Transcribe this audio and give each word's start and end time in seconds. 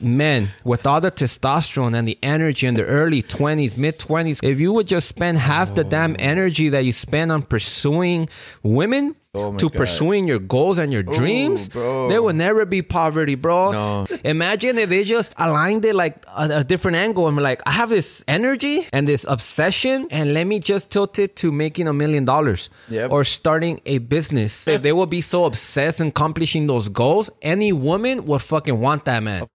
men 0.00 0.50
with 0.64 0.86
all 0.86 1.00
the 1.00 1.10
testosterone 1.10 1.96
and 1.96 2.06
the 2.08 2.18
energy 2.22 2.66
in 2.66 2.74
the 2.74 2.84
early 2.84 3.22
20s, 3.22 3.76
mid 3.76 3.98
20s, 3.98 4.42
if 4.42 4.58
you 4.58 4.72
would 4.72 4.86
just 4.86 5.08
spend 5.08 5.38
half 5.38 5.74
the 5.74 5.84
damn 5.84 6.12
oh. 6.12 6.16
energy 6.18 6.68
that 6.68 6.84
you 6.84 6.92
spend 6.92 7.30
on 7.30 7.42
pursuing 7.42 8.28
women 8.62 9.16
Oh 9.36 9.56
to 9.56 9.68
God. 9.68 9.76
pursuing 9.76 10.28
your 10.28 10.38
goals 10.38 10.78
and 10.78 10.92
your 10.92 11.02
dreams, 11.02 11.68
bro. 11.68 12.08
there 12.08 12.22
will 12.22 12.34
never 12.34 12.64
be 12.64 12.82
poverty, 12.82 13.34
bro. 13.34 13.72
No. 13.72 14.06
Imagine 14.22 14.78
if 14.78 14.88
they 14.88 15.02
just 15.02 15.32
aligned 15.36 15.84
it 15.84 15.96
like 15.96 16.24
a, 16.28 16.58
a 16.58 16.64
different 16.64 16.98
angle 16.98 17.26
and 17.26 17.36
like, 17.38 17.60
I 17.66 17.72
have 17.72 17.88
this 17.88 18.24
energy 18.28 18.86
and 18.92 19.08
this 19.08 19.26
obsession, 19.28 20.06
and 20.12 20.34
let 20.34 20.46
me 20.46 20.60
just 20.60 20.88
tilt 20.90 21.18
it 21.18 21.34
to 21.36 21.50
making 21.50 21.88
a 21.88 21.92
million 21.92 22.24
dollars 22.24 22.70
Yep. 22.90 23.10
or 23.10 23.24
starting 23.24 23.80
a 23.86 23.98
business. 23.98 24.68
If 24.68 24.82
they 24.82 24.92
will 24.92 25.06
be 25.06 25.20
so 25.20 25.46
obsessed 25.46 26.00
in 26.00 26.08
accomplishing 26.08 26.68
those 26.68 26.88
goals, 26.88 27.28
any 27.42 27.72
woman 27.72 28.26
would 28.26 28.42
fucking 28.42 28.78
want 28.80 29.04
that 29.06 29.20
man. 29.24 29.48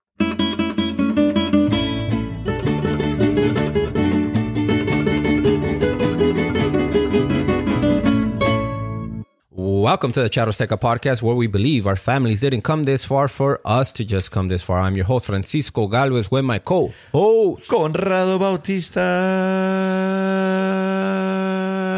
Welcome 9.80 10.12
to 10.12 10.22
the 10.22 10.30
Charosteca 10.30 10.78
podcast, 10.78 11.22
where 11.22 11.36
we 11.36 11.48
believe 11.48 11.88
our 11.88 11.96
families 11.96 12.42
didn't 12.42 12.64
come 12.64 12.84
this 12.84 13.06
far 13.06 13.30
for 13.30 13.62
us 13.64 13.94
to 13.94 14.04
just 14.04 14.30
come 14.30 14.50
this 14.50 14.62
far. 14.62 14.82
I'm 14.82 14.98
your 14.98 15.06
host, 15.06 15.26
Francisco 15.26 15.88
Galvez, 15.88 16.30
with 16.30 16.44
my 16.44 16.60
co-host. 16.60 17.70
Conrado 17.70 18.38
Bautista. 18.38 19.00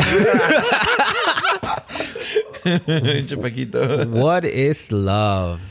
What 4.11 4.45
is 4.45 4.91
love? 4.91 5.70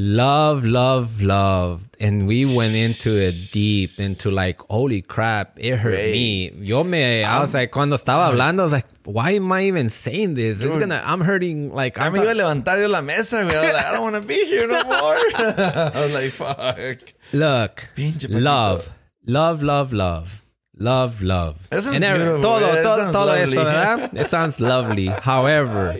Love, 0.00 0.64
love, 0.64 1.20
love. 1.22 1.88
And 1.98 2.28
we 2.28 2.44
went 2.44 2.76
into 2.76 3.10
it 3.20 3.50
deep, 3.50 3.98
into 3.98 4.30
like, 4.30 4.60
holy 4.70 5.02
crap, 5.02 5.58
it 5.58 5.76
hurt 5.76 5.94
Right. 5.94 6.12
me. 6.12 6.52
Yo 6.60 6.84
me, 6.84 7.24
I 7.24 7.40
was 7.40 7.52
like, 7.52 7.72
cuando 7.72 7.96
estaba 7.96 8.28
hablando, 8.30 8.60
I 8.60 8.62
was 8.62 8.72
like, 8.72 8.86
why 9.04 9.32
am 9.32 9.50
I 9.50 9.64
even 9.64 9.88
saying 9.88 10.34
this? 10.34 10.60
It's 10.60 10.76
gonna, 10.76 11.02
I'm 11.04 11.20
hurting, 11.20 11.74
like, 11.74 11.98
I'm 11.98 12.12
gonna 12.14 12.32
levantar 12.32 12.78
yo 12.80 12.86
la 12.86 13.00
mesa, 13.02 13.38
güey. 13.42 13.56
I 13.56 13.64
was 13.64 13.72
like, 13.74 13.86
I 13.86 13.92
don't 13.92 14.02
want 14.04 14.14
to 14.14 14.20
be 14.20 14.44
here 14.46 14.68
no 14.68 14.84
more. 14.84 14.94
I 15.34 15.90
was 15.96 16.14
like, 16.14 16.30
fuck. 16.30 16.78
Look, 17.32 17.88
love, 18.28 18.88
love, 19.26 19.64
love, 19.64 19.92
love, 19.92 20.42
love, 20.78 21.22
love. 21.22 21.68
That 21.70 21.84
And 21.86 22.04
every- 22.04 22.40
todo, 22.40 22.60
man. 22.60 22.84
Todo, 22.84 22.96
sounds 23.02 23.16
eso, 23.16 23.24
lovely. 23.24 23.56
¿verdad? 23.56 24.14
It 24.20 24.30
sounds 24.30 24.60
lovely. 24.60 25.06
However, 25.06 25.96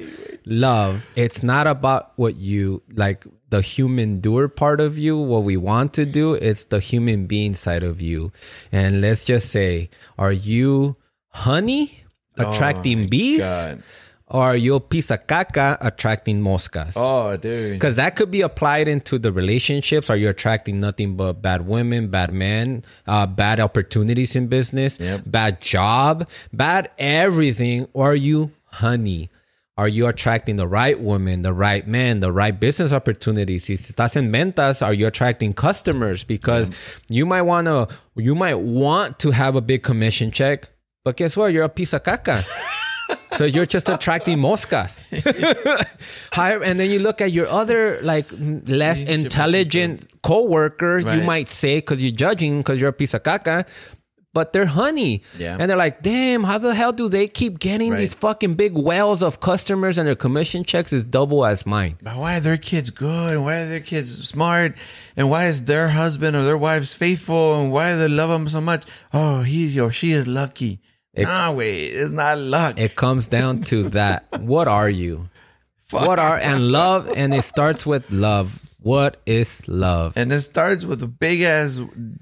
love, 0.46 1.04
it's 1.16 1.42
not 1.42 1.66
about 1.66 2.12
what 2.14 2.36
you 2.36 2.84
like 2.94 3.24
the 3.50 3.60
human 3.62 4.20
doer 4.20 4.48
part 4.48 4.80
of 4.80 4.98
you, 4.98 5.16
what 5.16 5.42
we 5.42 5.56
want 5.56 5.92
to 5.94 6.04
do. 6.04 6.34
It's 6.34 6.64
the 6.64 6.80
human 6.80 7.26
being 7.26 7.54
side 7.54 7.82
of 7.82 8.02
you. 8.02 8.30
And 8.72 9.00
let's 9.00 9.24
just 9.24 9.50
say, 9.50 9.90
are 10.18 10.32
you 10.32 10.96
honey 11.28 12.04
attracting 12.36 13.04
Oh 13.04 13.08
bees? 13.08 13.40
God. 13.40 13.82
Or 14.30 14.42
are 14.42 14.56
you 14.56 14.74
a 14.74 14.80
piece 14.80 15.10
of 15.10 15.26
caca 15.26 15.78
attracting 15.80 16.42
moscas? 16.42 16.92
Oh, 16.96 17.34
dude. 17.38 17.72
Because 17.72 17.96
that 17.96 18.14
could 18.14 18.30
be 18.30 18.42
applied 18.42 18.86
into 18.86 19.18
the 19.18 19.32
relationships. 19.32 20.10
Are 20.10 20.16
you 20.18 20.28
attracting 20.28 20.80
nothing 20.80 21.16
but 21.16 21.40
bad 21.40 21.66
women, 21.66 22.08
bad 22.08 22.30
men, 22.34 22.84
uh, 23.06 23.26
bad 23.26 23.58
opportunities 23.58 24.36
in 24.36 24.48
business, 24.48 25.00
Yep. 25.00 25.22
bad 25.24 25.62
job, 25.62 26.28
bad 26.52 26.90
everything? 26.98 27.88
Or 27.94 28.10
are 28.12 28.14
you 28.14 28.50
honey? 28.66 29.30
Are 29.78 29.86
you 29.86 30.08
attracting 30.08 30.56
the 30.56 30.66
right 30.66 30.98
woman, 30.98 31.42
the 31.42 31.52
right 31.52 31.86
man, 31.86 32.18
the 32.18 32.32
right 32.32 32.58
business 32.58 32.92
opportunities? 32.92 33.64
Si 33.66 33.74
estás 33.74 34.16
en 34.16 34.32
ventas, 34.32 34.84
are 34.84 34.92
you 34.92 35.06
attracting 35.06 35.52
customers? 35.52 36.24
Because 36.24 36.72
you 37.08 37.24
might 37.24 37.42
want 37.42 37.66
to, 37.66 37.86
you 38.16 38.34
might 38.34 38.56
want 38.56 39.20
to 39.20 39.30
have 39.30 39.54
a 39.54 39.60
big 39.60 39.84
commission 39.84 40.32
check, 40.32 40.68
but 41.04 41.16
guess 41.16 41.36
what? 41.36 41.52
You're 41.52 41.62
a 41.62 41.68
piece 41.68 41.92
of 41.92 42.02
caca. 42.02 42.44
So 43.32 43.44
you're 43.44 43.66
just 43.66 43.88
attracting 43.88 44.38
moscas. 44.38 45.00
Higher, 46.32 46.62
and 46.62 46.78
then 46.78 46.90
you 46.90 46.98
look 46.98 47.20
at 47.20 47.30
your 47.30 47.46
other 47.46 48.00
like 48.02 48.26
less 48.66 49.04
intelligent 49.04 50.08
coworker, 50.22 50.98
you 50.98 51.22
might 51.22 51.48
say, 51.48 51.78
because 51.78 52.02
you're 52.02 52.12
judging 52.12 52.58
because 52.58 52.80
you're 52.80 52.90
a 52.90 52.92
piece 52.92 53.14
of 53.14 53.22
caca, 53.22 53.66
but 54.34 54.52
they're 54.52 54.66
honey. 54.66 55.22
Yeah. 55.38 55.56
And 55.58 55.68
they're 55.70 55.76
like, 55.76 56.02
damn, 56.02 56.44
how 56.44 56.58
the 56.58 56.74
hell 56.74 56.92
do 56.92 57.08
they 57.08 57.26
keep 57.28 57.58
getting 57.58 57.90
Right. 57.92 57.98
these 57.98 58.14
fucking 58.14 58.54
big 58.54 58.74
wells 58.74 59.22
of 59.22 59.40
customers 59.40 59.98
and 59.98 60.06
their 60.06 60.14
commission 60.14 60.64
checks 60.64 60.92
is 60.92 61.02
double 61.04 61.44
as 61.46 61.66
mine? 61.66 61.96
But 62.02 62.16
why 62.16 62.36
are 62.36 62.40
their 62.40 62.56
kids 62.58 62.90
good? 62.90 63.34
And 63.34 63.44
why 63.44 63.62
are 63.62 63.66
their 63.68 63.80
kids 63.80 64.28
smart? 64.28 64.76
And 65.16 65.28
why 65.30 65.46
is 65.46 65.64
their 65.64 65.88
husband 65.88 66.36
or 66.36 66.44
their 66.44 66.58
wives 66.58 66.94
faithful? 66.94 67.60
And 67.60 67.72
why 67.72 67.92
do 67.92 67.98
they 67.98 68.08
love 68.08 68.30
them 68.30 68.48
so 68.48 68.60
much? 68.60 68.84
Oh, 69.12 69.42
he 69.42 69.78
or 69.80 69.90
she 69.90 70.12
is 70.12 70.26
lucky. 70.28 70.80
nah, 71.16 71.50
wait, 71.50 71.86
it's 71.86 72.10
not 72.12 72.38
luck. 72.38 72.78
It 72.78 72.94
comes 72.94 73.26
down 73.26 73.62
to 73.62 73.88
that. 73.90 74.26
What 74.40 74.68
are 74.68 74.88
you? 74.90 75.28
What 75.90 76.18
are 76.18 76.36
and 76.38 76.70
love 76.70 77.10
and 77.16 77.32
it 77.34 77.42
starts 77.44 77.86
with 77.86 78.04
love. 78.10 78.60
What 78.80 79.20
is 79.26 79.66
love? 79.66 80.12
and 80.16 80.30
it 80.32 80.42
starts 80.42 80.84
with 80.84 81.02
a 81.02 81.08
big 81.08 81.40
ass 81.40 81.80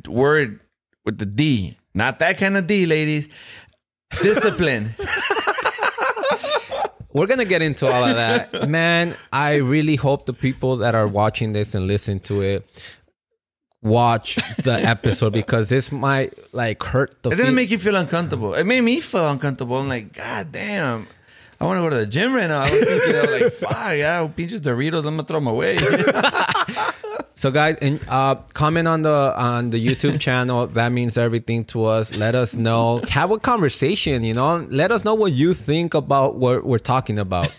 word 0.08 0.60
with 1.04 1.18
the 1.18 1.26
D. 1.26 1.76
Not 1.96 2.18
that 2.18 2.38
kind 2.38 2.56
of 2.58 2.66
D, 2.66 2.86
ladies. 2.86 3.28
Discipline. 4.22 4.94
We're 7.12 7.26
gonna 7.26 7.46
get 7.46 7.62
into 7.62 7.86
all 7.90 8.04
of 8.04 8.14
that, 8.14 8.68
man. 8.68 9.16
I 9.32 9.54
really 9.56 9.96
hope 9.96 10.26
the 10.26 10.34
people 10.34 10.76
that 10.76 10.94
are 10.94 11.08
watching 11.08 11.54
this 11.54 11.74
and 11.74 11.86
listen 11.86 12.20
to 12.20 12.42
it 12.42 12.68
watch 13.82 14.38
the 14.62 14.72
episode 14.72 15.32
because 15.32 15.70
this 15.70 15.90
might 15.90 16.34
like 16.52 16.82
hurt 16.82 17.22
the. 17.22 17.30
It 17.30 17.36
didn't 17.36 17.46
fe- 17.52 17.54
make 17.54 17.70
you 17.70 17.78
feel 17.78 17.96
uncomfortable. 17.96 18.52
It 18.52 18.64
made 18.64 18.82
me 18.82 19.00
feel 19.00 19.30
uncomfortable. 19.30 19.78
I'm 19.78 19.88
like, 19.88 20.12
God 20.12 20.52
damn. 20.52 21.06
I 21.58 21.64
want 21.64 21.78
to 21.78 21.82
go 21.82 21.90
to 21.90 21.96
the 21.96 22.06
gym 22.06 22.34
right 22.34 22.48
now. 22.48 22.60
I 22.60 22.70
was 22.70 22.84
thinking, 22.84 23.16
I 23.16 23.20
was 23.22 23.40
like, 23.40 23.52
fuck, 23.70 23.96
yeah, 23.96 24.26
pinches 24.26 24.60
Doritos, 24.60 25.06
I'm 25.06 25.16
gonna 25.16 25.24
throw 25.24 25.38
them 25.38 25.46
away. 25.46 25.78
so, 27.34 27.50
guys, 27.50 27.76
and 27.80 27.98
uh, 28.08 28.34
comment 28.52 28.86
on 28.86 29.00
the 29.02 29.32
on 29.36 29.70
the 29.70 29.84
YouTube 29.84 30.20
channel. 30.20 30.66
That 30.66 30.92
means 30.92 31.16
everything 31.16 31.64
to 31.66 31.86
us. 31.86 32.14
Let 32.14 32.34
us 32.34 32.56
know. 32.56 33.00
Have 33.08 33.30
a 33.30 33.38
conversation. 33.38 34.22
You 34.22 34.34
know, 34.34 34.66
let 34.68 34.92
us 34.92 35.04
know 35.04 35.14
what 35.14 35.32
you 35.32 35.54
think 35.54 35.94
about 35.94 36.34
what 36.36 36.66
we're 36.66 36.78
talking 36.78 37.18
about. 37.18 37.50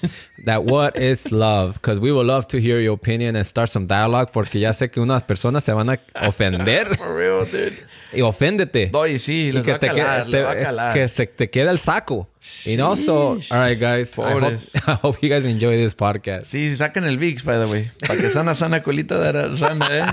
that 0.46 0.64
what 0.64 0.96
is 0.96 1.32
love? 1.32 1.76
Because 1.76 2.00
we 2.00 2.12
would 2.12 2.28
love 2.28 2.48
to 2.50 2.62
hear 2.62 2.80
your 2.80 2.94
opinion 2.94 3.36
and 3.36 3.48
start 3.48 3.70
some 3.70 3.88
dialogue. 3.88 4.32
Porque 4.32 4.60
ya 4.60 4.74
sé 4.74 4.92
que 4.92 5.02
unas 5.02 5.24
personas 5.24 5.64
se 5.64 5.74
van 5.74 5.90
a 5.90 5.98
ofender. 6.16 6.96
For 6.98 7.16
real, 7.16 7.46
dude. 7.46 7.78
Y 8.14 8.22
oféndete. 8.22 8.90
No, 8.92 9.06
y 9.06 9.20
sí, 9.20 9.48
y 9.48 9.52
les 9.52 9.64
que 9.64 9.72
va 9.72 9.78
a 9.78 9.80
te, 9.80 9.88
calar, 9.88 10.26
que, 10.26 10.32
les 10.32 10.44
va 10.46 10.52
a 10.52 10.56
te- 10.56 10.64
calar. 10.64 10.94
que 10.94 11.08
se 11.08 11.28
te 11.28 11.50
queda 11.50 11.72
el 11.72 11.80
saco. 11.80 12.30
You 12.66 12.76
know, 12.76 12.96
so 12.96 13.38
all 13.52 13.68
right, 13.70 13.80
guys. 13.80 14.18
I 14.18 14.22
hope, 14.22 14.34
Pobres. 14.42 14.76
I 14.88 14.92
hope 15.02 15.20
you 15.22 15.30
guys 15.30 15.46
enjoy 15.46 15.76
this 15.78 15.96
podcast. 15.96 16.46
Sí, 16.46 16.76
sacan 16.76 17.04
el 17.06 17.18
VIX, 17.18 17.44
by 17.44 17.58
the 17.60 17.66
way. 17.66 17.92
Para 18.08 18.20
que 18.20 18.30
sana, 18.30 18.56
sana 18.56 18.82
colita 18.84 19.20
de 19.20 19.32
ra- 19.32 19.48
rana, 19.48 19.88
eh. 19.92 20.04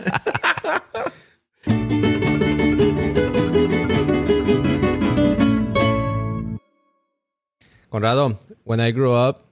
Conrado, 7.91 8.39
when 8.65 8.81
I 8.81 8.91
grew 8.91 9.13
up, 9.15 9.47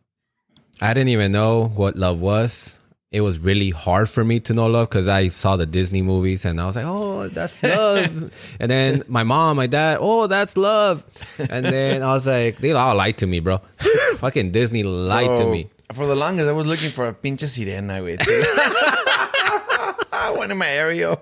I 0.81 0.95
didn't 0.95 1.11
even 1.11 1.33
know 1.33 1.67
what 1.77 1.97
love 1.97 2.21
was. 2.21 2.79
It 3.12 3.21
was 3.21 3.39
really 3.39 3.71
hard 3.71 4.09
for 4.09 4.25
me 4.25 4.41
to 4.41 4.55
know 4.55 4.67
love 4.67 4.89
because 4.89 5.06
I 5.06 5.28
saw 5.28 5.56
the 5.56 5.67
Disney 5.67 6.00
movies 6.00 6.47
and 6.47 6.59
I 6.59 6.65
was 6.67 6.77
like, 6.77 6.87
oh, 6.87 7.28
that's 7.28 7.62
love. 7.78 8.33
and 8.59 8.71
then 8.71 9.03
my 9.06 9.23
mom, 9.23 9.59
my 9.59 9.67
dad, 9.67 9.99
oh, 10.00 10.27
that's 10.27 10.56
love. 10.56 11.05
And 11.39 11.67
then 11.67 12.03
I 12.03 12.15
was 12.15 12.27
like, 12.27 12.59
they 12.59 12.73
all 12.73 12.97
lied 12.97 13.19
to 13.19 13.27
me, 13.27 13.41
bro. 13.41 13.61
Fucking 14.17 14.50
Disney 14.50 14.83
lied 14.83 15.37
to 15.37 15.45
me. 15.45 15.69
For 15.93 16.06
the 16.06 16.17
longest, 16.17 16.49
I 16.49 16.53
was 16.53 16.67
looking 16.67 16.89
for 16.89 17.06
a 17.06 17.12
pinche 17.12 17.45
sirena, 17.45 18.00
güey. 18.00 18.17
One 20.31 20.50
in 20.50 20.59
my 20.59 20.69
area. 20.69 21.16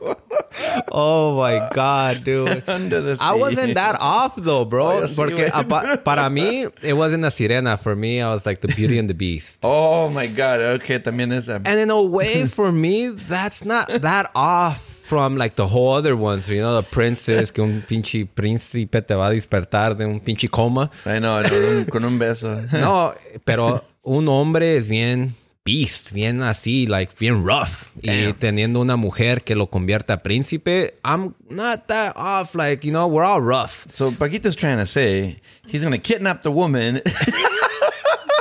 Oh 0.93 1.37
my 1.37 1.69
God, 1.73 2.25
dude. 2.25 2.63
Under 2.69 3.01
the 3.01 3.17
sea. 3.17 3.23
I 3.25 3.35
wasn't 3.35 3.75
that 3.75 3.97
off 4.01 4.37
though, 4.37 4.65
bro. 4.65 5.03
Oh, 5.03 5.07
Porque 5.17 5.51
apa- 5.53 5.99
para 6.05 6.29
mí, 6.31 6.71
it 6.83 6.95
wasn't 6.95 7.25
a 7.25 7.29
sirena. 7.29 7.79
For 7.79 7.95
me, 7.97 8.21
I 8.21 8.33
was 8.33 8.47
like 8.47 8.59
the 8.61 8.69
Beauty 8.69 8.99
and 8.99 9.09
the 9.09 9.15
Beast. 9.15 9.61
Oh 9.73 10.09
my 10.09 10.27
God. 10.27 10.61
Okay, 10.81 10.99
también 10.99 11.33
esa. 11.33 11.57
And 11.65 11.79
in 11.79 11.91
a 11.91 12.01
way, 12.03 12.47
for 12.47 12.73
me, 12.73 13.09
that's 13.09 13.65
not 13.65 13.89
that 13.89 14.31
off 14.35 14.81
from 15.05 15.37
like 15.37 15.55
the 15.57 15.67
whole 15.67 15.93
other 15.95 16.17
ones. 16.17 16.49
You 16.49 16.61
know, 16.61 16.81
the 16.81 16.89
princess, 16.89 17.51
que 17.51 17.63
un 17.63 17.83
pinche 17.87 18.27
príncipe 18.27 19.07
te 19.07 19.15
va 19.15 19.27
a 19.29 19.31
despertar 19.35 19.97
de 19.97 20.07
un 20.07 20.21
pinche 20.21 20.49
coma. 20.51 20.91
I 21.07 21.19
know, 21.19 21.39
I 21.41 21.49
know, 21.49 21.85
con 21.91 22.05
un 22.05 22.19
beso. 22.19 22.71
No, 22.73 23.15
pero 23.45 23.85
un 24.05 24.29
hombre 24.29 24.77
es 24.77 24.87
bien 24.87 25.35
beast, 25.71 26.11
bien 26.13 26.43
así, 26.43 26.87
like 26.89 27.13
bien 27.19 27.45
rough. 27.45 27.91
Y 28.03 28.33
teniendo 28.39 28.81
una 28.81 28.97
mujer 28.97 29.43
que 29.43 29.55
lo 29.55 29.69
convierte 29.69 30.13
a 30.13 30.23
príncipe, 30.23 30.95
I'm 31.05 31.35
not 31.49 31.87
that 31.87 32.15
off. 32.17 32.55
Like, 32.55 32.85
you 32.85 32.93
know, 32.93 33.07
we're 33.07 33.25
all 33.25 33.41
rough. 33.41 33.87
So 33.95 34.11
Paquito's 34.11 34.57
trying 34.57 34.79
to 34.79 34.87
say 34.87 35.41
he's 35.67 35.83
going 35.83 35.93
to 35.93 35.99
kidnap 35.99 36.43
the 36.43 36.51
woman 36.51 37.03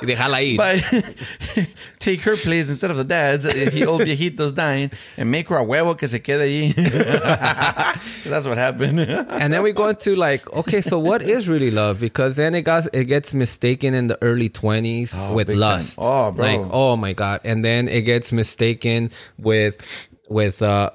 Y 0.02 0.06
dejarla 0.08 0.42
ir. 0.42 0.58
But 0.58 1.68
take 2.00 2.22
her 2.22 2.36
place 2.38 2.70
instead 2.70 2.92
of 2.92 2.98
the 2.98 3.04
dad's. 3.04 3.46
He 3.74 3.86
old 3.86 4.02
viejitos 4.02 4.54
dying 4.54 4.92
and 5.18 5.30
make 5.30 5.48
her 5.50 5.58
a 5.58 5.64
huevo 5.66 5.98
que 5.98 6.08
se 6.08 6.20
quede 6.20 6.42
allí. 6.42 6.74
That's 8.24 8.48
what 8.48 8.58
happened. 8.58 9.00
and 9.30 9.54
then 9.54 9.64
we 9.64 9.72
go 9.72 9.88
into 9.90 10.16
like, 10.16 10.52
okay, 10.54 10.82
so 10.82 11.00
what 11.00 11.22
is 11.22 11.48
really 11.50 11.72
love? 11.72 12.00
Because 12.00 12.36
then 12.36 12.56
it 12.56 12.62
got 12.64 12.88
it 12.94 13.06
gets 13.06 13.34
mistaken 13.34 13.94
in 13.94 14.08
the 14.08 14.18
early 14.22 14.50
twenties 14.50 15.16
Oh, 15.18 15.34
with 15.34 15.48
big 15.48 15.56
time. 15.56 15.60
lust. 15.60 15.98
Oh, 16.02 16.32
bro. 16.32 16.46
Like, 16.46 16.70
oh 16.72 16.96
my 16.98 17.14
god. 17.14 17.42
And 17.44 17.64
then 17.66 17.88
it 17.88 18.02
gets 18.04 18.32
mistaken 18.32 19.12
with 19.38 19.82
with 20.30 20.62
uh 20.62 20.92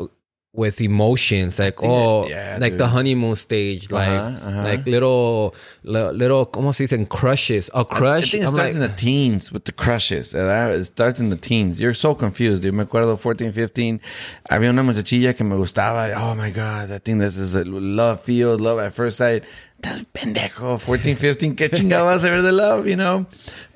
with 0.54 0.80
emotions 0.80 1.58
like 1.58 1.82
oh 1.82 2.28
yeah, 2.28 2.56
like 2.60 2.76
the 2.78 2.86
honeymoon 2.86 3.34
stage 3.34 3.90
like 3.90 4.08
Uh-huh, 4.08 4.48
uh-huh. 4.48 4.62
like 4.62 4.86
little 4.86 5.52
little 5.82 6.48
almost 6.54 6.78
dicen 6.78 7.06
crushes 7.06 7.68
a 7.74 7.78
I 7.80 7.84
crush 7.84 8.30
think 8.30 8.44
it 8.44 8.46
I'm 8.46 8.54
starts 8.54 8.74
like, 8.76 8.82
in 8.84 8.88
the 8.88 8.96
teens 8.96 9.50
with 9.52 9.64
the 9.64 9.72
crushes. 9.72 10.30
That- 10.30 10.70
It 10.78 10.84
starts 10.86 11.18
in 11.18 11.30
the 11.30 11.36
teens. 11.36 11.80
You're 11.80 11.92
so 11.94 12.14
confused, 12.14 12.62
dude. 12.62 12.72
Me 12.74 12.84
acuerdo 12.84 13.18
14, 13.18 13.52
15. 13.52 14.00
Había 14.48 14.70
una 14.70 14.82
muchachilla 14.84 15.34
que 15.36 15.44
me 15.44 15.56
gustaba. 15.56 16.12
Oh 16.16 16.34
my 16.36 16.50
God. 16.50 16.90
I 16.92 16.98
think 16.98 17.18
this 17.18 17.36
is 17.36 17.54
a 17.56 17.64
love 17.64 18.20
feels, 18.22 18.60
love 18.60 18.78
at 18.78 18.94
first 18.94 19.16
sight. 19.18 19.42
Estás 19.84 20.04
pendejo. 20.12 20.78
14, 20.78 21.14
15. 21.14 21.54
¿Qué 21.56 21.68
chingado 21.68 22.06
vas 22.06 22.24
a 22.24 22.30
ver 22.30 22.40
de 22.40 22.52
love, 22.52 22.86
you 22.86 22.96
know? 22.96 23.26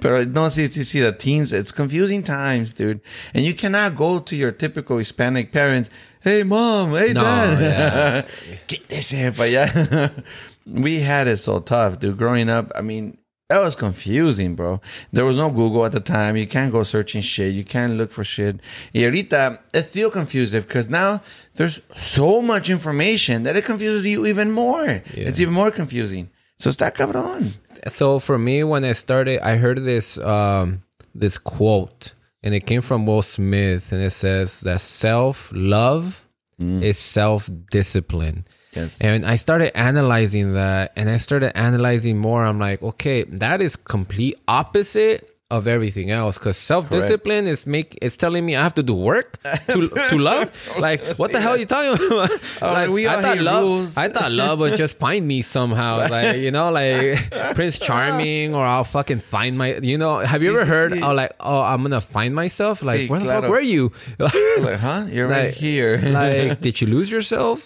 Pero 0.01 0.25
no, 0.25 0.49
sí, 0.49 0.69
sí, 0.69 0.83
sí. 0.85 1.01
The 1.01 1.13
teens, 1.13 1.53
it's 1.53 1.71
confusing 1.71 2.23
times, 2.23 2.73
dude. 2.73 3.01
And 3.35 3.45
you 3.45 3.55
cannot 3.55 3.95
go 3.95 4.19
to 4.19 4.35
your 4.35 4.51
typical 4.51 4.97
Hispanic 4.97 5.53
parents. 5.53 5.91
Hey, 6.23 6.45
mom. 6.45 6.93
Hey, 6.93 7.13
No, 7.13 7.21
dad. 7.21 8.27
Quítese 8.67 9.37
pa 9.37 9.43
allá. 9.43 10.11
we 10.67 11.01
had 11.01 11.29
it 11.29 11.37
so 11.39 11.61
tough, 11.61 11.99
dude. 11.99 12.17
Growing 12.17 12.49
up, 12.49 12.73
I 12.75 12.81
mean, 12.81 13.18
that 13.49 13.59
was 13.61 13.75
confusing, 13.77 14.55
bro. 14.55 14.81
There 15.13 15.25
was 15.25 15.37
no 15.39 15.49
Google 15.51 15.85
at 15.87 15.93
the 15.93 16.01
time. 16.01 16.37
You 16.37 16.47
can't 16.47 16.71
go 16.71 16.83
searching 16.83 17.23
shit. 17.23 17.55
You 17.55 17.65
can't 17.65 17.95
look 17.95 18.13
for 18.13 18.23
shit. 18.23 18.61
Y 18.95 19.01
ahorita, 19.03 19.59
it's 19.73 19.89
still 19.89 20.11
confusing 20.11 20.61
because 20.63 20.91
now 20.91 21.23
there's 21.55 21.81
so 21.95 22.43
much 22.43 22.69
information 22.69 23.45
that 23.45 23.57
it 23.57 23.65
confuses 23.65 24.05
you 24.07 24.27
even 24.27 24.53
more. 24.53 25.03
It's 25.15 25.41
even 25.41 25.55
more 25.55 25.71
confusing. 25.71 26.29
So 26.59 26.71
está 26.71 26.91
cabrón. 26.93 27.57
so 27.87 28.19
for 28.19 28.37
me 28.39 28.65
when 28.65 28.85
i 28.85 28.93
started 28.93 29.39
i 29.47 29.57
heard 29.57 29.85
this 29.85 30.19
um 30.19 30.83
this 31.15 31.39
quote 31.39 32.15
and 32.43 32.53
it 32.53 32.67
came 32.67 32.81
from 32.83 33.07
will 33.07 33.23
smith 33.23 33.93
and 33.93 34.03
it 34.03 34.11
says 34.11 34.61
that 34.63 34.81
self-love 34.81 36.25
is 36.59 36.99
self-discipline 36.99 38.45
Yes. 38.75 39.01
and 39.01 39.25
i 39.25 39.37
started 39.37 39.77
analyzing 39.77 40.53
that 40.55 40.93
and 40.95 41.09
i 41.09 41.17
started 41.17 41.57
analyzing 41.57 42.19
more 42.19 42.45
i'm 42.45 42.59
like 42.59 42.83
okay 42.83 43.23
that 43.25 43.61
is 43.63 43.77
complete 43.77 44.39
opposite 44.47 45.25
of 45.51 45.67
everything 45.67 46.11
else 46.11 46.37
because 46.37 46.59
self-discipline 46.59 47.47
is 47.47 47.67
make 47.67 47.97
is 48.03 48.19
telling 48.19 48.45
me 48.45 48.55
i 48.55 48.63
have 48.63 48.75
to 48.75 48.83
do 48.83 48.93
work 48.93 49.43
to 49.71 49.89
to 50.11 50.19
love 50.19 50.53
like 50.79 51.03
what 51.17 51.33
the 51.33 51.41
hell 51.41 51.55
are 51.55 51.57
you 51.57 51.65
talking 51.65 51.97
about 52.09 52.31
like 52.61 52.91
we 52.91 53.09
i 53.09 53.23
thought 53.23 53.39
love 53.39 53.63
rules. 53.63 53.97
i 53.97 54.07
thought 54.09 54.31
love 54.31 54.59
would 54.59 54.77
just 54.77 54.99
find 54.99 55.27
me 55.27 55.41
somehow 55.41 56.07
like 56.11 56.37
you 56.37 56.51
know 56.51 56.71
like 56.71 57.17
prince 57.55 57.79
charming 57.79 58.55
or 58.55 58.63
i'll 58.63 58.85
fucking 58.85 59.21
find 59.21 59.57
my 59.57 59.77
you 59.77 59.97
know 59.97 60.19
have 60.19 60.43
you 60.43 60.51
Sí, 60.51 60.55
ever 60.55 60.65
sí, 60.67 60.69
heard 60.69 60.93
sí. 60.93 61.03
oh 61.03 61.15
like 61.15 61.33
oh 61.41 61.63
i'm 61.63 61.81
gonna 61.81 62.03
find 62.03 62.35
myself 62.35 62.83
like 62.83 63.09
where 63.09 63.19
the 63.19 63.25
claro. 63.25 63.41
fuck 63.43 63.51
were 63.51 63.61
you 63.61 63.91
like, 64.19 64.35
huh? 64.79 65.07
You're 65.09 65.29
right 65.29 65.55
here. 65.55 65.97
like, 66.13 66.61
did 66.61 66.79
you 66.83 66.87
lose 66.89 67.11
yourself? 67.11 67.65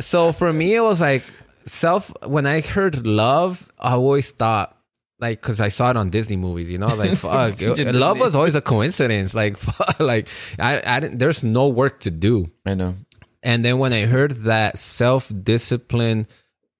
So 0.00 0.32
for 0.32 0.52
me, 0.52 0.74
it 0.74 0.80
was 0.80 1.00
like 1.00 1.22
self. 1.66 2.12
When 2.24 2.46
I 2.46 2.60
heard 2.60 3.06
love, 3.06 3.70
I 3.78 3.92
always 3.92 4.30
thought 4.30 4.76
like 5.18 5.40
because 5.40 5.60
I 5.60 5.68
saw 5.68 5.90
it 5.90 5.96
on 5.96 6.10
Disney 6.10 6.36
movies. 6.36 6.70
You 6.70 6.78
know, 6.78 6.88
like 6.94 7.16
fuck, 7.16 7.56
Disney. 7.56 7.92
love 7.92 8.18
was 8.20 8.34
always 8.36 8.54
a 8.54 8.60
coincidence. 8.60 9.34
Like 9.34 9.56
fuck, 9.66 9.98
like 10.00 10.28
I, 10.58 10.82
I 10.84 11.00
didn't. 11.00 11.18
There's 11.18 11.42
no 11.44 11.68
work 11.68 12.00
to 12.00 12.10
do. 12.10 12.50
I 12.64 12.74
know. 12.74 12.96
And 13.42 13.64
then 13.64 13.78
when 13.78 13.92
I 13.92 14.06
heard 14.06 14.32
that 14.44 14.78
self 14.78 15.30
discipline 15.42 16.26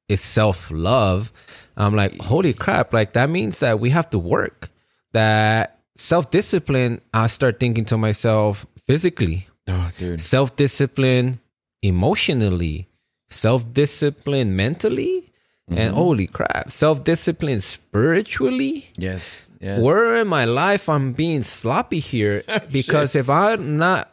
is 0.08 0.20
self 0.20 0.70
love, 0.70 1.32
I'm 1.76 1.94
like, 1.94 2.20
holy 2.20 2.52
crap! 2.52 2.92
Like 2.92 3.12
that 3.14 3.30
means 3.30 3.60
that 3.60 3.80
we 3.80 3.90
have 3.90 4.10
to 4.10 4.18
work. 4.18 4.70
That 5.12 5.78
self 5.96 6.30
discipline. 6.30 7.00
I 7.14 7.28
start 7.28 7.60
thinking 7.60 7.84
to 7.86 7.96
myself 7.96 8.66
physically 8.86 9.46
Oh, 9.68 9.90
dude. 9.98 10.20
self 10.20 10.56
discipline 10.56 11.40
emotionally, 11.82 12.88
self 13.28 13.72
discipline 13.72 14.56
mentally, 14.56 15.32
and 15.68 15.78
mm-hmm. 15.78 15.94
holy 15.94 16.26
crap, 16.26 16.70
self 16.70 17.04
discipline 17.04 17.60
spiritually. 17.60 18.86
Yes. 18.96 19.50
Yes. 19.60 19.80
Where 19.80 20.16
in 20.16 20.28
my 20.28 20.44
life 20.44 20.88
I'm 20.88 21.12
being 21.12 21.42
sloppy 21.42 21.98
here 21.98 22.44
because 22.70 23.14
if 23.14 23.30
I'm 23.30 23.78
not 23.78 24.12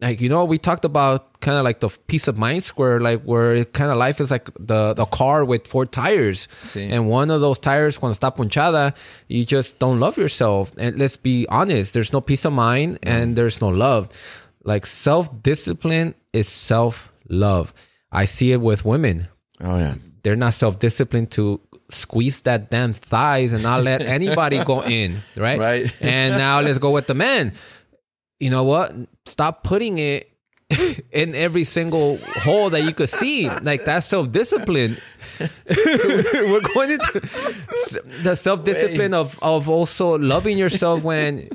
like 0.00 0.20
you 0.20 0.28
know 0.28 0.44
we 0.44 0.58
talked 0.58 0.84
about 0.84 1.40
kind 1.40 1.58
of 1.58 1.64
like 1.64 1.80
the 1.80 1.88
peace 2.06 2.28
of 2.28 2.38
mind 2.38 2.64
square 2.64 3.00
like 3.00 3.22
where 3.22 3.64
kind 3.66 3.90
of 3.90 3.98
life 3.98 4.20
is 4.20 4.30
like 4.30 4.50
the 4.58 4.94
the 4.94 5.04
car 5.06 5.44
with 5.44 5.66
four 5.66 5.86
tires 5.86 6.48
Sí. 6.62 6.90
and 6.90 7.08
one 7.08 7.30
of 7.30 7.40
those 7.40 7.58
tires 7.58 7.98
cuando 7.98 8.16
está 8.16 8.34
punchada 8.34 8.94
you 9.28 9.44
just 9.44 9.78
don't 9.78 9.98
love 9.98 10.16
yourself 10.16 10.72
and 10.78 10.98
let's 10.98 11.16
be 11.16 11.46
honest 11.48 11.94
there's 11.94 12.12
no 12.12 12.20
peace 12.20 12.44
of 12.44 12.52
mind 12.52 12.98
and 13.02 13.32
mm. 13.32 13.36
there's 13.36 13.60
no 13.60 13.68
love 13.68 14.08
like 14.64 14.86
self-discipline 14.86 16.14
is 16.32 16.48
self-love 16.48 17.72
i 18.12 18.24
see 18.24 18.52
it 18.52 18.60
with 18.60 18.84
women 18.84 19.28
Oh, 19.60 19.76
yeah. 19.76 19.94
they're 20.22 20.36
not 20.36 20.54
self-disciplined 20.54 21.30
to 21.32 21.60
squeeze 21.90 22.42
that 22.42 22.70
damn 22.70 22.92
thighs 22.92 23.52
and 23.52 23.62
not 23.62 23.82
let 23.82 24.02
anybody 24.02 24.62
go 24.62 24.82
in, 24.84 25.18
right? 25.36 25.58
Right. 25.58 25.96
And 26.00 26.36
now 26.36 26.60
let's 26.60 26.78
go 26.78 26.90
with 26.92 27.06
the 27.08 27.14
men. 27.14 27.54
You 28.38 28.50
know 28.50 28.62
what? 28.62 28.94
Stop 29.26 29.64
putting 29.64 29.98
it 29.98 30.30
in 31.12 31.34
every 31.34 31.64
single 31.64 32.18
hole 32.36 32.70
that 32.70 32.82
you 32.84 32.92
could 32.92 33.08
see. 33.08 33.48
Like 33.48 33.84
that's 33.84 34.06
self-discipline. 34.06 34.98
We're 35.40 36.60
going 36.60 36.92
into 36.92 37.20
the 38.22 38.36
self-discipline 38.36 39.14
of 39.14 39.38
of 39.42 39.68
also 39.68 40.18
loving 40.18 40.56
yourself 40.58 41.02
when 41.02 41.48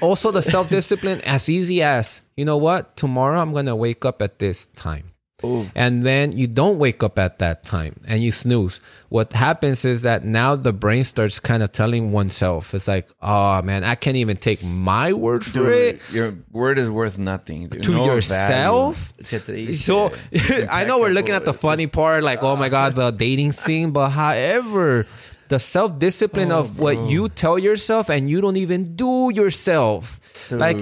also 0.00 0.30
the 0.30 0.42
self-discipline 0.42 1.20
as 1.22 1.48
easy 1.48 1.82
as 1.82 2.20
you 2.36 2.44
know 2.44 2.56
what 2.56 2.96
tomorrow 2.96 3.38
i'm 3.40 3.52
gonna 3.52 3.76
wake 3.76 4.04
up 4.04 4.22
at 4.22 4.38
this 4.38 4.66
time 4.74 5.04
Ooh. 5.42 5.70
and 5.74 6.02
then 6.02 6.32
you 6.32 6.46
don't 6.46 6.78
wake 6.78 7.02
up 7.02 7.18
at 7.18 7.38
that 7.38 7.64
time 7.64 7.98
and 8.06 8.22
you 8.22 8.30
snooze 8.30 8.78
what 9.08 9.32
happens 9.32 9.86
is 9.86 10.02
that 10.02 10.22
now 10.22 10.54
the 10.54 10.72
brain 10.72 11.02
starts 11.02 11.40
kind 11.40 11.62
of 11.62 11.72
telling 11.72 12.12
oneself 12.12 12.74
it's 12.74 12.86
like 12.86 13.08
oh 13.22 13.62
man 13.62 13.82
i 13.82 13.94
can't 13.94 14.18
even 14.18 14.36
take 14.36 14.62
my 14.62 15.14
word 15.14 15.42
for 15.42 15.52
Dude, 15.52 15.72
it 15.72 16.00
your 16.12 16.34
word 16.52 16.78
is 16.78 16.90
worth 16.90 17.18
nothing. 17.18 17.68
dude. 17.68 17.82
to 17.84 17.90
No 17.90 18.04
yourself 18.06 19.14
value. 19.18 19.74
so 19.76 20.12
i 20.70 20.84
know 20.84 20.98
we're 21.00 21.08
looking 21.08 21.34
at 21.34 21.46
the 21.46 21.54
funny 21.54 21.86
part 21.86 22.22
like 22.22 22.42
oh 22.42 22.56
my 22.56 22.68
god 22.68 22.94
the 22.94 23.10
dating 23.10 23.52
scene 23.52 23.92
but 23.92 24.10
however 24.10 25.06
the 25.50 25.58
self-discipline 25.58 26.50
Oh, 26.50 26.60
of 26.60 26.78
what 26.78 26.96
you 27.10 27.28
tell 27.28 27.58
yourself 27.58 28.08
and 28.08 28.30
you 28.30 28.40
don't 28.40 28.56
even 28.56 28.94
do 28.96 29.30
yourself 29.34 30.18
Dude. 30.48 30.58
like 30.58 30.78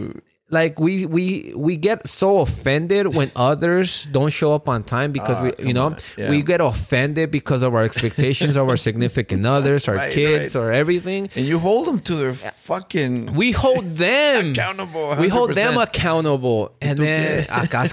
we 0.51 1.05
we 1.07 1.53
we 1.55 1.77
get 1.77 2.09
so 2.09 2.41
offended 2.41 3.15
when 3.15 3.31
others 3.37 4.07
don't 4.13 4.31
show 4.31 4.53
up 4.55 4.69
on 4.69 4.83
time 4.83 5.13
because 5.13 5.41
Ah, 5.41 5.45
we 5.45 5.53
you 5.69 5.75
know. 5.75 5.95
Yeah. 6.17 6.31
we 6.31 6.43
get 6.43 6.61
offended 6.61 7.31
because 7.31 7.63
of 7.63 7.75
our 7.75 7.83
expectations 7.83 8.57
of 8.57 8.69
our 8.69 8.77
significant 8.77 9.45
others 9.57 9.89
our 9.89 9.97
Right, 9.97 10.13
kids 10.13 10.55
right. 10.55 10.61
or 10.61 10.73
everything 10.73 11.29
and 11.37 11.45
you 11.45 11.59
hold 11.59 11.87
them 11.87 12.01
to 12.01 12.15
their 12.17 12.33
fucking 12.33 13.35
we 13.35 13.53
hold 13.53 13.85
them 13.97 14.53
accountable. 14.53 15.17
we 15.21 15.29
hold 15.29 15.55
them 15.55 15.77
accountable 15.77 16.73
and 16.81 16.99
then 16.99 17.45
acá 17.47 17.85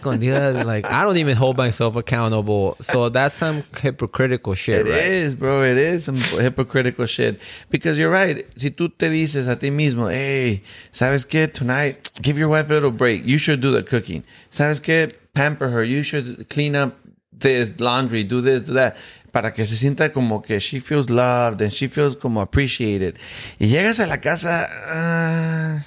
like 0.65 0.85
i 0.85 1.03
don't 1.03 1.17
even 1.17 1.35
hold 1.35 1.57
myself 1.57 1.95
accountable 1.95 2.77
so 2.79 3.09
that's 3.09 3.35
some 3.35 3.63
hypocritical 3.81 4.53
shit 4.55 4.87
It 4.87 4.91
right 4.91 5.05
is, 5.05 5.35
bro. 5.35 5.63
It 5.63 5.77
is 5.77 6.05
some 6.05 6.17
hypocritical 6.17 7.05
shit. 7.05 7.39
Because 7.69 7.97
you're 7.99 8.11
right. 8.11 8.45
Si 8.59 8.69
tú 8.71 8.89
te 8.97 9.09
dices 9.09 9.47
a 9.47 9.55
ti 9.55 9.69
mismo, 9.69 10.09
hey, 10.11 10.61
¿sabes 10.91 11.25
qué? 11.25 11.47
Tonight, 11.51 12.11
give 12.21 12.37
your 12.37 12.44
wife 12.49 12.69
a 12.69 12.73
little 12.73 12.91
break. 12.91 13.25
You 13.25 13.37
should 13.37 13.61
do 13.61 13.71
the 13.71 13.83
cooking. 13.83 14.23
¿Sabes 14.51 14.81
qué? 14.81 15.15
Pamper 15.33 15.69
her. 15.69 15.83
You 15.83 16.03
should 16.03 16.49
clean 16.49 16.75
up 16.75 16.95
this 17.31 17.71
laundry, 17.79 18.23
do 18.23 18.41
this, 18.41 18.63
do 18.63 18.73
that. 18.73 18.97
Para 19.31 19.51
que 19.51 19.65
se 19.65 19.75
sienta 19.75 20.13
como 20.13 20.39
que 20.39 20.59
she 20.59 20.79
feels 20.79 21.09
loved 21.09 21.61
and 21.61 21.71
she 21.73 21.87
feels 21.87 22.15
como 22.15 22.41
appreciated. 22.41 23.17
Y 23.59 23.67
llegas 23.67 23.99
a 23.99 24.07
la 24.07 24.17
casa, 24.17 24.65
uh, 24.87 25.79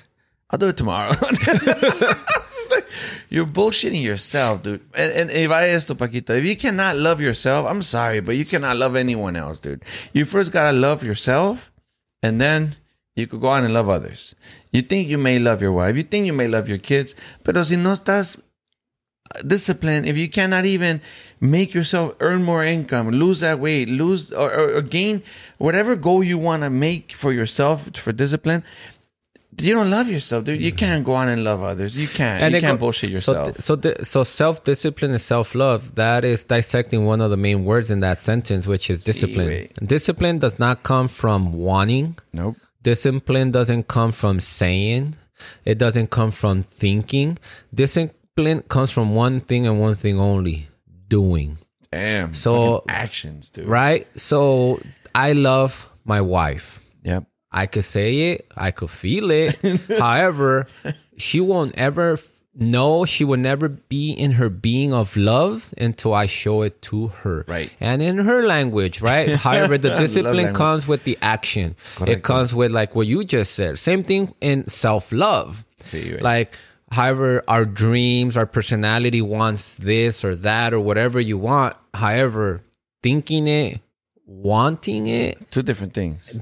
I'll 0.51 0.59
do 0.59 0.69
it 0.69 0.77
tomorrow. 0.77 1.15
You're 3.31 3.47
bullshitting 3.47 4.03
yourself, 4.03 4.63
dude. 4.63 4.81
And, 4.95 5.13
and 5.13 5.31
if 5.31 5.51
I 5.51 5.69
esto, 5.69 5.95
Paquito, 5.95 6.31
if 6.37 6.45
you 6.45 6.57
cannot 6.57 6.97
love 6.97 7.21
yourself, 7.21 7.67
I'm 7.67 7.83
sorry, 7.83 8.21
but 8.21 8.37
you 8.37 8.45
cannot 8.45 8.77
love 8.77 8.97
anyone 8.97 9.37
else, 9.37 9.59
dude. 9.59 9.83
You 10.13 10.25
first 10.25 10.51
gotta 10.53 10.77
love 10.77 11.03
yourself, 11.03 11.71
and 12.23 12.41
then 12.41 12.77
you 13.19 13.27
could 13.27 13.41
go 13.41 13.49
on 13.49 13.65
and 13.65 13.75
love 13.75 13.89
others. 13.89 14.35
You 14.73 14.83
think 14.83 15.09
you 15.09 15.19
may 15.19 15.39
love 15.39 15.61
your 15.61 15.73
wife, 15.73 15.97
you 15.97 16.03
think 16.03 16.27
you 16.27 16.33
may 16.33 16.49
love 16.49 16.69
your 16.69 16.79
kids, 16.79 17.15
pero 17.45 17.63
si 17.63 17.77
no 17.77 17.93
estás 17.93 18.41
discipline 19.47 20.05
if 20.05 20.17
you 20.17 20.29
cannot 20.29 20.65
even 20.65 21.01
make 21.41 21.75
yourself 21.75 22.15
earn 22.21 22.45
more 22.45 22.65
income, 22.65 23.11
lose 23.11 23.41
that 23.41 23.59
weight, 23.59 23.89
lose 23.89 24.33
or, 24.33 24.53
or, 24.53 24.77
or 24.77 24.83
gain 24.83 25.23
whatever 25.59 25.97
goal 25.97 26.23
you 26.23 26.39
want 26.39 26.63
to 26.63 26.71
make 26.71 27.13
for 27.13 27.33
yourself 27.33 27.91
for 27.97 28.13
discipline? 28.13 28.63
You 29.61 29.75
don't 29.75 29.91
love 29.91 30.09
yourself, 30.09 30.45
dude. 30.45 30.63
You 30.63 30.71
mm-hmm. 30.71 30.77
can't 30.77 31.05
go 31.05 31.15
on 31.15 31.27
and 31.27 31.43
love 31.43 31.65
others. 31.65 31.99
You 31.99 32.07
can't. 32.07 32.55
you 32.55 32.61
can't 32.61 32.79
go- 32.79 32.87
bullshit 32.87 33.09
so 33.09 33.15
yourself. 33.15 33.61
So, 33.61 33.75
di- 33.75 34.05
so 34.05 34.23
self 34.23 34.63
discipline 34.63 35.11
and 35.11 35.21
self 35.21 35.57
love. 35.57 35.97
That 35.97 36.25
is 36.25 36.45
dissecting 36.45 37.07
one 37.07 37.21
of 37.21 37.31
the 37.31 37.37
main 37.37 37.65
words 37.65 37.91
in 37.91 37.99
that 38.01 38.19
sentence, 38.19 38.69
which 38.69 38.89
is 38.89 39.03
discipline. 39.03 39.49
wait. 39.49 39.73
Discipline 39.85 40.39
does 40.39 40.61
not 40.61 40.85
come 40.85 41.09
from 41.09 41.55
wanting. 41.55 42.17
nope. 42.33 42.57
Discipline 42.89 43.51
doesn't 43.51 43.87
come 43.87 44.13
from 44.13 44.41
saying. 44.41 45.15
It 45.67 45.77
doesn't 45.77 46.09
come 46.09 46.31
from 46.31 46.63
thinking. 46.63 47.37
Discipline 47.75 48.63
comes 48.63 48.91
from 48.91 49.15
one 49.15 49.41
thing 49.41 49.67
and 49.67 49.79
one 49.79 49.95
thing 49.95 50.19
only: 50.19 50.69
doing. 51.07 51.59
Damn. 51.93 52.33
So- 52.33 52.85
actions, 52.89 53.51
dude. 53.51 53.67
Right. 53.67 54.07
So 54.19 54.81
I 55.15 55.33
love 55.33 55.87
my 56.07 56.23
wife. 56.23 56.81
Yep. 57.05 57.25
I 57.53 57.67
could 57.67 57.85
say 57.85 58.33
it, 58.33 58.47
I 58.57 58.71
could 58.71 58.91
feel 58.91 59.31
it. 59.31 59.61
However, 59.99 60.67
she 61.19 61.41
won't 61.41 61.75
ever 61.77 62.19
know, 62.59 63.05
she 63.05 63.25
will 63.25 63.39
never 63.39 63.69
be 63.69 64.13
in 64.13 64.33
her 64.33 64.49
being 64.49 64.93
of 64.93 65.17
love 65.17 65.73
until 65.79 66.13
I 66.15 66.27
show 66.27 66.63
it 66.63 66.83
to 66.83 67.09
her. 67.09 67.45
Right. 67.47 67.71
And 67.81 68.03
in 68.03 68.19
her 68.19 68.45
language, 68.45 69.01
right? 69.01 69.37
However, 69.37 69.79
the 69.79 69.97
discipline 69.97 70.55
comes 70.55 70.87
with 70.89 71.05
the 71.05 71.17
action. 71.23 71.77
It 72.07 72.23
comes 72.23 72.55
with 72.55 72.73
like 72.73 72.95
what 72.95 73.07
you 73.07 73.25
just 73.25 73.55
said. 73.55 73.79
Same 73.79 74.05
thing 74.05 74.35
in 74.41 74.69
self 74.69 75.13
love. 75.13 75.65
Right. 75.93 76.23
Like, 76.23 76.55
however, 76.91 77.43
our 77.49 77.65
dreams, 77.65 78.37
our 78.37 78.47
personality 78.47 79.23
wants 79.23 79.77
this 79.77 80.25
or 80.25 80.37
that 80.37 80.75
or 80.75 80.81
whatever 80.81 81.21
you 81.21 81.39
want. 81.39 81.77
However, 81.95 82.61
thinking 83.03 83.47
it, 83.47 83.81
wanting 84.27 85.07
it, 85.07 85.51
Two 85.51 85.63
different 85.63 85.95
things. 85.95 86.39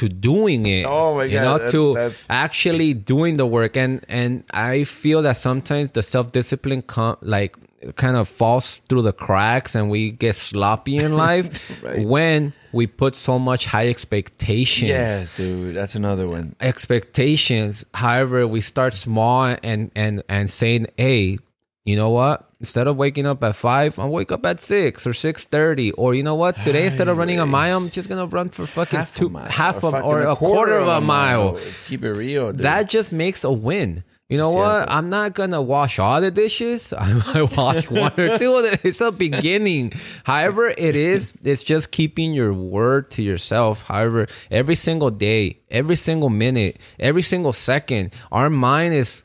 To 0.00 0.08
doing 0.08 0.66
it. 0.66 0.84
Oh 0.86 1.14
my 1.16 1.24
You 1.24 1.34
God, 1.38 1.44
know, 1.44 1.58
that- 1.58 1.70
to 1.72 1.94
that's- 1.94 2.26
actually 2.30 2.94
doing 2.94 3.36
the 3.36 3.46
work, 3.46 3.76
and 3.76 4.00
and 4.08 4.42
I 4.52 4.84
feel 4.84 5.22
that 5.22 5.36
sometimes 5.36 5.90
the 5.92 6.02
self 6.02 6.32
discipline 6.32 6.82
com- 6.82 7.18
like 7.22 7.56
kind 7.94 8.16
of 8.16 8.28
falls 8.28 8.82
through 8.88 9.02
the 9.02 9.12
cracks, 9.12 9.74
and 9.76 9.88
we 9.90 10.10
get 10.10 10.34
sloppy 10.34 10.96
in 10.96 11.12
life 11.26 11.46
Right. 11.82 12.04
when 12.04 12.52
we 12.72 12.86
put 12.88 13.14
so 13.14 13.38
much 13.38 13.66
high 13.66 13.88
expectations. 13.88 14.88
Yes, 14.90 15.30
dude. 15.36 15.76
That's 15.76 15.94
another 15.94 16.26
one. 16.26 16.56
Expectations. 16.60 17.84
However, 17.94 18.46
we 18.46 18.60
start 18.60 18.94
small 18.94 19.54
and 19.62 19.90
and 19.94 20.22
and 20.28 20.50
saying, 20.50 20.86
"Hey, 20.96 21.38
you 21.84 21.96
know 21.96 22.10
what? 22.10 22.47
Instead 22.60 22.88
of 22.88 22.96
waking 22.96 23.24
up 23.24 23.42
at 23.44 23.54
five, 23.54 23.98
I'll 24.00 24.10
wake 24.10 24.32
up 24.32 24.44
at 24.44 24.58
six 24.58 25.06
or 25.06 25.12
six 25.12 25.44
thirty. 25.44 25.92
Or 25.92 26.12
you 26.14 26.24
know 26.24 26.34
what? 26.34 26.60
Today, 26.60 26.86
instead 26.86 27.06
of 27.06 27.16
running 27.16 27.38
a 27.38 27.46
mile, 27.46 27.76
I'm 27.78 27.88
just 27.88 28.08
gonna 28.08 28.26
run 28.26 28.48
for 28.48 28.66
fucking 28.66 28.98
Half 28.98 29.14
two, 29.14 29.26
a 29.26 29.30
mile. 29.30 29.48
half 29.48 29.76
of, 29.84 29.92
fucking 29.92 30.02
or 30.02 30.22
a 30.22 30.34
quarter, 30.34 30.76
of 30.78 30.88
a 30.88 31.00
mile. 31.00 31.56
Keep 31.86 32.02
it 32.04 32.12
real, 32.14 32.50
dude. 32.52 32.62
That 32.62 32.88
just 32.88 33.12
makes 33.12 33.44
a 33.44 33.52
win. 33.52 34.02
You 34.28 34.36
know 34.36 34.50
what? 34.50 34.90
I'm 34.90 35.08
not 35.08 35.32
gonna 35.34 35.62
wash 35.62 35.98
all 36.00 36.20
the 36.20 36.30
dishes. 36.32 36.92
I 36.98 37.12
might 37.12 37.56
wash 37.56 37.88
one 37.90 38.12
or 38.18 38.36
two 38.38 38.54
of 38.56 38.64
them. 38.64 38.78
It's 38.84 39.00
a 39.00 39.12
beginning. 39.12 39.92
However, 40.24 40.66
it 40.68 40.96
is. 40.96 41.32
It's 41.44 41.62
just 41.62 41.92
keeping 41.92 42.34
your 42.34 42.52
word 42.52 43.10
to 43.12 43.22
yourself. 43.22 43.82
However, 43.82 44.26
every 44.50 44.74
single 44.76 45.10
day, 45.10 45.60
every 45.70 45.96
single 45.96 46.28
minute, 46.28 46.78
every 46.98 47.22
single 47.22 47.52
second, 47.54 48.12
our 48.32 48.50
mind 48.50 48.94
is 48.94 49.22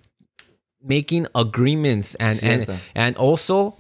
making 0.84 1.28
agreements 1.36 2.16
and 2.16 2.44
and 2.44 2.66
Cierto. 2.68 2.78
and 2.96 3.16
also 3.18 3.78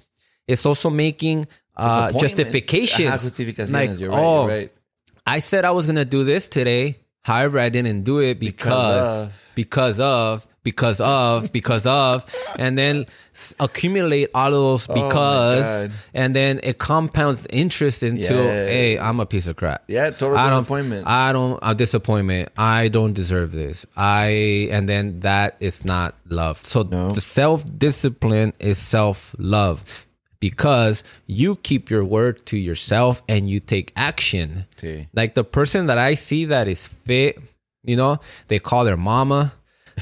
it's 0.48 0.66
also 0.66 0.90
making 0.90 1.48
uh, 1.76 2.08
Disappointments. 2.12 2.22
justifications. 2.22 3.70
Like, 3.72 4.00
you're 4.00 4.10
right. 4.10 4.20
oh, 4.20 4.42
you're 4.42 4.58
right. 4.58 4.72
I 5.26 5.40
said 5.40 5.66
I 5.66 5.72
was 5.72 5.86
gonna 5.88 6.06
do 6.06 6.24
this 6.24 6.50
today. 6.50 6.98
However, 7.22 7.58
I 7.60 7.70
didn't 7.70 8.04
do 8.04 8.20
it 8.20 8.40
because 8.40 9.26
because 9.26 9.28
of 9.28 9.52
because 9.56 10.00
of 10.00 10.48
because 10.64 11.02
of, 11.02 11.52
because 11.52 11.86
of 11.86 12.26
and 12.58 12.78
then 12.78 13.06
accumulate 13.60 14.30
all 14.34 14.48
of 14.48 14.54
those 14.54 14.88
Oh 14.90 14.94
because, 14.94 15.84
God. 15.88 15.92
and 16.14 16.36
then 16.36 16.60
it 16.64 16.78
compounds 16.78 17.46
interest 17.50 18.04
into 18.04 18.34
Yeah. 18.34 18.66
hey, 18.66 19.00
I'm 19.00 19.20
a 19.20 19.26
piece 19.26 19.48
of 19.48 19.56
crap. 19.56 19.84
Yeah, 19.88 20.10
total 20.12 20.38
I 20.38 20.50
don't, 20.50 20.60
disappointment. 20.62 21.08
I 21.08 21.34
don't 21.34 21.60
a 21.62 21.76
disappointment. 21.76 22.50
I 22.58 22.88
don't 22.88 23.14
deserve 23.14 23.52
this. 23.52 23.86
I 23.98 24.70
and 24.72 24.88
then 24.88 25.20
that 25.22 25.58
is 25.60 25.84
not 25.86 26.16
love. 26.30 26.66
So 26.66 26.84
No. 26.84 27.12
the 27.12 27.22
self 27.22 27.66
discipline 27.78 28.54
is 28.60 28.78
self 28.78 29.36
love 29.38 29.84
because 30.40 31.04
you 31.26 31.56
keep 31.58 31.90
your 31.90 32.04
word 32.04 32.46
to 32.48 32.58
yourself 32.58 33.22
and 33.30 33.50
you 33.50 33.60
take 33.60 33.92
action. 33.96 34.66
Sí. 34.78 35.08
Like 35.14 35.36
the 35.36 35.44
person 35.44 35.88
that 35.88 35.98
I 35.98 36.16
see 36.16 36.46
that 36.46 36.68
is 36.68 36.88
fit, 36.88 37.40
you 37.84 37.96
know, 37.96 38.20
they 38.50 38.60
call 38.60 38.84
their 38.86 38.98
mama. 38.98 39.54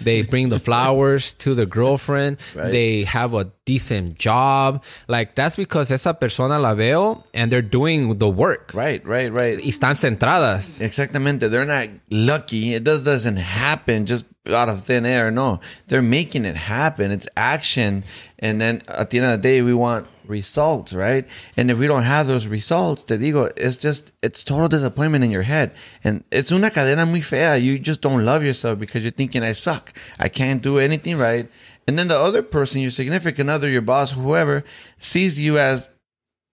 They 0.02 0.24
bring 0.24 0.50
the 0.50 0.60
flowers 0.60 1.34
to 1.36 1.54
the 1.56 1.66
girlfriend. 1.66 2.38
Right. 2.56 2.72
They 2.72 3.04
have 3.04 3.34
a 3.34 3.52
decent 3.66 4.18
job. 4.18 4.84
Like 5.08 5.36
that's 5.36 5.56
because 5.56 5.92
esa 5.92 6.14
persona 6.14 6.60
la 6.60 6.74
veo 6.76 7.24
and 7.34 7.52
they're 7.52 7.62
doing 7.62 8.18
the 8.18 8.30
work. 8.30 8.72
Right, 8.74 9.06
right, 9.06 9.32
right. 9.32 9.58
Y 9.58 9.70
están 9.70 9.96
centradas. 9.96 10.80
Exactamente. 10.82 11.50
They're 11.50 11.66
not 11.66 11.90
lucky. 12.10 12.74
It 12.74 12.84
just 12.84 13.04
doesn't 13.04 13.38
happen 13.38 14.06
just 14.06 14.26
out 14.50 14.70
of 14.70 14.84
thin 14.84 15.06
air. 15.06 15.32
No, 15.32 15.60
they're 15.88 16.02
making 16.02 16.46
it 16.46 16.56
happen. 16.56 17.12
It's 17.12 17.28
action. 17.38 18.04
And 18.40 18.60
then 18.60 18.82
at 18.88 19.12
the 19.12 19.20
end 19.20 19.28
of 19.28 19.42
the 19.42 19.48
day, 19.48 19.62
we 19.62 19.74
want 19.74 20.08
results, 20.26 20.94
right? 20.94 21.28
And 21.58 21.72
if 21.72 21.78
we 21.78 21.88
don't 21.88 22.04
have 22.04 22.28
those 22.28 22.48
results, 22.48 23.04
te 23.06 23.18
digo, 23.18 23.52
it's 23.58 23.78
just, 23.78 24.12
it's 24.22 24.44
total 24.44 24.68
disappointment 24.68 25.24
in 25.24 25.32
your 25.32 25.42
head. 25.44 25.74
And 26.04 26.24
it's 26.32 26.52
una 26.52 26.70
cadena 26.70 27.08
muy 27.08 27.22
fea. 27.22 27.58
You 27.58 27.80
just 27.80 28.02
don't 28.02 28.26
love 28.26 28.44
yourself 28.44 28.80
because 28.80 29.04
you're 29.04 29.12
thinking, 29.12 29.44
I 29.44 29.54
suck. 29.54 29.94
I 30.20 30.30
can't 30.30 30.62
do 30.62 30.80
anything 30.80 31.18
right. 31.18 31.50
And 31.88 31.98
then 31.98 32.08
the 32.08 32.18
other 32.18 32.42
person, 32.42 32.82
your 32.82 32.92
significant 32.92 33.50
other, 33.50 33.70
your 33.70 33.82
boss, 33.82 34.12
whoever, 34.12 34.64
sees 35.00 35.40
you 35.40 35.58
as 35.58 35.90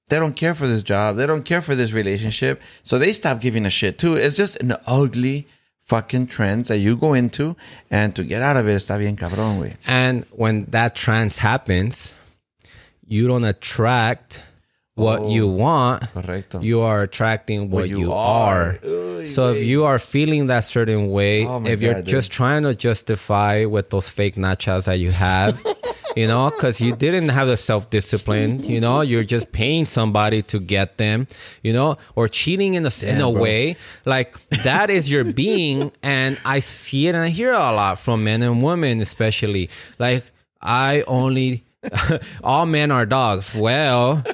they 0.08 0.18
don't 0.18 0.34
care 0.34 0.54
for 0.54 0.66
this 0.66 0.82
job. 0.82 1.16
They 1.16 1.26
don't 1.26 1.44
care 1.44 1.60
for 1.60 1.74
this 1.74 1.92
relationship. 1.92 2.60
So 2.82 2.98
they 2.98 3.12
stop 3.12 3.40
giving 3.40 3.66
a 3.66 3.70
shit 3.70 3.98
too. 3.98 4.14
It's 4.14 4.36
just 4.36 4.56
an 4.56 4.74
ugly 4.86 5.46
fucking 5.88 6.26
trend 6.26 6.66
that 6.66 6.78
you 6.78 6.96
go 6.96 7.14
into. 7.14 7.56
And 7.90 8.14
to 8.16 8.24
get 8.24 8.42
out 8.42 8.56
of 8.56 8.68
it, 8.68 8.76
está 8.76 8.98
bien 8.98 9.16
cabrón, 9.16 9.58
güey. 9.58 9.76
And 9.86 10.24
when 10.30 10.64
that 10.66 10.94
trans 10.94 11.38
happens, 11.38 12.14
you 13.08 13.26
don't 13.26 13.44
attract 13.44 14.42
what 14.94 15.20
Oh, 15.20 15.30
you 15.30 15.46
want. 15.46 16.02
correcto. 16.12 16.60
You 16.62 16.80
are 16.80 17.02
attracting 17.02 17.70
what, 17.70 17.88
you 17.88 18.00
you, 18.00 18.12
are. 18.12 18.70
are. 18.72 18.78
Uy, 18.82 19.28
so 19.28 19.52
if 19.52 19.62
you 19.64 19.84
are 19.84 19.98
feeling 20.00 20.48
that 20.48 20.64
certain 20.64 21.10
way, 21.10 21.46
Oh 21.46 21.64
if 21.64 21.80
you're 21.80 21.94
dude. 21.94 22.06
just 22.06 22.32
trying 22.32 22.64
to 22.64 22.74
justify 22.74 23.64
with 23.64 23.90
those 23.90 24.08
fake 24.10 24.34
nachas 24.34 24.86
that 24.86 24.98
you 24.98 25.12
have, 25.12 25.64
you 26.16 26.26
know, 26.26 26.50
because 26.50 26.80
you 26.80 26.96
didn't 26.96 27.28
have 27.28 27.46
the 27.46 27.56
self 27.56 27.90
discipline, 27.90 28.64
you 28.64 28.80
know, 28.80 29.00
you're 29.02 29.22
just 29.22 29.52
paying 29.52 29.86
somebody 29.86 30.42
to 30.42 30.58
get 30.58 30.98
them, 30.98 31.28
you 31.62 31.72
know, 31.72 31.96
or 32.16 32.26
cheating 32.26 32.74
in 32.74 32.84
a 32.84 32.90
in 33.04 33.20
a 33.20 33.30
bro. 33.30 33.40
way 33.40 33.76
like 34.04 34.34
that 34.64 34.90
is 34.90 35.08
your 35.08 35.22
being, 35.24 35.92
and 36.02 36.40
I 36.44 36.58
see 36.58 37.06
it 37.06 37.14
and 37.14 37.22
I 37.24 37.28
hear 37.28 37.52
it 37.52 37.56
a 37.56 37.70
lot 37.72 38.00
from 38.00 38.24
men 38.24 38.42
and 38.42 38.60
women, 38.64 39.00
especially 39.00 39.70
like 40.00 40.24
I 40.60 41.02
only 41.06 41.62
all 42.44 42.66
men 42.66 42.90
are 42.90 43.06
dogs. 43.06 43.54
Well. 43.54 44.24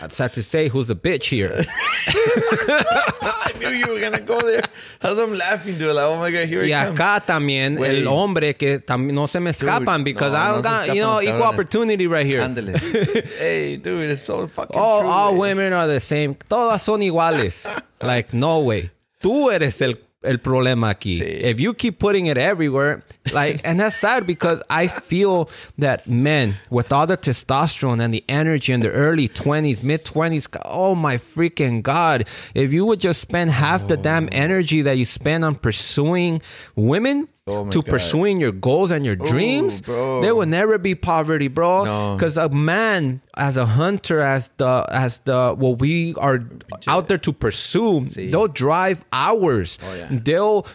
That's 0.00 0.16
sad 0.16 0.32
to 0.34 0.42
say 0.42 0.68
who's 0.68 0.90
a 0.90 0.94
bitch 0.96 1.26
here. 1.26 1.54
I 2.08 3.52
knew 3.60 3.68
you 3.68 3.86
were 3.86 4.00
going 4.00 4.12
to 4.12 4.20
go 4.20 4.40
there. 4.40 4.62
That's 5.00 5.18
I'm 5.18 5.34
laughing, 5.34 5.78
dude. 5.78 5.94
Like, 5.94 6.04
oh 6.04 6.16
my 6.18 6.30
God, 6.32 6.48
here 6.48 6.64
Y 6.64 6.72
acá 6.72 7.24
también 7.24 7.76
Güey. 7.76 7.98
el 8.00 8.08
hombre 8.08 8.54
que 8.54 8.80
también 8.80 9.14
no 9.14 9.26
se 9.26 9.38
me 9.38 9.50
escapan 9.50 10.02
because 10.02 10.32
no, 10.32 10.38
I 10.38 10.56
no 10.56 10.62
got, 10.62 10.88
you 10.88 11.00
know, 11.00 11.22
equal 11.22 11.44
opportunity 11.44 12.08
right 12.08 12.26
here. 12.26 12.42
Hey, 13.38 13.76
dude, 13.76 14.10
it's 14.10 14.22
so 14.22 14.48
fucking 14.48 14.76
All, 14.78 15.00
true. 15.00 15.08
all 15.08 15.34
güey. 15.34 15.38
women 15.38 15.72
are 15.72 15.86
the 15.86 16.00
same. 16.00 16.34
Todas 16.34 16.82
son 16.82 17.00
iguales. 17.00 17.64
like, 18.02 18.34
no 18.34 18.58
way. 18.58 18.90
Tú 19.22 19.52
eres 19.52 19.80
el, 19.80 19.96
el 20.22 20.38
problema 20.38 20.90
aquí. 20.90 21.18
Sí. 21.18 21.44
If 21.44 21.60
you 21.60 21.74
keep 21.74 21.98
putting 21.98 22.26
it 22.26 22.36
everywhere, 22.36 23.04
like, 23.32 23.60
and 23.64 23.78
that's 23.78 23.96
sad 23.96 24.26
because 24.26 24.62
I 24.68 24.88
feel 24.88 25.48
that 25.78 26.08
men 26.08 26.56
with 26.70 26.92
all 26.92 27.06
the 27.06 27.16
testosterone 27.16 28.02
and 28.02 28.12
the 28.12 28.24
energy 28.28 28.72
in 28.72 28.80
the 28.80 28.90
early 28.90 29.28
20s, 29.28 29.82
mid 29.82 30.04
20s, 30.04 30.48
oh 30.64 30.94
my 30.94 31.18
freaking 31.18 31.82
God. 31.82 32.26
If 32.54 32.72
you 32.72 32.84
would 32.84 33.00
just 33.00 33.20
spend 33.20 33.50
half 33.50 33.86
the 33.86 33.96
damn 33.96 34.28
energy 34.32 34.82
that 34.82 34.96
you 34.96 35.04
spend 35.04 35.44
on 35.44 35.54
pursuing 35.54 36.42
women, 36.74 37.28
Oh 37.48 37.68
to 37.70 37.82
God. 37.82 37.90
pursuing 37.90 38.40
your 38.40 38.52
goals 38.52 38.90
and 38.90 39.04
your 39.04 39.16
dreams, 39.16 39.80
bro. 39.82 40.20
there 40.20 40.34
will 40.34 40.46
never 40.46 40.78
be 40.78 40.94
poverty, 40.94 41.48
bro. 41.48 41.84
No. 41.84 42.14
Because 42.14 42.36
a 42.36 42.48
man, 42.48 43.22
as 43.36 43.56
a 43.56 43.66
hunter, 43.66 44.20
as 44.20 44.50
the 44.58 44.86
as 44.90 45.18
the 45.20 45.54
what 45.56 45.78
we 45.80 46.14
are 46.16 46.40
out 46.86 47.08
there 47.08 47.18
to 47.18 47.32
pursue, 47.32 48.04
they'll 48.04 48.48
drive 48.48 49.04
hours. 49.12 49.78
Oh, 49.82 49.94
yeah. 49.94 50.08
They'll 50.10 50.66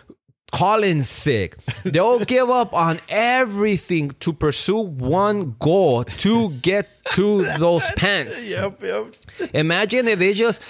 call 0.51 0.84
in 0.84 1.01
sick. 1.01 1.58
They'll 1.84 2.20
give 2.36 2.50
up 2.50 2.74
on 2.74 3.00
everything 3.10 4.12
to 4.20 4.32
pursue 4.34 4.77
one 4.77 5.56
goal 5.60 6.03
to 6.03 6.51
get 6.62 6.88
to 7.13 7.44
those 7.58 7.84
pants. 7.98 8.51
Yep, 8.51 8.82
yep. 8.84 9.06
Imagine 9.53 10.08
if 10.08 10.20
they 10.20 10.34
just 10.34 10.62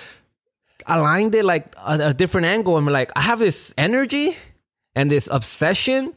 aligned 0.88 1.36
it 1.36 1.46
like 1.46 1.74
a, 1.78 2.10
a 2.10 2.14
different 2.14 2.48
angle 2.48 2.78
and 2.78 2.88
like, 2.88 3.12
I 3.16 3.22
have 3.22 3.40
this 3.40 3.74
energy 3.78 4.36
and 4.96 5.10
this 5.12 5.28
obsession, 5.32 6.14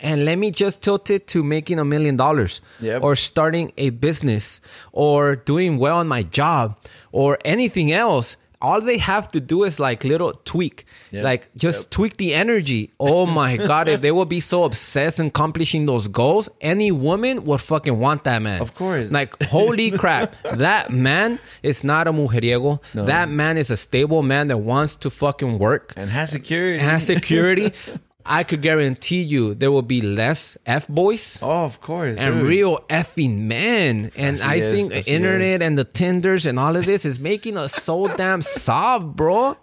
and 0.00 0.24
let 0.24 0.38
me 0.38 0.50
just 0.50 0.82
tilt 0.82 1.10
it 1.10 1.26
to 1.28 1.42
making 1.42 1.78
a 1.80 1.84
million 1.84 2.16
dollars 2.16 2.60
Yep. 2.80 3.02
or 3.02 3.16
starting 3.16 3.72
a 3.76 3.90
business 3.90 4.60
or 4.92 5.34
doing 5.36 5.78
well 5.78 5.96
on 5.98 6.06
my 6.08 6.22
job 6.22 6.76
or 7.12 7.38
anything 7.44 7.92
else. 7.92 8.36
All 8.60 8.80
they 8.80 8.98
have 8.98 9.30
to 9.32 9.40
do 9.40 9.62
is 9.62 9.78
like 9.78 10.02
little 10.02 10.32
tweak, 10.44 10.84
Yep. 11.12 11.22
like 11.24 11.48
just 11.54 11.78
Yep. 11.82 11.90
tweak 11.90 12.16
the 12.16 12.34
energy. 12.34 12.90
Oh 12.98 13.24
my 13.24 13.56
God, 13.70 13.88
if 13.88 14.00
they 14.00 14.10
would 14.10 14.28
be 14.28 14.40
so 14.40 14.64
obsessed 14.64 15.20
in 15.20 15.26
accomplishing 15.26 15.86
those 15.86 16.08
goals, 16.08 16.48
any 16.60 16.90
woman 16.90 17.44
would 17.44 17.60
fucking 17.60 17.98
want 18.00 18.24
that 18.24 18.42
man. 18.42 18.60
Of 18.60 18.74
course. 18.74 19.12
Like, 19.12 19.40
holy 19.44 19.90
crap, 20.02 20.34
that 20.42 20.90
man 20.90 21.38
is 21.62 21.84
not 21.84 22.08
a 22.08 22.12
mujeriego. 22.12 22.80
That 22.94 23.28
man 23.28 23.58
is 23.58 23.70
a 23.70 23.76
stable 23.76 24.22
man 24.24 24.48
that 24.48 24.58
wants 24.58 24.96
to 24.96 25.10
fucking 25.10 25.58
work 25.60 25.92
And 25.96 26.10
has 26.10 26.30
security. 26.30 26.78
has 26.80 27.04
security. 27.06 27.72
I 28.26 28.42
could 28.44 28.60
guarantee 28.62 29.22
you 29.22 29.54
there 29.54 29.70
will 29.70 29.82
be 29.82 30.00
less 30.02 30.58
F 30.66 30.86
boys 30.88 31.38
oh, 31.40 31.64
of 31.64 31.80
course. 31.80 32.18
and 32.18 32.40
dude. 32.40 32.46
real 32.46 32.78
effing 32.90 33.46
men. 33.46 34.10
And 34.16 34.36
Así 34.38 34.44
I 34.44 34.60
think 34.60 34.92
así 34.92 35.08
internet 35.08 35.62
and 35.62 35.78
the 35.78 35.84
Tinders 35.84 36.44
and 36.44 36.58
all 36.58 36.76
of 36.76 36.84
this 36.84 37.04
is 37.06 37.18
making 37.20 37.56
us 37.56 37.72
so 37.72 38.06
damn 38.16 38.42
soft, 38.42 39.06
bro. 39.16 39.56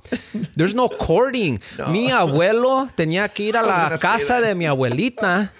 There's 0.56 0.74
no 0.74 0.90
courting. 0.90 1.60
Mi 1.90 2.10
abuelo 2.10 2.90
tenía 2.96 3.32
que 3.32 3.50
ir 3.50 3.56
a 3.58 3.62
la 3.66 3.98
casa 4.00 4.42
de 4.42 4.56
mi 4.56 4.66
abuelita 4.66 5.52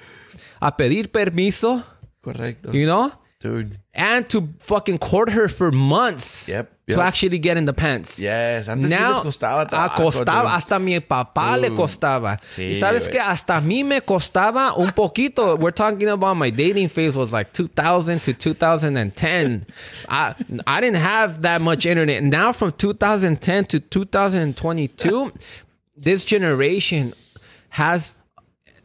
a 0.60 0.72
pedir 0.76 1.12
permiso, 1.12 1.84
Correcto. 2.24 2.74
you 2.74 2.88
know? 2.88 3.12
Dude. 3.46 3.78
And 3.94 4.28
to 4.32 4.50
fucking 4.58 4.98
court 4.98 5.30
her 5.30 5.48
for 5.48 5.72
months 5.72 6.50
Yep, 6.50 6.72
to 6.90 7.00
actually 7.00 7.38
get 7.38 7.58
in 7.58 7.66
the 7.66 7.74
pants. 7.74 8.18
Yes. 8.20 8.68
Antes 8.68 8.90
sí 8.90 9.00
Now, 9.00 9.14
les 9.14 9.22
costaba 9.22 9.70
trabajo, 9.70 10.04
costaba, 10.04 10.42
dude. 10.42 10.56
hasta 10.56 10.80
mi 10.80 11.00
papá 11.00 11.56
le 11.62 11.70
costaba. 11.70 12.40
Sí, 12.50 12.72
y 12.72 12.80
sabes 12.80 13.08
güey. 13.08 13.12
que 13.12 13.20
hasta 13.20 13.58
a 13.58 13.62
mí 13.62 13.84
me 13.84 14.02
costaba 14.02 14.76
un 14.76 14.92
poquito. 14.92 15.60
We're 15.60 15.72
talking 15.72 16.10
about 16.10 16.36
my 16.38 16.50
dating 16.50 16.88
phase 16.90 17.16
was 17.16 17.32
like 17.32 17.54
2000 17.54 18.20
to 18.24 18.34
2010. 18.34 19.68
I, 20.10 20.34
I 20.66 20.82
didn't 20.82 20.98
have 20.98 21.44
that 21.44 21.62
much 21.62 21.86
internet. 21.86 22.24
Now 22.24 22.52
from 22.52 22.72
2010 22.72 23.66
to 23.66 23.80
2022, 23.80 25.32
this 25.96 26.26
generation 26.26 27.14
has 27.70 28.16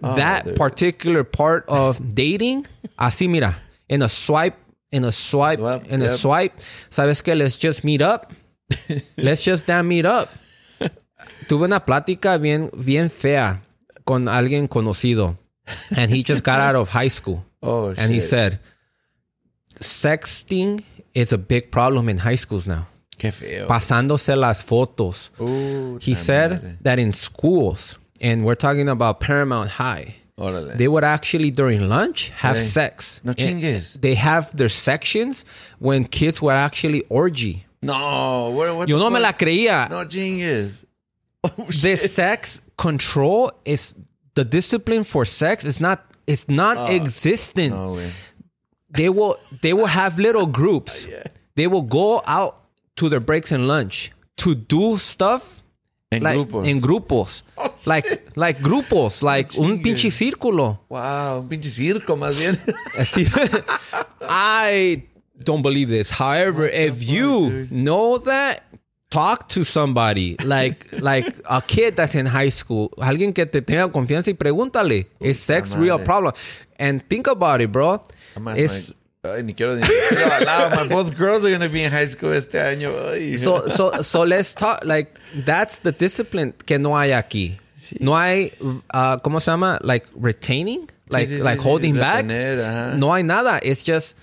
oh, 0.03 0.15
that 0.17 0.45
dude. 0.45 0.57
particular 0.57 1.25
part 1.25 1.65
of 1.67 2.15
dating. 2.15 2.67
Así 2.99 3.27
mira, 3.27 3.57
in 3.91 4.01
a 4.03 4.09
swipe, 4.09 4.57
in 4.91 5.05
a 5.05 5.13
swipe, 5.13 5.61
Yep, 5.61 5.87
in 5.93 6.01
a 6.03 6.09
swipe. 6.09 6.55
Sabes 6.91 7.23
que 7.23 7.35
let's 7.35 7.59
just 7.59 7.85
meet 7.85 8.01
up. 8.01 8.33
Let's 9.19 9.43
just 9.43 9.67
damn 9.67 9.89
meet 9.89 10.07
up. 10.07 10.29
Tuve 11.49 11.65
una 11.65 11.81
plática 11.85 12.39
bien, 12.41 12.71
bien 12.73 13.11
fea 13.11 13.61
con 14.05 14.29
alguien 14.29 14.69
conocido. 14.69 15.37
And 15.97 16.09
he 16.11 16.23
just 16.23 16.45
got 16.45 16.61
out 16.61 16.77
of 16.77 16.89
high 16.89 17.09
school. 17.11 17.45
Oh, 17.63 17.93
And 17.99 18.11
he 18.11 18.21
said, 18.21 18.59
sexting 19.81 20.83
is 21.15 21.33
a 21.33 21.39
big 21.39 21.71
problem 21.71 22.09
in 22.09 22.19
high 22.19 22.37
schools 22.37 22.67
now. 22.67 22.87
Qué 23.19 23.33
feo. 23.33 23.67
Pasándose 23.69 24.37
las 24.37 24.63
fotos. 24.63 25.31
Uh, 25.39 25.99
He 26.01 26.15
said 26.15 26.51
madre. 26.53 26.77
that 26.83 26.99
in 26.99 27.13
schools, 27.13 27.99
and 28.21 28.45
we're 28.45 28.55
talking 28.55 28.89
about 28.89 29.21
Paramount 29.21 29.69
High, 29.71 30.15
Órale. 30.41 30.77
they 30.79 30.89
would 30.89 31.05
actually 31.05 31.51
during 31.51 31.89
lunch 31.89 32.31
have 32.31 32.57
Hey, 32.57 32.63
sex. 32.65 33.21
no 33.23 33.31
And 33.31 33.39
chingues. 33.39 34.01
They 34.01 34.15
have 34.15 34.57
their 34.57 34.69
sections 34.71 35.45
when 35.79 36.05
kids 36.05 36.41
would 36.43 36.55
actually 36.55 37.03
orgy. 37.09 37.67
no, 37.83 38.51
what, 38.51 38.75
what 38.77 38.89
Yo 38.89 38.99
no 38.99 39.11
me 39.11 39.21
la 39.21 39.33
creía. 39.33 39.89
No 39.91 40.05
chingues. 40.07 40.85
Oh, 41.43 41.65
the 41.69 41.97
sex 41.97 42.61
control 42.77 43.51
is 43.65 43.95
the 44.35 44.45
discipline 44.45 45.05
for 45.05 45.25
sex 45.25 45.65
is 45.65 45.81
not 45.81 46.05
it's 46.27 46.47
not 46.49 46.77
ah. 46.77 46.89
existent. 46.89 47.75
No. 47.75 47.99
They 48.91 49.09
will 49.09 49.39
they 49.63 49.73
will 49.73 49.87
have 49.87 50.19
little 50.19 50.47
groups. 50.61 51.07
Yeah. 51.07 51.23
They 51.57 51.67
will 51.67 51.83
go 51.83 52.23
out 52.27 52.65
to 52.97 53.09
their 53.09 53.21
breaks 53.21 53.53
and 53.53 53.67
lunch 53.67 54.13
to 54.37 54.55
do 54.55 54.99
stuff 54.99 55.60
En 56.13 56.23
like 56.25 56.35
grupos. 56.37 56.67
en 56.67 56.81
grupos. 56.81 57.45
Oh, 57.57 57.73
like 57.87 58.23
like 58.35 58.61
grupos, 58.61 59.23
like 59.23 59.57
un 59.59 59.81
pinche 59.81 60.11
círculo. 60.11 60.81
Wow, 60.89 61.43
un 61.43 61.49
pinche 61.49 61.71
circo 61.71 62.17
más 62.17 62.37
bien. 62.39 62.59
Eh, 62.67 63.01
Así- 63.03 63.27
I 64.29 65.05
don't 65.45 65.63
believe 65.63 65.89
this. 65.89 66.11
However, 66.11 66.67
if 66.69 67.01
you 67.03 67.51
dude? 67.51 67.71
know 67.71 68.19
that, 68.19 68.65
talk 69.09 69.49
to 69.51 69.63
somebody 69.65 70.37
like 70.45 70.87
like 71.01 71.41
a 71.49 71.63
kid 71.63 71.95
that's 71.95 72.17
in 72.17 72.27
high 72.27 72.51
school, 72.51 72.91
alguien 72.99 73.33
que 73.33 73.47
te 73.47 73.61
tenga 73.63 73.89
confianza 73.93 74.31
y 74.31 74.35
pregúntale, 74.35 75.07
is 75.21 75.39
sex 75.39 75.77
real 75.77 76.01
problem? 76.03 76.33
And 76.77 77.03
think 77.09 77.29
about 77.29 77.61
it, 77.61 77.71
bro. 77.71 78.03
It's 78.57 78.93
ay, 79.25 79.43
ni 79.43 79.53
quiero. 79.53 79.77
My 79.77 80.87
both 80.89 81.17
girls 81.17 81.45
are 81.45 81.51
gonna 81.51 81.69
be 81.69 81.83
in 81.83 81.91
high 81.91 82.07
school 82.07 82.33
este 82.33 82.55
año. 82.55 82.91
Ay. 83.13 83.37
so 83.37 83.69
so 83.69 84.03
so 84.03 84.23
let's 84.23 84.55
talk 84.55 84.85
like 84.85 85.19
that's 85.45 85.79
the 85.81 85.93
discipline 85.93 86.55
que 86.67 86.79
no 86.79 86.91
hay 86.97 87.11
aquí. 87.11 87.59
No 88.01 88.13
hay 88.17 88.53
uh, 88.95 89.19
¿cómo 89.19 89.41
se 89.41 89.51
llama? 89.51 89.79
Like 89.83 90.07
retaining, 90.15 90.89
like 91.11 91.29
sí, 91.29 91.39
sí, 91.39 91.43
like 91.43 91.59
sí, 91.59 91.65
holding 91.65 91.97
back. 91.97 92.25
retener. 92.25 92.97
No 92.99 93.13
hay 93.13 93.23
nada. 93.23 93.61
It's 93.63 93.83
just 93.83 94.17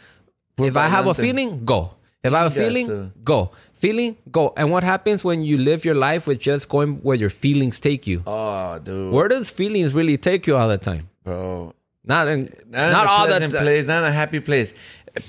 Puro 0.56 0.70
if 0.70 0.78
I 0.78 0.88
have 0.88 1.08
a 1.08 1.14
feeling, 1.14 1.66
go. 1.66 1.94
If 2.24 2.34
I 2.34 2.40
have 2.40 2.48
a 2.48 2.56
feeling, 2.56 3.12
go. 3.24 3.52
Feeling, 3.74 4.18
go. 4.32 4.54
And 4.58 4.72
what 4.72 4.84
happens 4.84 5.24
when 5.24 5.44
you 5.44 5.60
live 5.60 5.86
your 5.86 5.94
life 5.94 6.26
with 6.26 6.40
just 6.40 6.68
going 6.68 6.98
where 7.04 7.16
your 7.16 7.30
feelings 7.30 7.80
take 7.80 8.08
you? 8.08 8.24
oh, 8.26 8.80
dude. 8.80 9.14
Where 9.14 9.28
does 9.28 9.52
feelings 9.52 9.94
really 9.94 10.18
take 10.18 10.48
you 10.48 10.58
all 10.58 10.68
the 10.68 10.80
time? 10.80 11.10
Bro. 11.24 11.74
Not 12.08 12.28
in, 12.30 12.42
Not, 12.70 12.92
not, 12.92 13.04
in 13.04 13.08
all 13.10 13.26
pleasant 13.28 13.54
time. 13.54 13.64
place, 13.64 13.88
not 13.88 14.04
a 14.04 14.12
happy 14.12 14.40
place. 14.40 14.74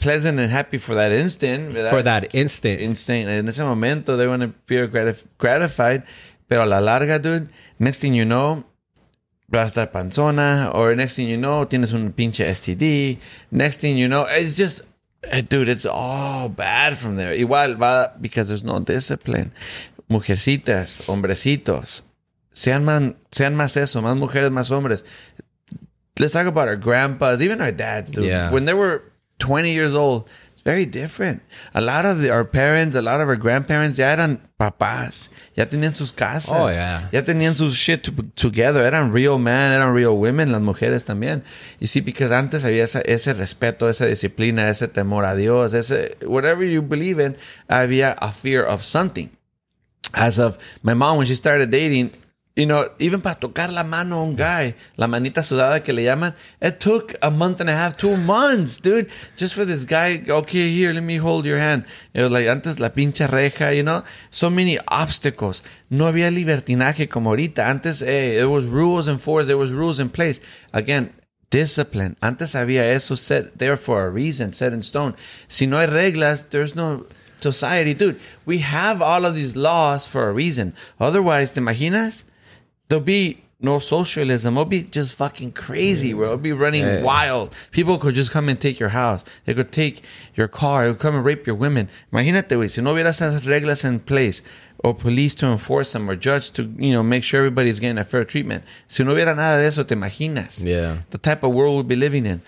Pleasant 0.01 0.39
and 0.39 0.51
happy 0.51 0.79
for 0.79 0.95
that 0.95 1.13
instant. 1.13 1.75
For 1.91 2.03
that 2.03 2.35
instant. 2.35 2.81
instant. 2.81 3.29
En 3.29 3.49
ese 3.49 3.61
momento, 3.61 4.17
they 4.17 4.27
want 4.27 4.43
to 4.43 4.53
feel 4.67 4.87
gratif- 4.87 5.25
gratified. 5.39 6.03
Pero 6.49 6.63
a 6.63 6.67
la 6.67 6.79
larga, 6.81 7.19
dude, 7.19 7.49
next 7.79 7.99
thing 8.01 8.15
you 8.15 8.25
know, 8.25 8.65
vas 9.49 9.77
a 9.77 9.81
estar 9.87 9.93
panzona. 9.93 10.71
Or 10.75 10.95
next 10.95 11.17
thing 11.17 11.29
you 11.29 11.37
know, 11.39 11.65
tienes 11.67 11.93
un 11.95 12.13
pinche 12.13 12.45
STD. 12.47 13.19
Next 13.51 13.81
thing 13.81 13.97
you 13.99 14.09
know, 14.09 14.27
it's 14.29 14.57
just, 14.57 14.83
eh, 15.25 15.43
dude, 15.43 15.69
it's 15.69 15.87
all 15.87 16.49
bad 16.49 16.97
from 16.97 17.17
there. 17.17 17.33
Igual 17.33 17.77
va, 17.77 18.13
because 18.21 18.49
there's 18.49 18.63
no 18.65 18.79
discipline. 18.81 19.53
Mujercitas, 20.11 21.03
hombrecitos, 21.07 22.03
sean, 22.53 22.85
man, 22.85 23.17
sean 23.33 23.55
más 23.57 23.77
eso, 23.77 24.01
más 24.03 24.17
mujeres, 24.17 24.51
más 24.51 24.71
hombres. 24.71 25.05
Let's 26.21 26.33
talk 26.33 26.47
about 26.47 26.69
our 26.69 26.77
grandpas, 26.77 27.41
even 27.43 27.61
our 27.61 27.73
dads, 27.73 28.11
dude. 28.11 28.25
Yeah. 28.27 28.51
When 28.51 28.65
they 28.65 28.75
were 28.75 29.03
20 29.39 29.73
years 29.73 29.95
old, 29.95 30.29
it's 30.53 30.63
very 30.63 30.85
different. 30.85 31.43
A 31.75 31.81
lot 31.81 32.05
of 32.05 32.21
the, 32.21 32.31
our 32.31 32.45
parents, 32.45 32.97
a 32.97 33.03
lot 33.03 33.21
of 33.21 33.29
our 33.29 33.37
grandparents, 33.37 33.99
ya 33.99 34.07
eran 34.07 34.41
papás. 34.59 35.29
Ya 35.55 35.65
tenían 35.67 35.95
sus 35.95 36.11
casas. 36.11 36.51
Oh, 36.53 36.67
yeah. 36.69 37.09
Ya 37.13 37.23
tenían 37.23 37.55
sus 37.55 37.75
shit 37.77 38.03
to- 38.03 38.25
together. 38.35 38.83
Eran 38.83 39.13
real 39.13 39.39
men, 39.39 39.71
eran 39.73 39.95
real 39.95 40.17
women, 40.19 40.51
las 40.51 40.61
mujeres 40.61 41.05
también. 41.05 41.43
Y 41.81 41.87
sí, 41.87 42.01
because 42.05 42.33
antes 42.33 42.65
había 42.65 42.83
esa- 42.83 43.03
ese 43.03 43.33
respeto, 43.35 43.89
esa 43.89 44.07
disciplina, 44.07 44.69
ese 44.69 44.89
temor 44.89 45.25
a 45.25 45.37
Dios, 45.37 45.73
ese, 45.75 46.17
whatever 46.27 46.65
you 46.65 46.83
believe 46.83 47.21
in, 47.21 47.37
había 47.69 48.17
a 48.21 48.33
fear 48.33 48.65
of 48.65 48.83
something 48.83 49.31
as 50.15 50.39
of 50.41 50.59
my 50.83 50.95
mom 50.95 51.19
when 51.19 51.27
she 51.27 51.35
started 51.37 51.71
dating 51.71 52.11
you 52.59 52.67
know 52.67 52.85
even 52.99 53.21
para 53.21 53.37
tocar 53.37 53.73
la 53.73 53.85
mano 53.85 54.17
a 54.17 54.23
un 54.25 54.35
guy 54.35 54.75
la 54.97 55.07
manita 55.07 55.43
sudada 55.43 55.83
que 55.83 55.93
le 55.93 56.03
llaman 56.03 56.35
it 56.61 56.81
took 56.81 57.15
a 57.23 57.31
month 57.31 57.61
and 57.61 57.71
a 57.71 57.73
half 57.73 57.97
two 57.97 58.17
months 58.17 58.79
dude 58.79 59.09
just 59.37 59.55
for 59.55 59.65
this 59.65 59.85
guy 59.85 60.21
okay 60.29 60.69
here 60.69 60.93
let 60.93 61.05
me 61.05 61.17
hold 61.17 61.47
your 61.47 61.59
hand 61.59 61.85
it 62.13 62.21
was 62.21 62.33
like 62.33 62.49
antes 62.49 62.81
la 62.81 62.89
pinche 62.89 63.27
reja 63.31 63.73
you 63.73 63.85
know 63.85 64.03
so 64.31 64.51
many 64.51 64.77
obstacles 64.89 65.63
no 65.89 66.07
había 66.07 66.31
libertinaje 66.31 67.09
como 67.09 67.31
ahorita 67.31 67.71
antes 67.71 68.03
eh, 68.03 68.41
it 68.41 68.49
was 68.49 68.67
rules 68.67 69.07
enforced 69.07 69.47
there 69.47 69.57
was 69.57 69.73
rules 69.73 70.01
in 70.01 70.11
place 70.11 70.41
again 70.73 71.13
discipline. 71.51 72.15
Antes 72.21 72.55
había 72.55 72.93
eso 72.95 73.15
set 73.15 73.57
there 73.57 73.79
for 73.79 74.05
a 74.05 74.11
reason, 74.11 74.53
set 74.53 74.75
in 74.75 74.83
stone. 74.83 75.17
Si 75.49 75.67
no 75.67 75.79
hay 75.79 75.87
reglas, 75.87 76.51
there's 76.51 76.75
no 76.75 77.07
society. 77.41 77.95
Dude, 77.95 78.21
we 78.45 78.59
have 78.59 79.01
all 79.01 79.25
of 79.25 79.35
these 79.35 79.57
laws 79.57 80.07
for 80.07 80.29
a 80.29 80.33
reason. 80.35 80.75
Otherwise, 81.01 81.53
¿te 81.53 81.61
imaginas? 81.61 82.25
There'll 82.89 83.05
be 83.05 83.43
no 83.61 83.81
socialism. 83.81 84.55
It'll 84.55 84.65
be 84.65 84.83
just 84.83 85.17
fucking 85.17 85.53
crazy, 85.53 86.13
bro. 86.13 86.27
It'll 86.27 86.37
be 86.39 86.53
running 86.53 87.03
wild. 87.03 87.55
People 87.73 87.99
could 87.99 88.15
just 88.15 88.31
come 88.31 88.49
and 88.49 88.61
take 88.61 88.79
your 88.79 88.91
house. 88.91 89.25
They 89.47 89.55
could 89.55 89.73
take 89.73 90.03
your 90.35 90.49
car. 90.49 90.85
They 90.85 90.93
could 90.93 91.01
come 91.01 91.17
and 91.17 91.25
rape 91.25 91.47
your 91.47 91.57
women. 91.57 91.89
Imagínate, 92.13 92.49
güey, 92.57 92.71
si 92.71 92.81
no 92.83 92.95
hubiera 92.95 93.11
esas 93.11 93.45
reglas 93.45 93.85
in 93.85 93.99
place, 94.01 94.43
or 94.79 94.95
police 94.95 95.35
to 95.37 95.47
enforce 95.47 95.93
them, 95.93 96.09
or 96.09 96.15
judge 96.15 96.53
to, 96.53 96.63
you 96.79 96.93
know, 96.93 97.03
make 97.03 97.25
sure 97.25 97.39
everybody's 97.39 97.81
getting 97.81 97.99
a 97.99 98.05
fair 98.05 98.25
treatment. 98.25 98.63
Si 98.87 99.03
no 99.03 99.13
hubiera 99.13 99.35
nada 99.35 99.59
de 99.59 99.67
eso, 99.67 99.85
te 99.85 99.95
imaginas. 99.97 100.65
Yeah. 100.65 101.03
The 101.11 101.19
type 101.19 101.43
of 101.43 101.53
world 101.53 101.75
we'll 101.75 101.83
be 101.83 101.97
living 101.97 102.27
in. 102.27 102.43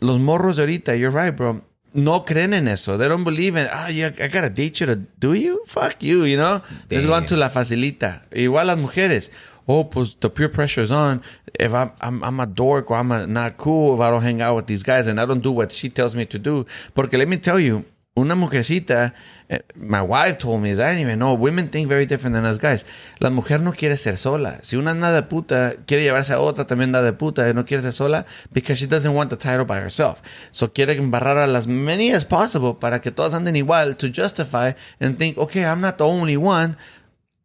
Los 0.00 0.20
morros 0.20 0.58
ahorita, 0.58 0.98
you're 0.98 1.10
right, 1.10 1.34
bro. 1.34 1.62
No 1.94 2.24
creen 2.24 2.54
en 2.54 2.68
eso. 2.68 2.96
They 2.96 3.08
don't 3.08 3.24
believe 3.24 3.56
in, 3.56 3.66
ah, 3.70 3.88
yeah, 3.88 4.10
I 4.18 4.28
gotta 4.28 4.48
date 4.48 4.80
you 4.80 4.86
to 4.86 4.96
do 4.96 5.34
you? 5.34 5.62
Fuck 5.66 6.02
you, 6.02 6.24
you 6.24 6.38
know? 6.38 6.62
Let's 6.90 7.04
go 7.04 7.12
on 7.12 7.26
to 7.26 7.36
la 7.36 7.50
facilita. 7.50 8.22
Igual 8.30 8.66
las 8.66 8.78
mujeres. 8.78 9.30
Oh, 9.68 9.84
pues 9.84 10.16
the 10.20 10.28
peer 10.28 10.48
pressure 10.48 10.80
is 10.80 10.90
on. 10.90 11.22
If 11.58 11.72
I'm, 11.72 11.92
I'm, 12.00 12.22
I'm 12.24 12.40
a 12.40 12.46
dork 12.46 12.90
or 12.90 12.96
I'm 12.96 13.12
a, 13.12 13.26
not 13.26 13.56
cool 13.56 13.94
if 13.94 14.00
I 14.00 14.10
don't 14.10 14.22
hang 14.22 14.42
out 14.42 14.56
with 14.56 14.66
these 14.66 14.82
guys 14.82 15.06
and 15.06 15.20
I 15.20 15.26
don't 15.26 15.42
do 15.42 15.52
what 15.52 15.72
she 15.72 15.88
tells 15.88 16.16
me 16.16 16.24
to 16.26 16.38
do. 16.38 16.66
Porque 16.94 17.14
let 17.14 17.28
me 17.28 17.36
tell 17.36 17.60
you, 17.60 17.84
una 18.14 18.34
mujercita, 18.34 19.14
eh, 19.48 19.60
my 19.74 20.02
wife 20.02 20.38
told 20.38 20.60
me, 20.60 20.70
is 20.70 20.78
I 20.78 20.90
didn't 20.90 21.00
even 21.00 21.18
know, 21.18 21.34
women 21.34 21.68
think 21.68 21.88
very 21.88 22.04
different 22.04 22.34
than 22.34 22.44
us 22.44 22.58
guys. 22.58 22.84
La 23.20 23.30
mujer 23.30 23.58
no 23.60 23.72
quiere 23.72 23.96
ser 23.96 24.18
sola. 24.18 24.58
Si 24.62 24.76
una 24.76 24.90
anda 24.90 25.12
de 25.12 25.22
puta, 25.22 25.76
quiere 25.86 26.02
llevarse 26.02 26.32
a 26.34 26.40
otra, 26.40 26.66
también 26.66 26.88
anda 26.88 27.02
de 27.02 27.12
puta, 27.12 27.48
y 27.48 27.54
no 27.54 27.64
quiere 27.64 27.82
ser 27.82 27.92
sola, 27.92 28.26
because 28.52 28.78
she 28.78 28.86
doesn't 28.86 29.14
want 29.14 29.30
the 29.30 29.36
title 29.36 29.64
by 29.64 29.78
herself. 29.78 30.20
So 30.50 30.68
quiere 30.72 30.96
embarrar 30.96 31.38
a 31.38 31.46
las 31.46 31.66
many 31.66 32.12
as 32.12 32.24
possible 32.24 32.74
para 32.74 33.00
que 33.00 33.10
todas 33.10 33.32
anden 33.32 33.56
igual 33.56 33.96
to 33.96 34.08
justify 34.08 34.72
and 35.00 35.18
think, 35.18 35.38
okay, 35.38 35.64
I'm 35.64 35.80
not 35.80 35.98
the 35.98 36.06
only 36.06 36.36
one. 36.36 36.76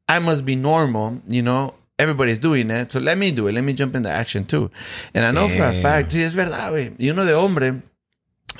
I 0.09 0.19
must 0.19 0.45
be 0.45 0.55
normal, 0.55 1.21
you 1.27 1.41
know. 1.41 1.75
Everybody's 1.99 2.37
doing 2.39 2.69
it, 2.69 2.91
so 2.91 2.99
let 2.99 3.17
me 3.17 3.31
do 3.31 3.47
it. 3.47 3.53
Let 3.53 3.63
me 3.63 3.73
jump 3.73 3.95
into 3.95 4.09
action 4.09 4.45
too. 4.45 4.69
And 5.15 5.25
I 5.25 5.31
know 5.31 5.47
for 5.49 5.63
a 5.63 5.73
fact, 5.81 6.11
sí, 6.11 6.21
es 6.23 6.35
verdad, 6.35 6.71
güey. 6.71 6.93
Y 6.99 7.09
uno 7.09 7.25
de 7.25 7.33
hombre, 7.33 7.81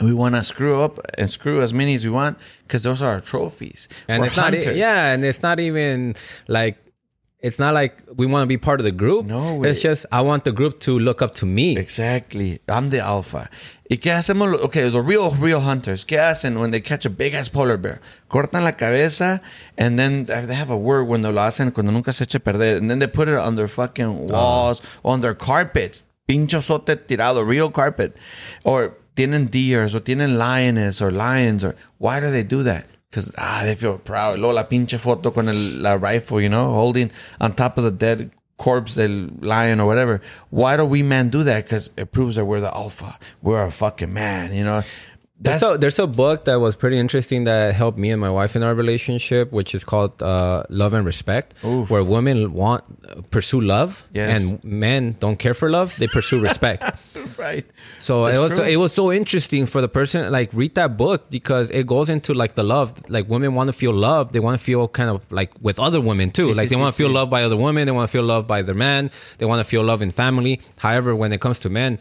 we 0.02 0.12
want 0.13 0.34
to 0.36 0.43
screw 0.43 0.82
up 0.82 1.00
and 1.17 1.30
screw 1.30 1.62
as 1.62 1.71
many 1.73 1.93
as 1.95 2.04
we 2.04 2.12
want 2.12 2.38
because 2.63 2.82
those 2.84 3.02
are 3.02 3.13
our 3.13 3.21
trophies. 3.21 3.88
and 4.08 4.21
We're 4.21 4.28
it's 4.28 4.38
not 4.38 4.56
e- 4.56 4.71
yeah 4.78 5.13
and 5.13 5.23
it's 5.23 5.41
not 5.43 5.60
even 5.60 6.15
like 6.47 6.78
it's 7.47 7.60
not 7.60 7.73
like 7.73 8.03
we 8.15 8.25
want 8.25 8.43
to 8.43 8.47
be 8.47 8.57
part 8.57 8.79
of 8.79 8.83
the 8.83 8.91
group 8.91 9.25
No, 9.25 9.63
it's 9.63 9.81
just 9.81 10.05
i 10.12 10.21
want 10.21 10.43
the 10.43 10.51
group 10.51 10.79
to 10.81 10.99
look 10.99 11.21
up 11.21 11.33
to 11.36 11.45
me 11.45 11.77
Exactly. 11.77 12.60
I'm 12.67 12.89
the 12.89 12.99
alpha. 12.99 13.49
¿Y 13.89 13.97
qué 13.97 14.12
hacemos? 14.12 14.62
Okay, 14.65 14.89
the 14.89 15.01
real, 15.01 15.31
real 15.31 15.62
hunters. 15.62 16.03
¿Qué 16.03 16.17
hacen 16.17 16.60
when 16.60 16.71
they 16.71 16.81
catch 16.81 17.05
a 17.05 17.10
big 17.10 17.33
ass 17.33 17.49
polar 17.49 17.77
bear? 17.77 18.01
Cortan 18.29 18.63
la 18.63 18.71
cabeza 18.71 19.41
and 19.77 19.97
then 19.97 20.25
they 20.25 20.53
have 20.53 20.69
a 20.69 20.77
word 20.77 21.05
when 21.07 21.21
lo 21.21 21.31
hacen 21.31 21.73
cuando 21.73 21.91
nunca 21.91 22.13
se 22.13 22.25
eche 22.25 22.43
perder. 22.43 22.77
And 22.77 22.89
then 22.91 22.99
they 22.99 23.07
put 23.07 23.27
it 23.27 23.36
on 23.36 23.55
their 23.55 23.67
fucking 23.67 24.29
ah. 24.29 24.33
walls, 24.33 24.81
on 25.03 25.21
their 25.21 25.33
carpets. 25.33 26.03
Pincho 26.27 26.60
sote 26.60 27.07
tirado, 27.07 27.45
real 27.45 27.71
carpet. 27.71 28.17
Or 28.63 28.97
tienen 29.15 29.49
deers, 29.49 29.95
or 29.95 30.01
tienen 30.01 30.38
lioness, 30.38 31.01
or 31.01 31.10
lions, 31.10 31.63
or 31.63 31.75
why 31.97 32.19
do 32.19 32.29
they 32.29 32.43
do 32.43 32.63
that? 32.63 32.86
Because 33.10 33.34
ah, 33.38 33.62
they 33.63 33.76
feel 33.76 33.98
proud. 33.98 34.39
Luego 34.39 34.54
la 34.54 34.63
pinche 34.63 35.00
foto 35.00 35.32
con 35.32 35.48
el, 35.48 35.82
la 35.82 35.93
rifle, 35.93 36.41
you 36.41 36.50
know, 36.50 36.74
holding 36.74 37.12
on 37.39 37.54
top 37.54 37.78
of 37.78 37.84
the 37.84 37.91
dead 37.91 38.32
corpse 38.58 38.96
the 38.96 39.08
lion 39.39 39.80
or 39.80 39.86
whatever. 39.86 40.22
Why 40.50 40.78
do 40.78 40.86
we 40.86 41.04
men 41.04 41.30
do 41.30 41.43
that? 41.43 41.63
Because 41.63 41.91
it 41.96 42.12
proves 42.12 42.36
that 42.36 42.46
we're 42.46 42.60
the 42.60 42.74
alpha. 42.74 43.17
We're 43.41 43.63
a 43.63 43.72
fucking 43.72 44.12
man, 44.12 44.54
you 44.54 44.63
know. 44.63 44.84
There's 45.39 45.62
a, 45.62 45.78
there's 45.78 46.00
a 46.00 46.08
book 46.08 46.45
that 46.45 46.56
was 46.60 46.76
pretty 46.76 46.97
interesting 46.97 47.43
that 47.43 47.76
helped 47.76 48.00
me 48.00 48.10
and 48.10 48.19
my 48.19 48.30
wife 48.30 48.56
in 48.56 48.63
our 48.63 48.73
relationship, 48.73 49.52
which 49.52 49.76
is 49.76 49.84
called 49.84 50.21
uh, 50.23 50.63
Love 50.69 50.93
and 50.95 51.06
Respect, 51.06 51.54
where 51.62 52.04
women 52.04 52.54
want 52.54 52.84
pursue 53.30 53.62
love 53.62 54.04
Yes. 54.13 54.41
and 54.41 54.63
men 54.63 55.15
don't 55.19 55.38
care 55.38 55.54
for 55.54 55.69
love; 55.69 55.95
they 56.00 56.08
pursue 56.08 56.39
respect. 56.39 56.84
right. 57.38 57.65
So 57.97 58.26
That's 58.26 58.38
it 58.38 58.41
was 58.41 58.56
true. 58.58 58.65
it 58.65 58.76
was 58.78 58.93
so 58.93 59.12
interesting 59.12 59.67
for 59.67 59.80
the 59.80 59.88
person 59.88 60.32
like 60.32 60.50
read 60.54 60.73
that 60.76 60.97
book 60.97 61.30
because 61.30 61.69
it 61.69 61.86
goes 61.86 62.10
into 62.10 62.34
like 62.34 62.56
the 62.56 62.63
love 62.63 62.93
like 63.08 63.30
women 63.30 63.54
want 63.54 63.67
to 63.67 63.73
feel 63.73 63.93
loved 63.93 64.34
they 64.34 64.39
want 64.39 64.58
to 64.60 64.63
feel 64.63 64.88
kind 64.88 65.10
of 65.10 65.21
like 65.32 65.52
with 65.62 65.80
other 65.80 66.02
women 66.02 66.32
too 66.32 66.47
Sí, 66.47 66.56
like 66.56 66.67
sí, 66.67 66.69
they 66.71 66.76
want 66.78 66.93
to 66.93 66.97
feel 66.97 67.10
loved 67.10 67.30
by 67.32 67.43
other 67.43 67.58
women 67.58 67.86
they 67.86 67.91
want 67.91 68.08
to 68.10 68.12
feel 68.12 68.23
loved 68.23 68.47
by 68.47 68.62
their 68.62 68.76
man 68.76 69.10
they 69.39 69.45
want 69.45 69.60
to 69.60 69.63
feel 69.63 69.84
love 69.84 70.02
in 70.02 70.12
family 70.12 70.62
however 70.80 71.15
when 71.15 71.32
it 71.34 71.41
comes 71.41 71.60
to 71.60 71.69
men 71.69 71.97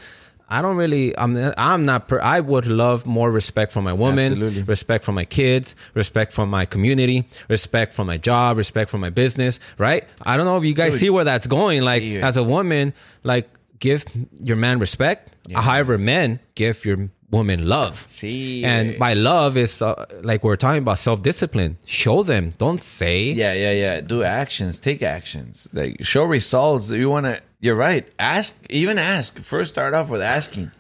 I 0.49 0.63
don't 0.63 0.77
really 0.77 1.17
I'm 1.19 1.37
I'm 1.57 1.85
not 1.85 2.09
per, 2.09 2.21
I 2.21 2.41
would 2.41 2.67
love 2.67 3.05
more 3.07 3.31
respect 3.31 3.73
from 3.73 3.85
my 3.85 3.93
woman 3.93 4.33
Absolutely. 4.33 4.63
respect 4.63 5.05
from 5.05 5.15
my 5.17 5.25
kids 5.25 5.75
respect 5.95 6.33
from 6.33 6.51
my 6.51 6.65
community 6.65 7.29
respect 7.49 7.95
from 7.95 8.07
my 8.07 8.19
job 8.19 8.57
respect 8.57 8.91
from 8.91 9.01
my 9.01 9.11
business 9.11 9.59
right 9.79 10.05
I 10.23 10.37
don't 10.37 10.47
know 10.47 10.57
if 10.57 10.65
you 10.65 10.75
guys 10.75 10.93
Dude. 10.93 11.01
see 11.01 11.11
where 11.11 11.25
that's 11.25 11.47
going 11.47 11.83
like 11.83 12.03
as 12.03 12.37
a 12.37 12.45
woman 12.45 12.95
like 13.25 13.49
give 13.81 14.05
your 14.41 14.57
man 14.57 14.79
respect 14.79 15.37
however 15.53 15.99
men 15.99 16.41
give 16.55 16.85
your 16.85 17.09
woman 17.31 17.69
love 17.69 18.05
See, 18.07 18.65
and 18.65 18.99
by 18.99 19.15
love 19.15 19.57
is 19.57 19.83
uh, 19.83 20.07
like 20.23 20.45
we're 20.45 20.57
talking 20.57 20.79
about 20.79 20.99
self-discipline 20.99 21.77
show 21.85 22.23
them 22.23 22.53
don't 22.57 22.81
say 22.81 23.25
Yeah, 23.33 23.53
yeah, 23.53 23.73
yeah. 23.73 24.01
Do 24.01 24.23
actions. 24.23 24.79
Take 24.79 25.03
actions. 25.03 25.69
Like 25.73 26.05
show 26.05 26.25
results. 26.25 26.91
You 26.91 27.11
want 27.11 27.27
to. 27.27 27.41
You're 27.61 27.75
right. 27.77 28.07
Ask. 28.19 28.55
Even 28.71 28.99
ask. 28.99 29.39
First, 29.39 29.71
start 29.71 29.95
off 29.95 30.09
with 30.09 30.21
asking. 30.23 30.71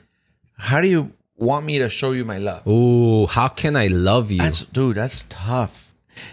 How 0.59 0.81
do 0.81 0.89
you 0.89 1.13
want 1.37 1.67
me 1.67 1.79
to 1.81 1.89
show 1.89 2.13
you 2.13 2.25
my 2.25 2.39
love? 2.39 2.67
ooh 2.67 3.27
how 3.27 3.47
can 3.47 3.77
i 3.77 3.89
love 3.89 4.31
you 4.31 4.39
That's 4.39 4.63
dude. 4.65 4.97
That's 4.97 5.25
tough. 5.29 5.93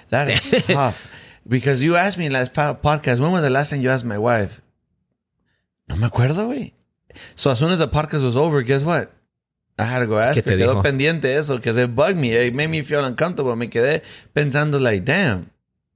That 0.10 0.30
is 0.30 0.64
tough. 0.68 1.08
Because 1.46 1.84
you 1.84 1.96
asked 1.98 2.18
me 2.18 2.30
last 2.30 2.54
po- 2.54 2.76
podcast. 2.76 3.20
When 3.20 3.32
was 3.34 3.42
the 3.44 3.50
last 3.50 3.72
time 3.72 3.82
you 3.82 3.90
asked 3.90 4.06
my 4.06 4.18
wife? 4.18 4.62
No 5.90 5.98
me 5.98 6.08
acuerdo, 6.08 6.48
güey. 6.48 6.72
So 7.36 7.52
as 7.52 7.60
soon 7.60 7.72
as 7.72 7.80
the 7.80 7.88
podcast 7.88 8.24
was 8.24 8.38
over, 8.38 8.62
guess 8.62 8.84
what? 8.86 9.12
I 9.78 9.84
had 9.84 10.00
to 10.00 10.08
go 10.08 10.18
ask 10.18 10.38
¿Qué 10.38 10.46
her. 10.46 10.58
te 10.58 10.64
Quedó 10.64 10.76
dijo? 10.76 10.84
pendiente 10.84 11.26
eso 11.26 11.58
because 11.58 11.76
it 11.78 11.94
bugged 11.94 12.16
me. 12.18 12.32
It 12.32 12.54
made 12.56 12.68
me 12.70 12.82
feel 12.82 13.04
uncomfortable. 13.04 13.56
Me 13.58 13.68
quedé 13.68 14.02
pensando 14.34 14.80
like, 14.80 15.04
damn, 15.04 15.50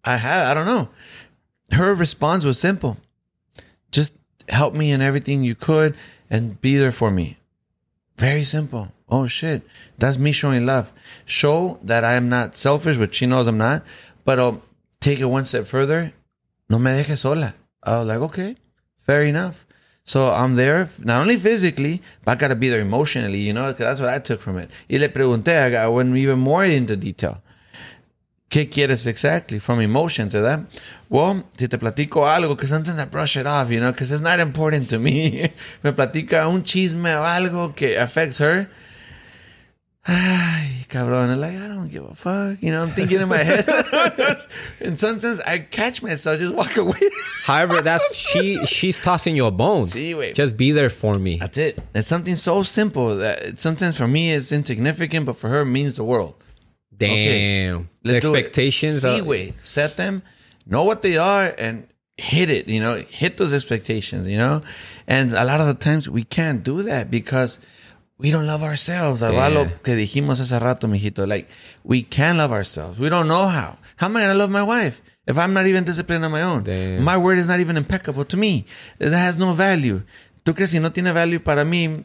I 0.03 0.17
have. 0.17 0.47
I 0.47 0.53
don't 0.53 0.65
know. 0.65 0.89
Her 1.71 1.95
response 1.95 2.43
was 2.43 2.59
simple. 2.59 2.97
Help 4.47 4.73
me 4.73 4.91
in 4.91 5.01
everything 5.01 5.43
you 5.43 5.55
could 5.55 5.95
and 6.29 6.59
be 6.61 6.77
there 6.77 6.91
for 6.91 7.11
me. 7.11 7.37
Very 8.17 8.43
simple. 8.43 8.91
Oh 9.09 9.27
shit. 9.27 9.61
That's 9.97 10.17
me 10.17 10.31
showing 10.31 10.65
love. 10.65 10.91
Show 11.25 11.79
that 11.83 12.03
I 12.03 12.13
am 12.13 12.29
not 12.29 12.55
selfish, 12.57 12.97
which 12.97 13.15
she 13.15 13.25
knows 13.25 13.47
I'm 13.47 13.57
not, 13.57 13.83
but 14.25 14.39
um, 14.39 14.61
take 14.99 15.19
it 15.19 15.25
one 15.25 15.45
step 15.45 15.65
further. 15.67 16.13
No 16.69 16.79
me 16.79 16.91
dejes 16.91 17.19
sola. 17.19 17.55
I 17.83 17.97
was 17.99 18.07
like, 18.07 18.19
okay, 18.19 18.55
fair 19.05 19.23
enough. 19.23 19.65
So 20.03 20.31
I'm 20.31 20.55
there, 20.55 20.89
not 20.99 21.21
only 21.21 21.37
physically, 21.37 22.01
but 22.23 22.31
I 22.31 22.35
gotta 22.35 22.55
be 22.55 22.69
there 22.69 22.79
emotionally, 22.79 23.39
you 23.39 23.53
know, 23.53 23.71
'cause 23.73 23.79
that's 23.79 23.99
what 24.01 24.09
I 24.09 24.19
took 24.19 24.41
from 24.41 24.57
it. 24.57 24.69
Y 24.89 24.97
le 24.97 25.09
pregunté, 25.09 25.75
I 25.75 25.87
went 25.87 26.15
even 26.15 26.39
more 26.39 26.63
into 26.65 26.95
detail. 26.95 27.41
¿Qué 28.49 28.69
quieres 28.69 29.05
exactly 29.07 29.59
from 29.59 29.81
emotions, 29.81 30.33
verdad? 30.33 30.65
Well, 31.09 31.43
si 31.57 31.67
te 31.67 31.77
platico 31.77 32.25
algo, 32.27 32.55
que 32.57 32.65
sometimes 32.65 32.97
I 32.99 33.05
brush 33.05 33.35
it 33.35 33.45
off, 33.45 33.69
you 33.69 33.81
know, 33.81 33.91
because 33.91 34.09
it's 34.11 34.21
not 34.21 34.39
important 34.39 34.89
to 34.91 34.99
me. 34.99 35.51
Me 35.83 35.91
platica 35.91 36.47
un 36.47 36.63
chisme 36.63 37.13
o 37.13 37.23
algo 37.25 37.75
que 37.75 37.97
affects 37.97 38.37
her. 38.39 38.69
Ay, 40.09 40.85
cabrón. 40.87 41.29
I'm 41.29 41.41
like, 41.41 41.57
I 41.57 41.67
don't 41.67 41.89
give 41.89 42.05
a 42.05 42.15
fuck. 42.15 42.63
You 42.63 42.71
know, 42.71 42.81
I'm 42.83 42.91
thinking 42.91 43.19
in 43.19 43.27
my 43.27 43.39
head. 43.43 43.67
and 44.79 44.97
sometimes 44.97 45.41
I 45.41 45.59
catch 45.59 46.01
myself, 46.01 46.39
just 46.39 46.53
walk 46.55 46.77
away. 46.77 47.01
however 47.43 47.81
that's 47.81 48.15
she 48.31 48.65
she's 48.65 48.97
tossing 48.97 49.35
you 49.35 49.45
a 49.45 49.51
bone 49.51 49.83
Sí, 49.83 50.13
güey. 50.15 50.33
just 50.33 50.55
be 50.55 50.71
there 50.71 50.89
for 50.89 51.15
me 51.15 51.37
That's 51.37 51.57
it. 51.57 51.79
It's 51.93 52.07
something 52.07 52.37
so 52.37 52.63
simple 52.63 53.17
that 53.17 53.59
sometimes 53.59 53.97
for 53.97 54.07
me 54.07 54.31
it's 54.31 54.53
insignificant, 54.53 55.25
but 55.25 55.35
for 55.35 55.49
her 55.49 55.61
it 55.61 55.65
means 55.65 55.97
the 55.97 56.05
world. 56.05 56.35
Damn 56.97 57.89
the 58.03 58.19
do 58.19 58.33
it. 58.33 58.39
expectations 58.39 59.03
of- 59.05 59.27
Set 59.63 59.97
them, 59.97 60.21
know 60.65 60.83
what 60.83 61.01
they 61.01 61.17
are, 61.17 61.53
and 61.57 61.87
hit 62.17 62.49
it. 62.49 62.67
You 62.67 62.79
know, 62.79 62.95
hit 63.09 63.37
those 63.37 63.53
expectations. 63.53 64.27
You 64.27 64.37
know, 64.37 64.61
and 65.07 65.31
a 65.33 65.45
lot 65.45 65.59
of 65.61 65.67
the 65.67 65.73
times 65.75 66.09
we 66.09 66.23
can't 66.23 66.63
do 66.63 66.83
that 66.83 67.09
because 67.11 67.59
we 68.17 68.31
don't 68.31 68.47
love 68.47 68.63
ourselves. 68.63 69.21
Lo 69.21 69.31
Damn. 69.31 69.69
que 69.83 69.95
dijimos 69.95 70.39
hace 70.39 70.59
rato, 70.59 70.87
mijito. 70.87 71.27
Like 71.27 71.47
we 71.83 72.01
can 72.01 72.37
love 72.37 72.51
ourselves. 72.51 72.99
We 72.99 73.09
don't 73.09 73.27
know 73.27 73.47
how. 73.47 73.77
How 73.97 74.07
am 74.07 74.17
I 74.17 74.21
gonna 74.21 74.33
love 74.35 74.49
my 74.49 74.63
wife 74.63 75.01
if 75.27 75.37
I'm 75.37 75.53
not 75.53 75.65
even 75.67 75.83
disciplined 75.83 76.25
on 76.25 76.31
my 76.31 76.41
own? 76.41 76.63
Damn. 76.63 77.03
My 77.03 77.17
word 77.17 77.37
is 77.37 77.47
not 77.47 77.59
even 77.59 77.77
impeccable 77.77 78.25
to 78.25 78.37
me. 78.37 78.65
That 78.99 79.13
has 79.13 79.37
no 79.37 79.53
value. 79.53 80.03
¿Tú 80.43 80.55
crees 80.55 80.71
si 80.71 80.79
no 80.79 80.91
tiene 80.91 81.11
value 81.13 81.39
para 81.39 81.63
mí? 81.65 82.03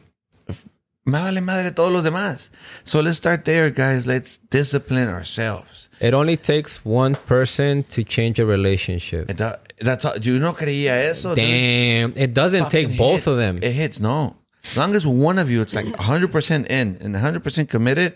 Me 1.05 1.19
vale 1.19 1.41
madre 1.41 1.71
todos 1.71 1.91
los 1.91 2.05
demás. 2.05 2.49
So 2.85 3.01
let's 3.01 3.17
start 3.17 3.43
there, 3.43 3.69
guys. 3.71 4.07
Let's 4.07 4.37
discipline 4.49 5.09
ourselves. 5.09 5.89
it 5.99 6.13
only 6.13 6.37
takes 6.37 6.85
one 6.85 7.15
person 7.25 7.83
to 7.89 8.03
change 8.03 8.39
a 8.39 8.45
relationship 8.45 9.29
It 9.29 9.37
That's 9.79 10.05
all. 10.05 10.17
You 10.17 10.39
no 10.39 10.53
creía 10.53 11.09
eso? 11.09 11.35
dude? 11.35 11.43
damn 11.43 12.13
it 12.15 12.33
doesn't 12.33 12.69
take 12.69 12.95
both 12.97 13.15
hits. 13.25 13.27
of 13.27 13.37
them 13.37 13.57
It 13.61 13.73
hits. 13.73 13.99
No. 13.99 14.37
As 14.65 14.77
long 14.77 14.95
as 14.95 15.05
one 15.05 15.39
of 15.39 15.49
you, 15.49 15.61
it's 15.61 15.75
like 15.75 15.85
100% 15.85 16.67
in 16.67 16.97
and 17.01 17.13
100% 17.13 17.67
committed, 17.69 18.15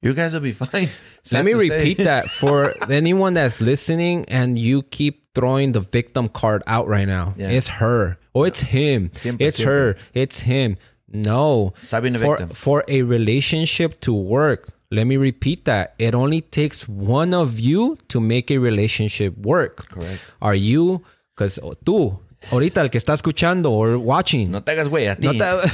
you 0.00 0.14
guys 0.14 0.32
will 0.32 0.40
be 0.40 0.52
fine. 0.52 0.88
Let 1.32 1.44
me 1.44 1.54
repeat 1.54 1.98
that 1.98 2.30
for 2.30 2.72
anyone 2.88 3.34
that's 3.34 3.60
listening 3.60 4.24
and 4.28 4.56
you 4.56 4.82
keep 4.82 5.34
throwing 5.34 5.72
the 5.72 5.80
victim 5.80 6.28
card 6.28 6.62
out 6.68 6.86
right 6.86 7.08
now. 7.08 7.34
Yeah. 7.36 7.48
It's 7.48 7.66
her 7.66 8.16
or 8.32 8.46
it's 8.46 8.60
him. 8.60 9.10
Siempre, 9.14 9.44
it's 9.44 9.60
her. 9.60 9.96
It's 10.14 10.38
him. 10.40 10.76
No. 11.12 11.72
Stop 11.82 12.02
being 12.02 12.16
a 12.16 12.18
for, 12.18 12.36
victim. 12.36 12.50
for 12.54 12.84
a 12.88 13.02
relationship 13.02 14.00
to 14.00 14.12
work, 14.12 14.68
let 14.90 15.06
me 15.06 15.16
repeat 15.16 15.64
that. 15.66 15.94
It 15.98 16.14
only 16.14 16.40
takes 16.40 16.88
one 16.88 17.34
of 17.34 17.58
you 17.58 17.96
to 18.08 18.20
make 18.20 18.50
a 18.50 18.58
relationship 18.58 19.36
work. 19.38 19.88
Correct. 19.90 20.20
Are 20.40 20.54
you, 20.54 21.02
because 21.34 21.58
tú, 21.84 22.18
ahorita 22.50 22.80
el 22.82 22.88
que 22.90 22.98
está 23.00 23.14
escuchando 23.14 23.70
or 23.70 23.98
watching, 23.98 24.50
No 24.50 24.60
te 24.62 24.72
hagas 24.72 24.88
güey 24.88 25.10
a 25.10 25.16
ti. 25.16 25.26
no 25.26 25.32
te- 25.32 25.68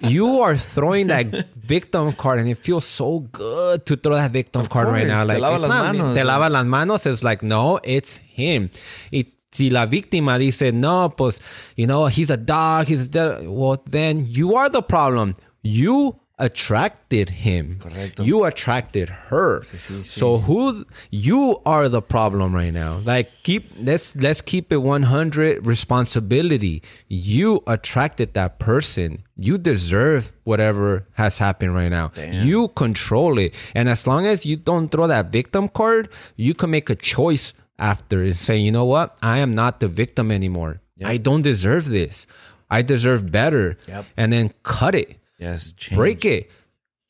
you 0.08 0.40
are 0.40 0.56
throwing 0.56 1.08
that 1.08 1.26
victim 1.56 2.12
card 2.12 2.38
and 2.38 2.48
it 2.48 2.56
feels 2.58 2.84
so 2.84 3.20
good 3.32 3.84
to 3.86 3.96
throw 3.96 4.14
that 4.14 4.30
victim 4.32 4.66
card 4.66 4.88
right 4.88 5.06
course, 5.06 5.08
now. 5.08 5.20
te 5.20 5.26
Like, 5.28 5.40
lava 5.40 5.54
it's 5.56 5.62
las 5.62 5.68
not 5.70 5.94
manos, 5.96 6.14
te 6.14 6.20
eh. 6.20 6.24
lava 6.24 6.48
las 6.50 6.64
manos. 6.66 7.06
It's 7.06 7.22
like, 7.22 7.42
no, 7.42 7.78
it's 7.84 8.16
him. 8.34 8.70
Y 9.12 9.26
si 9.52 9.70
la 9.70 9.86
víctima 9.86 10.38
dice, 10.38 10.72
no, 10.72 11.10
pues, 11.16 11.40
you 11.76 11.86
know, 11.86 12.06
he's 12.06 12.30
a 12.30 12.36
dog, 12.36 12.86
he's 12.86 13.06
a 13.06 13.08
dog. 13.08 13.46
Well, 13.46 13.82
then 13.88 14.26
you 14.28 14.54
are 14.54 14.68
the 14.68 14.82
problem. 14.82 15.34
You 15.62 16.20
attracted 16.40 17.28
him. 17.28 17.78
Correcto. 17.80 18.24
You 18.24 18.44
attracted 18.44 19.10
her. 19.10 19.60
sí, 19.60 19.76
sí. 19.76 20.04
So 20.04 20.38
who 20.38 20.84
you 21.10 21.60
are 21.66 21.88
the 21.88 22.00
problem 22.00 22.54
right 22.54 22.72
now. 22.72 22.98
Like 23.04 23.28
keep 23.44 23.62
let's 23.82 24.16
let's 24.16 24.40
keep 24.40 24.72
it 24.72 24.78
100 24.78 25.66
responsibility. 25.66 26.82
You 27.08 27.62
attracted 27.66 28.32
that 28.34 28.58
person. 28.58 29.22
You 29.36 29.58
deserve 29.58 30.32
whatever 30.44 31.06
has 31.12 31.38
happened 31.38 31.74
right 31.74 31.90
now. 31.90 32.08
Damn. 32.14 32.46
You 32.46 32.68
control 32.68 33.38
it. 33.38 33.54
And 33.74 33.88
as 33.88 34.06
long 34.06 34.26
as 34.26 34.46
you 34.46 34.56
don't 34.56 34.88
throw 34.90 35.06
that 35.06 35.30
victim 35.30 35.68
card, 35.68 36.08
you 36.36 36.54
can 36.54 36.70
make 36.70 36.88
a 36.88 36.96
choice 36.96 37.52
after 37.80 38.22
and 38.22 38.36
say, 38.36 38.56
"You 38.58 38.70
know 38.70 38.84
what? 38.84 39.16
I 39.22 39.38
am 39.38 39.54
not 39.54 39.80
the 39.80 39.88
victim 39.88 40.30
anymore. 40.30 40.80
I 41.04 41.16
don't 41.16 41.42
deserve 41.42 41.88
this. 41.88 42.26
I 42.70 42.82
deserve 42.82 43.32
better." 43.32 43.76
Yep. 43.88 44.04
And 44.16 44.32
then 44.32 44.52
cut 44.62 44.94
it 44.94 45.18
Yes, 45.38 45.72
change. 45.72 45.96
break 45.96 46.24
it, 46.24 46.50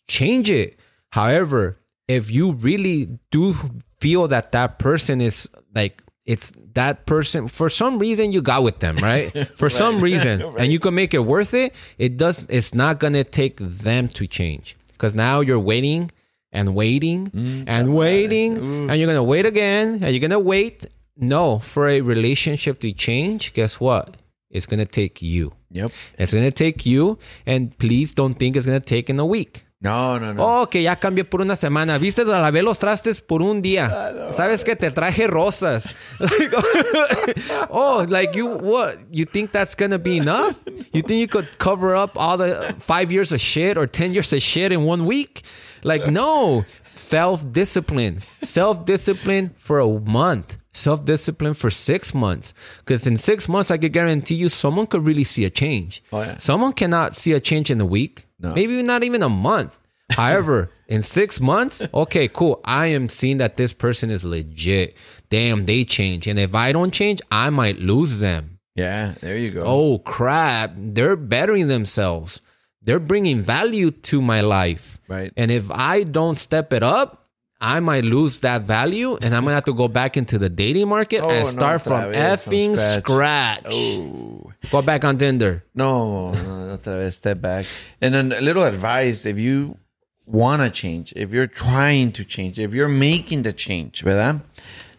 change 0.08 0.48
it. 0.48 0.78
However, 1.12 1.76
if 2.08 2.30
you 2.30 2.52
really 2.52 3.18
do 3.30 3.54
feel 4.00 4.28
that 4.28 4.52
that 4.52 4.78
person 4.78 5.20
is 5.20 5.48
like 5.74 6.02
it's 6.26 6.52
that 6.74 7.06
person 7.06 7.48
for 7.48 7.68
some 7.68 7.98
reason 7.98 8.30
you 8.30 8.40
got 8.40 8.62
with 8.62 8.78
them, 8.78 8.96
right? 8.98 9.48
For 9.56 9.68
some 9.68 10.00
reason, 10.00 10.42
and 10.58 10.70
you 10.70 10.78
can 10.78 10.94
make 10.94 11.12
it 11.14 11.24
worth 11.26 11.54
it. 11.54 11.74
It 11.98 12.16
does. 12.16 12.46
It's 12.48 12.72
not 12.74 13.00
gonna 13.00 13.24
take 13.24 13.56
them 13.58 14.06
to 14.08 14.26
change 14.28 14.76
because 14.92 15.14
now 15.14 15.40
you're 15.40 15.58
waiting 15.58 16.10
and 16.52 16.74
waiting 16.74 17.30
and 17.66 17.94
waiting, 17.94 18.58
and 18.90 18.96
you're 18.98 19.06
gonna 19.06 19.22
wait 19.22 19.46
again, 19.46 20.00
and 20.02 20.12
you're 20.12 20.20
gonna 20.20 20.38
wait. 20.38 20.86
No, 21.16 21.58
for 21.58 21.86
a 21.86 22.00
relationship 22.00 22.80
to 22.80 22.92
change, 22.92 23.52
guess 23.52 23.78
what? 23.78 24.16
It's 24.50 24.66
gonna 24.66 24.86
take 24.86 25.20
you. 25.22 25.52
Yep. 25.70 25.92
It's 26.18 26.32
gonna 26.32 26.50
take 26.50 26.84
you, 26.86 27.18
and 27.46 27.76
please 27.78 28.14
don't 28.14 28.34
think 28.34 28.56
it's 28.56 28.66
gonna 28.66 28.80
take 28.80 29.10
in 29.10 29.18
a 29.20 29.26
week. 29.26 29.64
No, 29.82 30.18
no, 30.18 30.34
no. 30.34 30.42
Oh, 30.42 30.66
que 30.66 30.82
ya 30.82 30.96
cambié 30.96 31.24
por 31.24 31.40
una 31.40 31.56
semana. 31.56 31.98
Viste, 31.98 32.22
lavé 32.26 32.62
los 32.62 32.78
trastes 32.78 33.22
por 33.22 33.40
un 33.40 33.62
día. 33.62 33.88
Sabes 34.30 34.62
que 34.62 34.76
te 34.76 34.90
traje 34.90 35.26
rosas. 35.26 35.94
Like, 36.20 36.52
oh, 36.54 37.66
oh, 37.70 38.06
like 38.06 38.36
you 38.36 38.46
what? 38.46 38.98
You 39.10 39.24
think 39.24 39.52
that's 39.52 39.74
gonna 39.74 39.98
be 39.98 40.18
enough? 40.18 40.62
You 40.92 41.00
think 41.00 41.20
you 41.20 41.28
could 41.28 41.58
cover 41.58 41.96
up 41.96 42.10
all 42.16 42.36
the 42.36 42.74
five 42.78 43.10
years 43.10 43.32
of 43.32 43.40
shit 43.40 43.78
or 43.78 43.86
ten 43.86 44.12
years 44.12 44.32
of 44.34 44.42
shit 44.42 44.70
in 44.70 44.82
one 44.84 45.06
week? 45.06 45.44
Like 45.82 46.06
no. 46.06 46.64
Self 46.94 47.50
discipline. 47.52 48.20
Self 48.42 48.84
discipline 48.84 49.54
for 49.56 49.80
a 49.80 49.88
month. 49.88 50.58
Self 50.72 51.04
discipline 51.04 51.54
for 51.54 51.70
six 51.70 52.14
months. 52.14 52.54
Because 52.78 53.06
in 53.06 53.16
six 53.16 53.48
months, 53.48 53.70
I 53.70 53.78
could 53.78 53.92
guarantee 53.92 54.36
you, 54.36 54.48
someone 54.48 54.86
could 54.86 55.04
really 55.04 55.24
see 55.24 55.44
a 55.44 55.50
change. 55.50 56.02
Oh, 56.12 56.20
yeah. 56.20 56.36
Someone 56.36 56.72
cannot 56.72 57.16
see 57.16 57.32
a 57.32 57.40
change 57.40 57.70
in 57.70 57.80
a 57.80 57.86
week. 57.86 58.26
No. 58.38 58.52
Maybe 58.54 58.82
not 58.82 59.02
even 59.02 59.22
a 59.22 59.28
month. 59.28 59.76
However, 60.10 60.70
in 60.88 61.02
six 61.02 61.40
months, 61.40 61.82
okay, 61.92 62.28
cool. 62.28 62.60
I 62.64 62.86
am 62.86 63.08
seeing 63.08 63.38
that 63.38 63.56
this 63.56 63.72
person 63.72 64.10
is 64.10 64.24
legit. 64.24 64.96
Damn, 65.28 65.64
they 65.64 65.84
change. 65.84 66.26
And 66.26 66.38
if 66.38 66.54
I 66.54 66.72
don't 66.72 66.92
change, 66.92 67.20
I 67.30 67.50
might 67.50 67.78
lose 67.78 68.20
them. 68.20 68.58
Yeah, 68.76 69.14
there 69.20 69.36
you 69.36 69.50
go. 69.50 69.64
Oh, 69.64 69.98
crap. 69.98 70.72
They're 70.76 71.16
bettering 71.16 71.66
themselves. 71.66 72.40
They're 72.82 73.00
bringing 73.00 73.42
value 73.42 73.90
to 73.90 74.22
my 74.22 74.40
life. 74.40 74.99
Right. 75.10 75.32
And 75.36 75.50
if 75.50 75.70
I 75.70 76.04
don't 76.04 76.36
step 76.36 76.72
it 76.72 76.82
up, 76.82 77.26
I 77.60 77.80
might 77.80 78.06
lose 78.06 78.40
that 78.40 78.62
value 78.62 79.18
and 79.20 79.34
I'm 79.34 79.42
going 79.42 79.50
to 79.52 79.56
have 79.60 79.64
to 79.64 79.74
go 79.74 79.86
back 79.88 80.16
into 80.16 80.38
the 80.38 80.48
dating 80.48 80.88
market 80.88 81.20
Oh, 81.22 81.28
and 81.28 81.46
start 81.46 81.82
from 81.82 82.10
vez, 82.10 82.42
from 82.42 82.52
effing 82.54 82.72
scratch. 82.72 83.60
scratch. 83.60 83.74
Ooh. 83.74 84.50
Go 84.70 84.80
back 84.80 85.04
on 85.04 85.18
Tinder. 85.18 85.62
No, 85.74 86.32
no, 86.32 86.76
otra 86.78 86.96
vez, 86.96 87.16
step 87.16 87.40
back. 87.42 87.66
And 88.00 88.14
then 88.14 88.32
a 88.32 88.40
little 88.40 88.62
advice 88.64 89.26
if 89.26 89.36
you 89.38 89.76
want 90.24 90.62
to 90.62 90.70
change, 90.70 91.12
if 91.16 91.32
you're 91.32 91.48
trying 91.48 92.12
to 92.12 92.24
change, 92.24 92.58
if 92.58 92.72
you're 92.72 92.88
making 92.88 93.42
the 93.42 93.52
change, 93.52 94.02
¿verdad? 94.04 94.40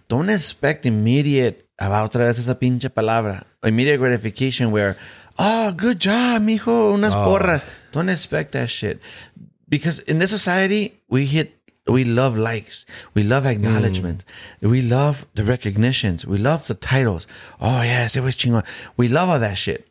Don't 0.08 0.30
expect 0.30 0.86
immediate, 0.86 1.66
ah, 1.80 2.04
otra 2.04 2.28
vez 2.28 2.38
esa 2.38 2.54
pinche 2.54 2.90
palabra, 2.94 3.44
immediate 3.64 3.98
gratification 3.98 4.70
where, 4.72 4.98
oh, 5.40 5.72
good 5.72 6.00
job, 6.00 6.42
mijo, 6.44 6.94
unas 6.94 7.16
porras. 7.16 7.64
Don't 7.94 8.10
expect 8.10 8.52
that 8.52 8.70
shit. 8.70 9.00
Because 9.72 9.98
in 10.00 10.20
this 10.20 10.30
society, 10.30 11.02
we 11.10 11.26
hit, 11.26 11.58
we 11.88 12.04
love 12.04 12.38
likes, 12.38 12.86
we 13.16 13.24
love 13.24 13.48
acknowledgement, 13.48 14.24
we 14.62 14.84
love 14.84 15.26
the 15.34 15.44
recognitions, 15.44 16.28
we 16.28 16.38
love 16.38 16.68
the 16.68 16.76
titles. 16.76 17.26
Oh, 17.60 17.82
yes, 17.82 18.16
it 18.16 18.22
was 18.22 18.36
chingón. 18.36 18.64
We 18.98 19.08
love 19.08 19.30
all 19.30 19.40
that 19.40 19.58
shit 19.58 19.88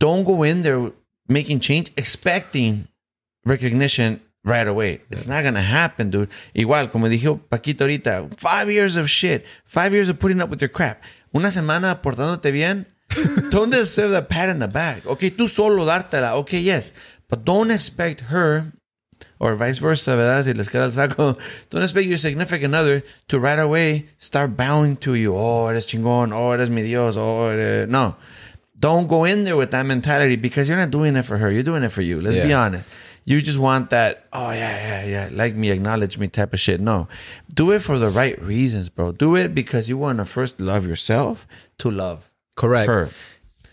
don't 0.00 0.24
go 0.24 0.42
in 0.42 0.62
there 0.62 0.90
making 1.28 1.60
change 1.60 1.92
expecting 1.96 2.88
recognition 3.44 4.20
right 4.44 4.66
away. 4.66 5.00
It's 5.10 5.28
not 5.28 5.44
gonna 5.44 5.62
happen, 5.62 6.10
dude. 6.10 6.30
Igual, 6.56 6.90
como 6.90 7.06
dijo 7.08 7.38
Paquito 7.48 7.84
ahorita, 7.84 8.36
five 8.40 8.70
years 8.70 8.96
of 8.96 9.08
shit, 9.08 9.44
five 9.64 9.92
years 9.92 10.08
of 10.08 10.18
putting 10.18 10.40
up 10.40 10.48
with 10.48 10.60
your 10.60 10.70
crap. 10.70 11.04
Una 11.32 11.48
semana 11.48 12.02
portándote 12.02 12.50
bien. 12.50 12.86
don't 13.50 13.70
deserve 13.70 14.12
that 14.12 14.28
pat 14.28 14.48
in 14.48 14.58
the 14.58 14.68
back. 14.68 15.04
Okay, 15.06 15.30
tú 15.30 15.48
solo 15.48 15.84
dártela. 15.84 16.32
Okay, 16.36 16.60
yes. 16.60 16.92
But 17.28 17.44
don't 17.44 17.70
expect 17.70 18.22
her 18.22 18.72
or 19.38 19.54
vice 19.54 19.78
versa, 19.78 20.16
¿verdad? 20.16 20.44
Si 20.44 20.52
les 20.52 20.68
queda 20.68 20.84
el 20.84 20.92
saco. 20.92 21.36
Don't 21.70 21.82
expect 21.82 22.06
your 22.06 22.18
significant 22.18 22.74
other 22.74 23.02
to 23.28 23.38
right 23.38 23.58
away 23.58 24.06
start 24.18 24.56
bowing 24.56 24.96
to 24.96 25.14
you. 25.14 25.34
Oh, 25.36 25.68
eres 25.68 25.86
chingón. 25.86 26.32
Oh, 26.32 26.52
eres 26.52 26.70
mi 26.70 26.82
Dios. 26.82 27.16
Oh, 27.16 27.48
eres... 27.48 27.88
no. 27.88 28.16
Don't 28.78 29.08
go 29.08 29.24
in 29.24 29.44
there 29.44 29.56
with 29.56 29.70
that 29.72 29.84
mentality 29.84 30.36
because 30.36 30.68
you're 30.68 30.78
not 30.78 30.90
doing 30.90 31.14
it 31.16 31.24
for 31.24 31.36
her. 31.36 31.50
You're 31.50 31.62
doing 31.62 31.82
it 31.82 31.90
for 31.90 32.02
you. 32.02 32.20
Let's 32.20 32.36
be 32.36 32.52
honest. 32.54 32.88
You 33.26 33.42
just 33.42 33.58
want 33.58 33.90
that, 33.90 34.24
oh, 34.32 34.50
yeah, 34.50 35.04
yeah, 35.04 35.04
yeah, 35.04 35.28
like 35.30 35.54
me, 35.54 35.70
acknowledge 35.70 36.16
me 36.16 36.26
type 36.26 36.54
of 36.54 36.60
shit. 36.60 36.80
No. 36.80 37.06
Do 37.52 37.70
it 37.70 37.80
for 37.80 37.98
the 37.98 38.08
right 38.08 38.40
reasons, 38.42 38.88
bro. 38.88 39.12
Do 39.12 39.36
it 39.36 39.54
because 39.54 39.90
you 39.90 39.98
want 39.98 40.18
to 40.18 40.24
first 40.24 40.58
love 40.58 40.86
yourself 40.86 41.46
to 41.78 41.90
love 41.90 42.30
Correct. 42.56 42.88
her. 42.88 43.10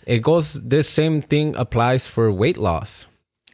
It 0.05 0.21
goes, 0.21 0.53
this 0.53 0.89
same 0.89 1.21
thing 1.21 1.55
applies 1.55 2.07
for 2.07 2.31
weight 2.31 2.57
loss. 2.57 3.07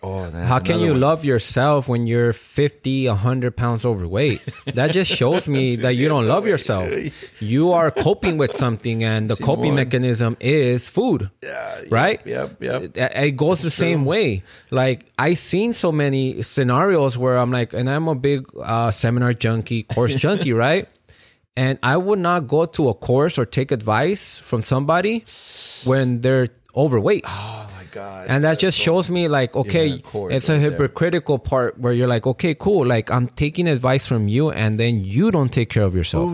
Oh, 0.06 0.30
How 0.32 0.60
can 0.60 0.82
you 0.82 0.92
one. 0.92 1.00
love 1.00 1.24
yourself 1.24 1.88
when 1.88 2.06
you're 2.06 2.34
50, 2.34 3.08
100 3.08 3.56
pounds 3.56 3.86
overweight? 3.86 4.42
That 4.74 4.92
just 4.92 5.10
shows 5.10 5.48
me 5.48 5.76
that 5.84 5.96
you 5.96 6.10
don't 6.10 6.28
love 6.28 6.46
yourself. 6.46 6.92
You 7.40 7.72
are 7.72 7.90
coping 7.90 8.36
with 8.36 8.52
something, 8.54 9.02
and 9.04 9.30
the 9.30 9.36
coping 9.50 9.72
Simón. 9.72 9.76
mechanism 9.88 10.36
is 10.42 10.90
food, 10.90 11.30
Yeah, 11.42 11.82
right? 11.90 12.20
Yep, 12.26 12.62
yep. 12.62 12.82
It, 12.84 12.98
it 12.98 13.32
goes 13.38 13.62
the 13.62 13.72
same 13.72 14.04
way. 14.04 14.44
Like 14.72 15.06
I 15.18 15.36
seen 15.36 15.72
so 15.72 15.92
many 15.94 16.42
scenarios 16.42 17.18
where 17.18 17.38
I'm 17.38 17.52
like, 17.52 17.72
and 17.74 17.90
I'm 17.90 18.10
a 18.10 18.16
big 18.16 18.46
uh, 18.62 18.92
seminar 18.92 19.34
junkie, 19.34 19.84
course 19.84 20.16
junkie, 20.26 20.52
right? 20.52 20.88
And 21.56 21.80
I 21.82 21.96
would 21.98 22.20
not 22.20 22.48
go 22.48 22.66
to 22.66 22.90
a 22.90 22.94
course 22.94 23.38
or 23.38 23.46
take 23.46 23.72
advice 23.72 24.40
from 24.40 24.62
somebody 24.62 25.24
when 25.86 26.20
they're 26.22 26.50
overweight. 26.76 27.24
Oh, 27.28 27.68
God. 27.94 28.28
And 28.28 28.44
that 28.44 28.60
just 28.60 28.78
shows 28.78 29.10
me 29.10 29.28
like, 29.28 29.56
okay, 29.56 30.02
it's 30.04 30.50
a 30.50 30.54
right 30.54 30.60
there. 30.60 30.60
hypocritical 30.60 31.38
part 31.38 31.80
where 31.80 31.94
you're 31.94 32.08
like, 32.08 32.26
okay, 32.26 32.56
cool. 32.56 32.86
Like 32.86 33.12
I'm 33.12 33.28
taking 33.28 33.68
advice 33.68 34.08
from 34.08 34.28
you 34.28 34.50
and 34.50 34.80
then 34.80 35.06
you 35.06 35.32
don't 35.32 35.54
take 35.54 35.70
care 35.70 35.84
of 35.84 35.96
yourself. 35.96 36.32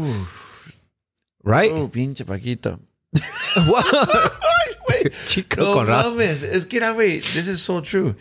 Right? 1.43 1.71
Oh, 1.71 1.87
pinche 1.87 2.23
Paquito. 2.23 2.79
What? 3.67 3.85
Wait. 4.87 5.11
Chico 5.27 5.65
No 5.65 5.73
con 5.73 5.87
mames. 5.87 6.43
Es 6.43 6.65
que, 6.65 6.79
wait, 6.95 7.23
this 7.33 7.47
is 7.47 7.61
so 7.61 7.81
true. 7.81 8.15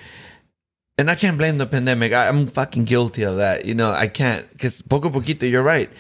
And 0.97 1.11
I 1.11 1.15
can't 1.15 1.39
blame 1.39 1.59
the 1.59 1.67
pandemic. 1.67 2.13
I, 2.13 2.29
I'm 2.29 2.47
fucking 2.47 2.85
guilty 2.85 3.23
of 3.23 3.37
that. 3.37 3.65
You 3.65 3.75
know, 3.75 3.93
I 3.93 4.09
can't, 4.09 4.51
because 4.51 4.83
poco 4.83 5.11
poquito, 5.11 5.49
you're 5.49 5.63
right. 5.63 5.91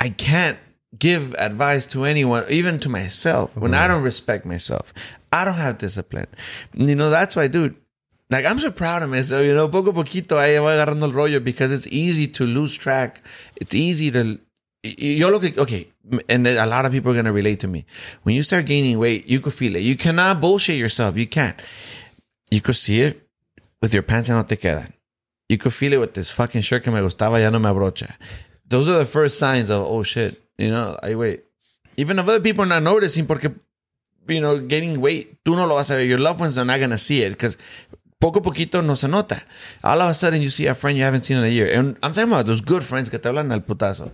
I 0.00 0.10
can't 0.10 0.58
give 0.98 1.34
advice 1.38 1.86
to 1.86 2.04
anyone, 2.04 2.44
even 2.48 2.78
to 2.80 2.88
myself, 2.88 3.56
when 3.56 3.74
I 3.74 3.78
mm-hmm. 3.78 3.94
don't 3.94 4.02
respect 4.04 4.46
myself. 4.46 4.92
I 5.34 5.44
don't 5.44 5.54
have 5.54 5.78
discipline. 5.78 6.28
You 6.74 6.94
know, 6.94 7.10
that's 7.10 7.34
why, 7.34 7.48
dude. 7.48 7.74
Like, 8.30 8.46
I'm 8.46 8.58
so 8.58 8.70
proud 8.70 9.02
of 9.02 9.10
myself, 9.10 9.44
you 9.44 9.52
know, 9.52 9.68
poco 9.68 9.92
poquito, 9.92 10.38
ahí 10.38 10.58
voy 10.58 10.72
agarrando 10.72 11.02
el 11.02 11.12
rollo 11.12 11.40
because 11.40 11.72
it's 11.72 11.86
easy 11.88 12.26
to 12.28 12.46
lose 12.46 12.74
track. 12.74 13.20
It's 13.56 13.74
easy 13.74 14.10
to 14.12 14.38
y- 14.84 14.94
yo 14.98 15.28
lo 15.28 15.40
que, 15.40 15.52
okay, 15.58 15.88
and 16.28 16.46
a 16.46 16.66
lot 16.66 16.86
of 16.86 16.92
people 16.92 17.16
are 17.16 17.22
to 17.22 17.32
relate 17.32 17.60
to 17.60 17.68
me. 17.68 17.84
When 18.22 18.34
you 18.34 18.42
start 18.42 18.66
gaining 18.66 18.98
weight, 18.98 19.26
you 19.26 19.40
could 19.40 19.52
feel 19.54 19.74
it. 19.76 19.80
You 19.80 19.96
cannot 19.96 20.40
bullshit 20.40 20.76
yourself. 20.76 21.18
You 21.18 21.26
can't. 21.26 21.60
You 22.50 22.60
could 22.60 22.76
see 22.76 23.02
it 23.02 23.26
with 23.82 23.92
your 23.92 24.02
pants 24.04 24.28
and 24.30 24.38
no 24.38 24.44
te 24.44 24.56
quedan. 24.56 24.90
You 25.48 25.58
could 25.58 25.74
feel 25.74 25.92
it 25.92 26.00
with 26.00 26.14
this 26.14 26.30
fucking 26.30 26.62
shirt 26.62 26.84
que 26.84 26.92
me 26.92 27.00
gustaba, 27.00 27.40
ya 27.40 27.50
no 27.50 27.58
me 27.58 27.66
abrocha. 27.66 28.14
Those 28.66 28.88
are 28.88 28.98
the 28.98 29.06
first 29.06 29.38
signs 29.38 29.68
of, 29.68 29.82
oh 29.84 30.02
shit, 30.02 30.40
you 30.56 30.70
know, 30.70 30.98
I 31.02 31.14
wait. 31.14 31.44
Even 31.96 32.18
if 32.18 32.26
other 32.26 32.40
people 32.40 32.64
are 32.64 32.68
not 32.68 32.82
noticing, 32.82 33.26
porque, 33.26 33.52
you 34.28 34.40
know, 34.40 34.58
gaining 34.58 35.00
weight, 35.00 35.42
tú 35.44 35.54
no 35.56 35.66
lo 35.66 35.76
vas 35.76 35.90
a 35.90 35.96
ver. 35.96 36.04
Your 36.04 36.18
loved 36.18 36.40
ones 36.40 36.58
are 36.58 36.64
not 36.64 36.78
going 36.78 36.90
to 36.90 36.98
see 36.98 37.22
it 37.22 37.30
because 37.30 37.56
poco 38.18 38.40
a 38.40 38.42
poquito 38.42 38.82
no 38.84 38.94
se 38.94 39.08
nota. 39.08 39.42
All 39.82 40.00
of 40.00 40.10
a 40.10 40.14
sudden 40.14 40.40
you 40.40 40.50
see 40.50 40.66
a 40.66 40.74
friend 40.74 40.96
you 40.96 41.04
haven't 41.04 41.24
seen 41.24 41.38
in 41.38 41.44
a 41.44 41.48
year. 41.48 41.66
And 41.72 41.96
I'm 42.02 42.12
talking 42.12 42.30
about 42.30 42.46
those 42.46 42.60
good 42.60 42.82
friends 42.82 43.08
que 43.08 43.18
te 43.18 43.28
hablan 43.28 43.52
al 43.52 43.60
putazo. 43.60 44.12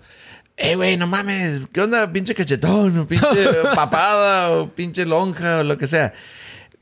Hey, 0.57 0.75
güey, 0.75 0.99
no 0.99 1.07
mames, 1.07 1.69
¿qué 1.73 1.81
onda? 1.81 2.07
Pinche 2.13 2.35
cachetón, 2.35 2.99
o 2.99 3.07
pinche 3.07 3.63
papada, 3.75 4.51
o 4.51 4.67
pinche 4.69 5.07
lonja, 5.07 5.61
o 5.61 5.65
lo 5.65 5.77
que 5.77 5.87
sea. 5.87 6.13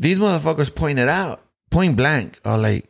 These 0.01 0.19
motherfuckers 0.19 0.75
point 0.75 0.99
it 0.99 1.09
out, 1.09 1.41
point 1.71 1.97
blank, 1.97 2.41
or 2.45 2.57
like, 2.59 2.89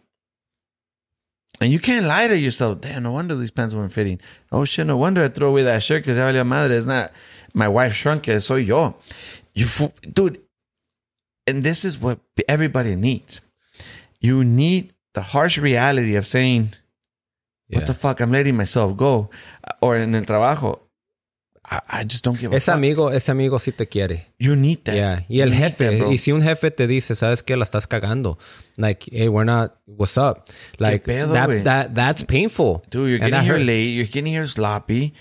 and 1.61 1.73
you 1.73 1.79
can't 1.79 2.07
lie 2.07 2.29
to 2.29 2.39
yourself. 2.39 2.81
Damn, 2.81 3.03
no 3.03 3.13
wonder 3.13 3.35
these 3.35 3.51
pants 3.51 3.75
weren't 3.75 3.93
fitting. 3.93 4.21
Oh 4.53 4.65
shit, 4.65 4.87
no 4.87 4.97
wonder 4.97 5.25
I 5.25 5.29
throw 5.29 5.49
away 5.49 5.65
that 5.65 5.83
shirt 5.83 6.05
because 6.05 6.17
ya 6.17 6.25
valía 6.25 6.47
madre. 6.47 6.77
It's 6.77 6.87
not 6.87 7.11
my 7.53 7.69
wife 7.69 7.95
shrunk 7.95 8.29
it, 8.29 8.41
soy 8.41 8.65
yo. 8.65 8.95
You, 9.59 9.67
dude, 10.13 10.41
and 11.47 11.65
this 11.65 11.85
is 11.85 11.99
what 12.01 12.19
everybody 12.49 12.95
needs. 12.95 13.41
You 14.21 14.45
need 14.45 14.93
the 15.15 15.23
harsh 15.23 15.59
reality 15.59 16.17
of 16.17 16.27
saying, 16.27 16.75
Yeah. 17.69 17.79
what 17.79 17.87
the 17.87 17.95
fuck, 17.95 18.21
I'm 18.21 18.31
letting 18.33 18.57
myself 18.57 18.97
go. 18.97 19.31
Uh, 19.65 19.73
or 19.83 19.97
in 19.97 20.15
el 20.15 20.25
trabajo, 20.25 20.79
I, 21.71 21.81
I 22.01 22.05
just 22.05 22.25
don't 22.25 22.39
give 22.39 22.53
a 22.53 22.57
Ese 22.57 22.67
fuck. 22.67 22.77
amigo, 22.77 23.09
ese 23.09 23.29
amigo 23.31 23.59
sí 23.59 23.73
te 23.77 23.87
quiere. 23.87 24.27
You 24.39 24.57
need 24.57 24.85
that. 24.85 24.95
Yeah. 24.97 25.21
Y 25.29 25.41
el 25.41 25.49
You 25.51 25.55
jefe, 25.55 25.99
that, 25.99 26.09
y 26.09 26.17
si 26.17 26.33
un 26.33 26.41
jefe 26.43 26.71
te 26.71 26.87
dice, 26.87 27.15
sabes 27.15 27.43
que 27.45 27.57
la 27.57 27.65
estás 27.65 27.87
cagando, 27.87 28.39
like, 28.77 29.09
hey, 29.13 29.29
we're 29.29 29.45
not, 29.45 29.77
what's 29.87 30.17
up? 30.17 30.49
Like 30.79 31.05
pedo, 31.05 31.33
that, 31.33 31.65
that, 31.65 31.95
that's 31.95 32.23
painful. 32.25 32.85
Dude, 32.91 33.11
you're 33.11 33.23
And 33.23 33.31
getting 33.33 33.45
here 33.45 33.59
hurt. 33.59 33.67
late. 33.67 33.91
You're 33.95 34.07
getting 34.07 34.33
here 34.33 34.47
sloppy. 34.47 35.13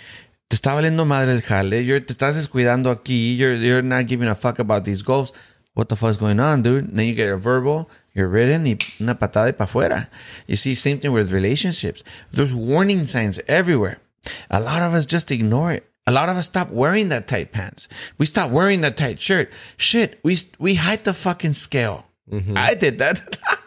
Te 0.50 0.56
está 0.56 0.74
valiendo 0.74 1.06
madre 1.06 1.34
el 1.34 1.42
jale. 1.42 1.84
You're, 1.84 2.02
te 2.02 2.14
estás 2.14 2.36
descuidando 2.36 2.90
aquí. 2.90 3.36
You're, 3.36 3.58
you're 3.58 3.84
not 3.84 4.08
giving 4.08 4.30
a 4.30 4.36
fuck 4.36 4.60
about 4.60 4.86
these 4.86 5.04
goals. 5.04 5.34
What 5.74 5.90
the 5.90 5.96
fuck's 5.96 6.18
going 6.18 6.40
on, 6.40 6.64
dude? 6.64 6.96
Then 6.96 7.06
you 7.06 7.14
get 7.14 7.30
a 7.30 7.38
verbal, 7.38 7.88
you're 8.16 8.28
written, 8.28 8.66
y 8.66 8.78
una 9.00 9.14
patada 9.14 9.48
y 9.48 9.52
pa' 9.52 9.68
fuera. 9.68 10.10
You 10.48 10.56
see, 10.56 10.74
same 10.74 11.00
thing 11.00 11.12
with 11.12 11.32
relationships. 11.32 12.04
There's 12.34 12.52
warning 12.52 13.06
signs 13.06 13.40
everywhere. 13.48 14.00
A 14.50 14.60
lot 14.60 14.82
of 14.82 14.96
us 14.96 15.06
just 15.06 15.30
ignore 15.30 15.74
it. 15.74 15.88
A 16.08 16.12
lot 16.12 16.30
of 16.30 16.38
us 16.38 16.46
stop 16.46 16.72
wearing 16.72 17.10
that 17.10 17.28
tight 17.28 17.52
pants. 17.52 17.88
We 18.18 18.26
stop 18.26 18.50
wearing 18.50 18.82
that 18.82 18.98
tight 18.98 19.20
shirt. 19.20 19.52
Shit, 19.76 20.20
we 20.24 20.38
we 20.58 20.76
hide 20.76 21.04
the 21.04 21.14
fucking 21.14 21.54
scale. 21.54 22.06
Mm-hmm. 22.32 22.58
I 22.58 22.74
did 22.74 22.98
that. 23.00 23.38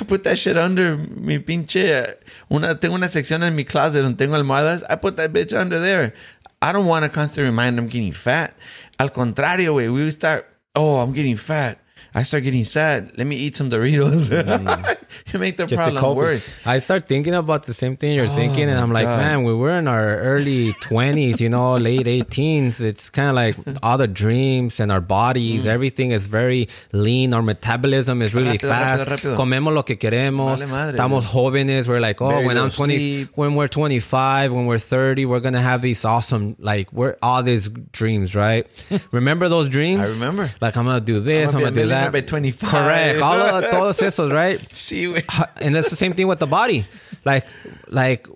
I 0.00 0.04
put 0.08 0.24
that 0.24 0.38
shit 0.38 0.56
under 0.56 0.96
mi 0.96 1.38
pinche. 1.38 2.16
Una, 2.50 2.78
tengo 2.78 2.94
una 2.94 3.08
sección 3.08 3.42
en 3.42 3.54
mi 3.54 3.64
closet 3.64 4.02
donde 4.02 4.18
tengo 4.18 4.34
almohadas. 4.34 4.82
I 4.88 4.96
put 4.96 5.16
that 5.16 5.32
bitch 5.32 5.52
under 5.52 5.78
there. 5.80 6.14
I 6.60 6.72
don't 6.72 6.86
want 6.86 7.04
to 7.04 7.08
constantly 7.08 7.50
remind 7.50 7.78
I'm 7.78 7.86
getting 7.86 8.12
fat. 8.12 8.54
Al 8.98 9.10
contrario, 9.10 9.76
way 9.76 9.88
we 9.88 10.10
start. 10.10 10.46
Oh, 10.74 10.96
I'm 10.96 11.12
getting 11.12 11.36
fat. 11.36 11.78
I 12.14 12.22
start 12.22 12.42
getting 12.44 12.64
sad. 12.64 13.12
Let 13.18 13.26
me 13.26 13.36
eat 13.36 13.54
some 13.56 13.70
Doritos. 13.70 14.30
you 15.32 15.38
make 15.38 15.56
the 15.56 15.66
Just 15.66 15.80
problem 15.82 16.16
worse. 16.16 16.48
I 16.64 16.78
start 16.80 17.06
thinking 17.08 17.34
about 17.34 17.64
the 17.64 17.74
same 17.74 17.96
thing 17.96 18.14
you're 18.16 18.28
thinking, 18.28 18.68
and 18.68 18.78
I'm 18.78 18.92
like, 18.92 19.06
God. 19.06 19.18
man, 19.18 19.44
we 19.44 19.52
were 19.54 19.78
in 19.78 19.86
our 19.88 20.18
early 20.18 20.72
20s, 20.82 21.40
you 21.40 21.48
know, 21.48 21.76
late 21.76 22.06
18s. 22.06 22.80
It's 22.80 23.10
kind 23.10 23.28
of 23.28 23.34
like 23.34 23.56
all 23.82 23.98
the 23.98 24.08
dreams 24.08 24.80
and 24.80 24.90
our 24.90 25.00
bodies, 25.00 25.64
Mm. 25.64 25.68
everything 25.68 26.10
is 26.12 26.26
very 26.26 26.68
lean. 26.92 27.34
Our 27.34 27.42
metabolism 27.42 28.22
is 28.22 28.34
really 28.34 28.58
Rápido, 28.58 28.68
fast. 28.68 29.08
rápido, 29.08 29.34
rápido. 29.34 29.36
Comemos 29.36 29.74
lo 29.74 29.82
que 29.82 29.96
queremos. 29.96 30.58
Vale 30.60 30.66
madre, 30.70 30.96
Estamos 30.96 31.24
jóvenes. 31.26 31.88
We're 31.88 32.00
like, 32.00 32.20
oh, 32.22 32.28
Very 32.30 32.46
when 32.46 32.56
I'm 32.56 32.70
20, 32.70 32.96
sleep. 32.96 33.28
when 33.36 33.54
we're 33.54 33.68
25, 33.68 34.52
when 34.52 34.66
we're 34.66 34.78
30, 34.78 35.26
we're 35.26 35.40
gonna 35.40 35.60
have 35.62 35.82
these 35.82 36.04
awesome, 36.04 36.56
like, 36.58 36.92
we're 36.92 37.16
all 37.22 37.42
these 37.42 37.68
dreams, 37.92 38.34
right? 38.34 38.66
remember 39.12 39.48
those 39.48 39.68
dreams? 39.68 40.08
I 40.08 40.12
remember. 40.14 40.50
Like, 40.60 40.76
I'm 40.76 40.84
gonna 40.86 41.00
do 41.00 41.20
this. 41.20 41.50
I'm 41.52 41.58
I'm, 41.58 41.62
gonna 41.64 41.72
be 41.72 41.80
gonna 41.82 41.86
do 41.86 41.88
that. 41.90 41.97
By 42.12 42.20
25. 42.20 42.70
Correct. 42.70 43.20
All 43.20 43.40
of 43.40 43.70
todos 43.70 43.98
esos, 44.00 44.32
right? 44.32 44.60
Sí, 44.72 45.06
güey. 45.06 45.24
and 45.60 45.76
it's 45.76 45.90
the 45.90 45.96
same 45.96 46.12
thing 46.12 46.26
with 46.28 46.38
the 46.38 46.46
body. 46.46 46.84
Like, 47.24 47.46
like 47.88 48.28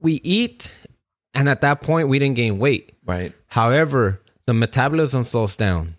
we 0.00 0.20
eat, 0.22 0.74
and 1.34 1.48
at 1.48 1.60
that 1.62 1.82
point 1.82 2.08
we 2.08 2.18
didn't 2.18 2.36
gain 2.36 2.58
weight. 2.58 2.92
Right. 3.04 3.32
However, 3.46 4.20
the 4.46 4.54
metabolism 4.54 5.24
slows 5.24 5.56
down, 5.56 5.96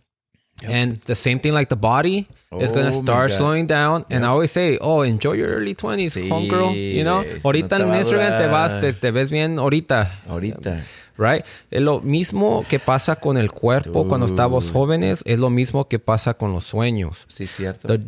and 0.63 0.97
the 1.01 1.15
same 1.15 1.39
thing 1.39 1.53
like 1.53 1.69
the 1.69 1.75
body 1.75 2.27
is 2.59 2.71
Oh 2.71 2.75
gonna 2.75 2.91
start 2.91 3.31
slowing 3.31 3.65
down. 3.67 4.05
And 4.09 4.25
I 4.25 4.29
always 4.29 4.51
say, 4.51 4.77
oh, 4.79 5.01
enjoy 5.01 5.33
your 5.33 5.49
early 5.49 5.73
twenties, 5.73 6.15
Sí, 6.15 6.29
homegirl. 6.29 6.75
You 6.75 7.03
know, 7.03 7.23
ahorita 7.43 7.79
No 7.79 7.93
en 7.93 7.99
Instagram 8.01 8.37
te 8.37 8.47
vas, 8.47 8.79
te, 8.79 8.93
te 8.93 9.11
ves 9.11 9.29
bien 9.29 9.57
ahorita. 9.57 10.11
Ahorita. 10.27 10.83
Right? 11.17 11.45
Es 11.69 11.81
lo 11.81 12.01
mismo 12.01 12.65
que 12.67 12.79
pasa 12.79 13.15
con 13.17 13.37
el 13.37 13.51
cuerpo 13.51 14.07
cuando 14.07 14.25
estamos 14.25 14.69
uh. 14.69 14.73
jóvenes, 14.73 15.23
es 15.25 15.39
lo 15.39 15.49
mismo 15.49 15.87
que 15.87 15.99
pasa 15.99 16.33
con 16.33 16.53
los 16.53 16.63
sueños. 16.65 17.25
Sí, 17.27 17.47
cierto. 17.47 17.87
the 17.87 17.99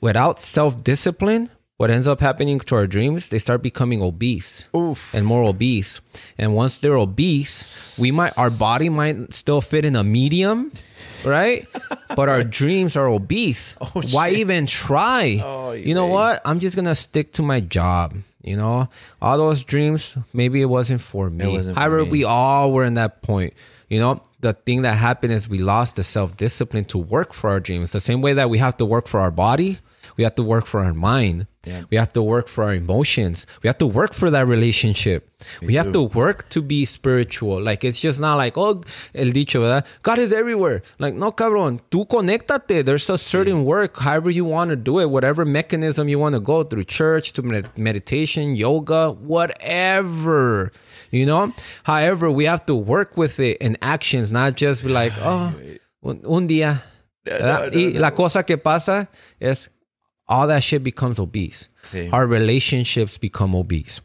without 0.00 0.38
self 0.38 0.82
discipline, 0.84 1.50
what 1.78 1.90
ends 1.90 2.06
up 2.06 2.20
happening 2.20 2.58
to 2.60 2.74
our 2.76 2.86
dreams, 2.86 3.28
they 3.28 3.38
start 3.38 3.62
becoming 3.62 4.02
obese 4.02 4.66
Oof. 4.74 5.14
and 5.14 5.26
more 5.26 5.42
obese. 5.44 6.00
And 6.38 6.54
once 6.54 6.78
they're 6.78 6.96
obese, 6.96 7.96
we 7.98 8.10
might 8.10 8.36
our 8.38 8.50
body 8.50 8.88
might 8.88 9.32
still 9.34 9.60
fit 9.60 9.84
in 9.84 9.96
a 9.96 10.04
medium, 10.04 10.72
right? 11.24 11.66
but 12.14 12.28
our 12.28 12.44
dreams 12.60 12.96
are 12.96 13.08
obese. 13.08 13.76
Oh, 13.80 14.02
Why 14.12 14.30
shit. 14.30 14.38
even 14.40 14.66
try? 14.66 15.40
Oh, 15.44 15.72
you 15.72 15.94
know 15.94 16.06
what? 16.06 16.40
I'm 16.44 16.58
just 16.58 16.76
gonna 16.76 16.94
stick 16.94 17.32
to 17.34 17.42
my 17.42 17.60
job. 17.60 18.14
You 18.46 18.56
know, 18.56 18.88
all 19.20 19.36
those 19.38 19.64
dreams, 19.64 20.16
maybe 20.32 20.62
it 20.62 20.66
wasn't 20.66 21.00
for 21.00 21.28
me. 21.28 21.46
wasn't 21.48 21.76
for 21.76 21.80
However, 21.80 22.04
me. 22.04 22.10
we 22.10 22.24
all 22.24 22.72
were 22.72 22.84
in 22.84 22.94
that 22.94 23.22
point. 23.22 23.54
You 23.88 24.00
know, 24.00 24.22
the 24.40 24.52
thing 24.52 24.82
that 24.82 24.94
happened 24.94 25.32
is 25.32 25.48
we 25.48 25.58
lost 25.58 25.96
the 25.96 26.04
self 26.04 26.36
discipline 26.36 26.84
to 26.84 26.98
work 26.98 27.32
for 27.32 27.50
our 27.50 27.60
dreams. 27.60 27.92
The 27.92 28.00
same 28.00 28.22
way 28.22 28.32
that 28.34 28.48
we 28.50 28.58
have 28.58 28.76
to 28.78 28.84
work 28.84 29.06
for 29.08 29.20
our 29.20 29.30
body, 29.30 29.78
we 30.16 30.24
have 30.24 30.34
to 30.36 30.42
work 30.42 30.66
for 30.66 30.80
our 30.82 30.94
mind. 30.94 31.46
Yeah. 31.66 31.82
We 31.90 31.96
have 31.96 32.12
to 32.12 32.22
work 32.22 32.46
for 32.48 32.64
our 32.64 32.74
emotions. 32.74 33.46
We 33.62 33.66
have 33.66 33.78
to 33.78 33.86
work 33.86 34.14
for 34.14 34.30
that 34.30 34.46
relationship. 34.46 35.28
We, 35.60 35.74
have 35.74 35.92
to 35.92 36.02
work 36.02 36.48
to 36.50 36.62
be 36.62 36.84
spiritual. 36.84 37.60
Like 37.60 37.84
it's 37.84 37.98
just 37.98 38.20
not 38.20 38.36
like, 38.36 38.56
oh, 38.56 38.82
el 39.14 39.32
dicho, 39.32 39.60
¿verdad? 39.60 39.84
God 40.02 40.18
is 40.18 40.32
everywhere. 40.32 40.82
Like, 40.98 41.14
no, 41.14 41.32
cabrón, 41.32 41.80
tú 41.90 42.06
conéctate. 42.06 42.84
There's 42.84 43.10
a 43.10 43.18
certain 43.18 43.64
work, 43.64 43.98
however 43.98 44.30
you 44.30 44.44
want 44.44 44.70
to 44.70 44.76
do 44.76 45.00
it, 45.00 45.10
whatever 45.10 45.44
mechanism 45.44 46.08
you 46.08 46.18
want 46.18 46.34
to 46.34 46.40
go 46.40 46.62
through 46.62 46.84
church, 46.84 47.32
to 47.32 47.42
med- 47.42 47.76
meditation, 47.76 48.54
yoga, 48.54 49.10
whatever. 49.10 50.72
You 51.10 51.26
know? 51.26 51.52
However, 51.82 52.30
we 52.30 52.44
have 52.44 52.64
to 52.66 52.74
work 52.74 53.16
with 53.16 53.40
it 53.40 53.58
in 53.58 53.76
actions, 53.82 54.30
not 54.30 54.56
just 54.56 54.84
be 54.84 54.90
like, 54.90 55.12
oh, 55.18 55.52
un, 56.04 56.22
un 56.24 56.48
día. 56.48 56.82
no, 57.26 57.68
y 57.72 57.92
no. 57.92 58.00
la 58.00 58.14
cosa 58.14 58.44
que 58.44 58.56
pasa 58.56 59.08
es 59.40 59.70
all 60.28 60.46
that 60.48 60.62
shit 60.62 60.82
becomes 60.82 61.18
obese. 61.18 61.68
Our 62.12 62.26
relationships 62.26 63.16
become 63.18 63.54
obese. 63.54 64.00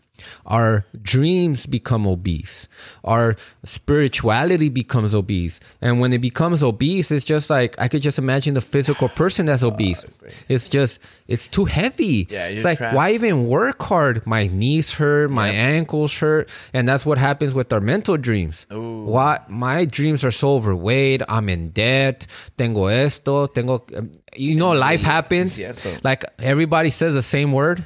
Our 0.46 0.86
dreams 1.02 1.66
become 1.66 2.06
obese. 2.08 2.68
Our 3.04 3.36
spirituality 3.64 4.70
becomes 4.70 5.14
obese. 5.14 5.60
And 5.82 6.00
when 6.00 6.14
it 6.14 6.20
becomes 6.20 6.64
obese, 6.64 7.12
it's 7.12 7.26
just 7.26 7.50
like 7.50 7.76
I 7.80 7.88
could 7.88 8.02
just 8.02 8.18
imagine 8.20 8.54
the 8.54 8.62
physical 8.62 9.10
person 9.10 9.46
that's 9.46 9.64
obese. 9.64 10.06
It's 10.48 10.70
just 10.70 11.00
it's 11.28 11.48
too 11.50 11.66
heavy. 11.66 12.28
Yeah, 12.30 12.48
it's 12.48 12.64
like 12.64 12.78
trapped. 12.78 12.96
why 12.96 13.12
even 13.12 13.48
work 13.48 13.82
hard? 13.82 14.26
My 14.26 14.48
knees 14.48 14.94
hurt, 14.94 15.30
my 15.30 15.50
ankles 15.50 16.18
hurt, 16.18 16.50
and 16.74 16.88
that's 16.88 17.06
what 17.06 17.18
happens 17.18 17.54
with 17.54 17.72
our 17.74 17.82
mental 17.82 18.16
dreams. 18.18 18.66
What 18.70 19.50
my 19.50 19.84
dreams 19.86 20.24
are 20.24 20.32
so 20.32 20.56
overweight. 20.56 21.22
I'm 21.28 21.50
in 21.50 21.72
debt. 21.72 22.28
Tengo 22.58 22.86
esto. 22.88 23.48
Tengo. 23.48 23.84
um, 23.96 24.12
You 24.36 24.56
know, 24.56 24.72
life 24.72 25.02
happens. 25.02 25.60
Like 26.04 26.24
everybody 26.40 26.90
says 26.92 27.14
the 27.14 27.22
same 27.22 27.52
word. 27.52 27.84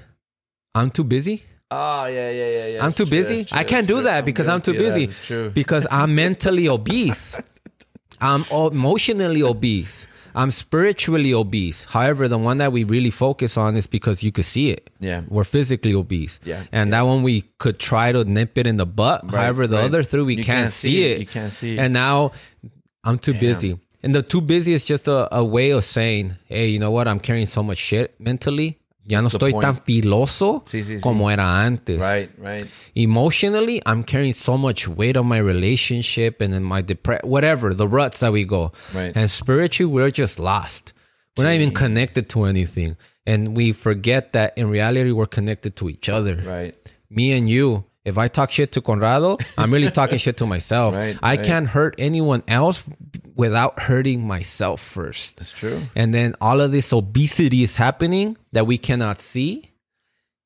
I'm 0.75 0.91
too 0.91 1.03
busy. 1.03 1.43
Oh, 1.77 2.05
yeah, 2.05 2.29
yeah, 2.29 2.49
yeah, 2.49 2.65
yeah. 2.67 2.85
I'm 2.85 2.91
too 2.91 3.03
true, 3.05 3.11
busy. 3.17 3.45
true, 3.45 3.57
I 3.57 3.63
can't 3.63 3.87
do 3.87 3.95
true. 3.95 4.03
that 4.03 4.23
because 4.25 4.47
I'm 4.47 4.61
too 4.61 4.71
of 4.71 4.77
that, 4.77 4.83
busy. 4.83 5.07
True. 5.07 5.49
Because 5.49 5.85
I'm 5.91 6.15
mentally 6.15 6.67
obese. 6.77 7.35
I'm 8.21 8.45
emotionally 8.51 9.41
obese. 9.43 10.07
I'm 10.35 10.51
spiritually 10.51 11.33
obese. 11.33 11.85
However, 11.85 12.27
the 12.27 12.37
one 12.37 12.57
that 12.57 12.71
we 12.73 12.83
really 12.83 13.09
focus 13.11 13.57
on 13.57 13.77
is 13.77 13.87
because 13.87 14.21
you 14.21 14.31
could 14.31 14.45
see 14.45 14.69
it. 14.69 14.89
Yeah. 14.99 15.21
We're 15.29 15.45
physically 15.45 15.93
obese. 15.93 16.39
Yeah, 16.43 16.63
And 16.73 16.91
that 16.91 17.03
one 17.03 17.23
we 17.23 17.41
could 17.57 17.79
try 17.79 18.11
to 18.11 18.23
nip 18.25 18.57
it 18.57 18.67
in 18.67 18.75
the 18.77 18.85
butt. 18.85 19.23
Right, 19.23 19.43
However, 19.43 19.65
the 19.67 19.77
right. 19.77 19.85
other 19.85 20.03
three 20.03 20.23
we 20.23 20.35
can't, 20.35 20.45
can't 20.45 20.71
see 20.71 21.03
it. 21.05 21.11
it. 21.11 21.19
You 21.21 21.25
can't 21.25 21.53
see 21.53 21.75
it. 21.75 21.79
And 21.79 21.93
now 21.93 22.31
I'm 23.05 23.17
too 23.17 23.33
busy. 23.33 23.79
And 24.03 24.13
the 24.13 24.21
too 24.21 24.41
busy 24.41 24.73
is 24.73 24.85
just 24.85 25.07
a, 25.07 25.33
a 25.35 25.43
way 25.43 25.71
of 25.71 25.83
saying, 25.83 26.35
hey, 26.45 26.67
you 26.67 26.79
know 26.79 26.91
what? 26.91 27.07
I'm 27.07 27.19
carrying 27.19 27.47
so 27.47 27.63
much 27.63 27.77
shit 27.77 28.19
mentally. 28.19 28.77
Ya 29.07 29.21
no 29.21 29.27
estoy 29.27 29.51
point. 29.51 29.61
tan 29.61 29.77
filoso 29.83 30.63
Sí, 30.65 30.81
sí, 30.83 30.95
sí. 30.95 31.01
como 31.01 31.29
era 31.29 31.63
antes. 31.63 32.01
Right, 32.01 32.31
right. 32.39 32.65
Emotionally, 32.95 33.79
I'm 33.85 34.03
carrying 34.03 34.33
so 34.33 34.57
much 34.57 34.87
weight 34.87 35.15
on 35.15 35.27
my 35.27 35.37
relationship 35.37 36.41
and 36.41 36.55
in 36.55 36.63
my 36.63 36.81
depression, 36.81 37.29
whatever, 37.29 37.71
the 37.73 37.87
ruts 37.87 38.21
that 38.21 38.31
we 38.33 38.45
go. 38.45 38.71
Right. 38.95 39.11
And 39.15 39.29
spiritually, 39.29 39.91
we're 39.93 40.09
just 40.09 40.39
lost. 40.39 40.93
We're 41.37 41.43
not 41.43 41.53
even 41.53 41.71
connected 41.73 42.29
to 42.29 42.45
anything. 42.45 42.95
And 43.27 43.55
we 43.55 43.73
forget 43.73 44.33
that 44.33 44.57
in 44.57 44.69
reality, 44.69 45.11
we're 45.11 45.25
connected 45.27 45.75
to 45.75 45.89
each 45.89 46.09
other. 46.09 46.35
Right. 46.43 46.75
Me 47.09 47.31
and 47.33 47.47
you. 47.49 47.83
If 48.05 48.19
I 48.19 48.27
talk 48.27 48.51
shit 48.51 48.71
to 48.73 48.81
Conrado, 48.81 49.37
I'm 49.57 49.73
really 49.73 49.89
talking 49.89 50.19
shit 50.19 50.37
to 50.37 50.45
myself. 50.45 50.95
Right, 50.95 51.17
I 51.21 51.35
right. 51.35 51.45
can't 51.45 51.67
hurt 51.67 51.95
anyone 51.97 52.43
else 52.47 52.83
without 53.35 53.79
hurting 53.79 54.25
myself 54.25 54.79
first. 54.79 55.37
That's 55.37 55.51
true. 55.51 55.81
And 55.95 56.13
then 56.13 56.35
all 56.39 56.61
of 56.61 56.71
this 56.71 56.93
obesity 56.93 57.63
is 57.63 57.75
happening 57.75 58.37
that 58.51 58.67
we 58.67 58.77
cannot 58.77 59.19
see. 59.19 59.71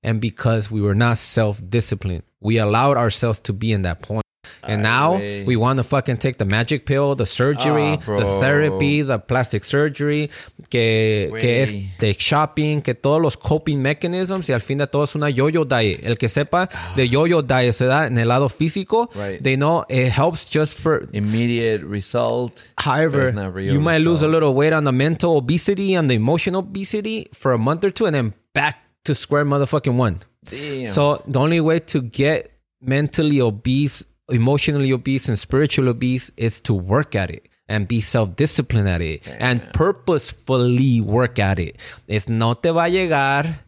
And 0.01 0.21
because 0.21 0.71
we 0.71 0.81
were 0.81 0.95
not 0.95 1.17
self 1.17 1.61
disciplined, 1.69 2.23
we 2.39 2.57
allowed 2.57 2.95
ourselves 2.95 3.39
to 3.41 3.53
be 3.53 3.73
in 3.73 3.81
that 3.83 4.01
point. 4.01 4.23
And 4.63 4.81
now 4.83 5.17
güey. 5.17 5.45
we 5.45 5.55
want 5.55 5.77
to 5.77 5.83
fucking 5.83 6.17
take 6.17 6.37
the 6.37 6.45
magic 6.45 6.85
pill, 6.85 7.15
the 7.15 7.25
surgery, 7.25 7.97
Ah, 8.01 8.17
the 8.19 8.39
therapy, 8.41 9.01
the 9.01 9.19
plastic 9.19 9.63
surgery, 9.63 10.29
que, 10.69 11.31
que 11.39 11.61
es 11.63 11.75
de 11.99 12.13
shopping, 12.13 12.81
que 12.81 12.93
todos 12.93 13.21
los 13.21 13.35
coping 13.37 13.81
mechanisms 13.81 14.49
y 14.49 14.53
al 14.53 14.61
fin 14.61 14.77
de 14.77 14.87
todo 14.87 15.03
es 15.03 15.15
una 15.15 15.29
yo-yo 15.29 15.65
diet. 15.65 16.01
El 16.03 16.17
que 16.17 16.27
sepa 16.29 16.69
de 16.95 17.07
yo-yo 17.09 17.41
diet 17.41 17.73
se 17.73 17.85
da 17.85 18.07
en 18.07 18.17
el 18.17 18.27
lado 18.27 18.49
físico, 18.49 19.09
Right. 19.15 19.41
they 19.41 19.55
know 19.55 19.85
it 19.89 20.09
helps 20.11 20.49
just 20.49 20.77
for 20.79 21.07
Immediate 21.13 21.83
result. 21.83 22.61
However, 22.77 23.27
it's 23.27 23.35
not 23.35 23.53
real 23.53 23.73
you 23.73 23.79
might 23.79 24.01
lose 24.01 24.23
a 24.23 24.27
little 24.27 24.53
weight 24.53 24.73
on 24.73 24.83
the 24.83 24.91
mental 24.91 25.37
obesity 25.37 25.95
and 25.95 26.09
the 26.09 26.15
emotional 26.15 26.59
obesity 26.61 27.29
for 27.33 27.53
a 27.53 27.57
month 27.57 27.83
or 27.83 27.89
two, 27.91 28.05
and 28.05 28.13
then 28.15 28.33
back 28.53 28.77
to 29.05 29.15
square 29.15 29.45
motherfucking 29.45 29.95
one. 29.95 30.19
Damn. 30.45 30.87
So 30.87 31.21
the 31.27 31.39
only 31.39 31.59
way 31.61 31.79
to 31.79 32.01
get 32.01 32.51
mentally 32.81 33.39
obese, 33.41 34.05
emotionally 34.29 34.91
obese, 34.91 35.27
and 35.27 35.37
spiritually 35.37 35.89
obese 35.89 36.31
is 36.37 36.61
to 36.61 36.73
work 36.73 37.15
at 37.15 37.29
it 37.29 37.47
and 37.67 37.87
be 37.87 38.01
self-disciplined 38.01 38.89
at 38.89 39.01
it 39.01 39.21
and 39.39 39.61
purposefully 39.73 41.01
work 41.01 41.37
at 41.37 41.59
it. 41.59 41.77
It's 42.07 42.27
no 42.27 42.53
te 42.53 42.71
va 42.71 42.85
a 42.85 42.89
llegar. 42.89 43.59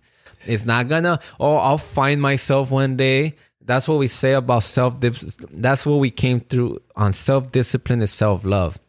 It's 0.46 0.66
not 0.66 0.88
gonna. 0.88 1.20
Oh, 1.40 1.58
I'll 1.58 1.78
find 1.78 2.20
myself 2.22 2.72
one 2.72 2.98
day. 2.98 3.36
That's 3.64 3.88
what 3.88 4.00
we 4.00 4.08
say 4.08 4.34
about 4.34 4.64
self. 4.64 5.00
That's 5.00 5.86
what 5.86 6.00
we 6.00 6.10
came 6.10 6.40
through 6.40 6.82
on 6.96 7.14
self-discipline 7.14 8.02
is 8.02 8.12
self-love. 8.12 8.80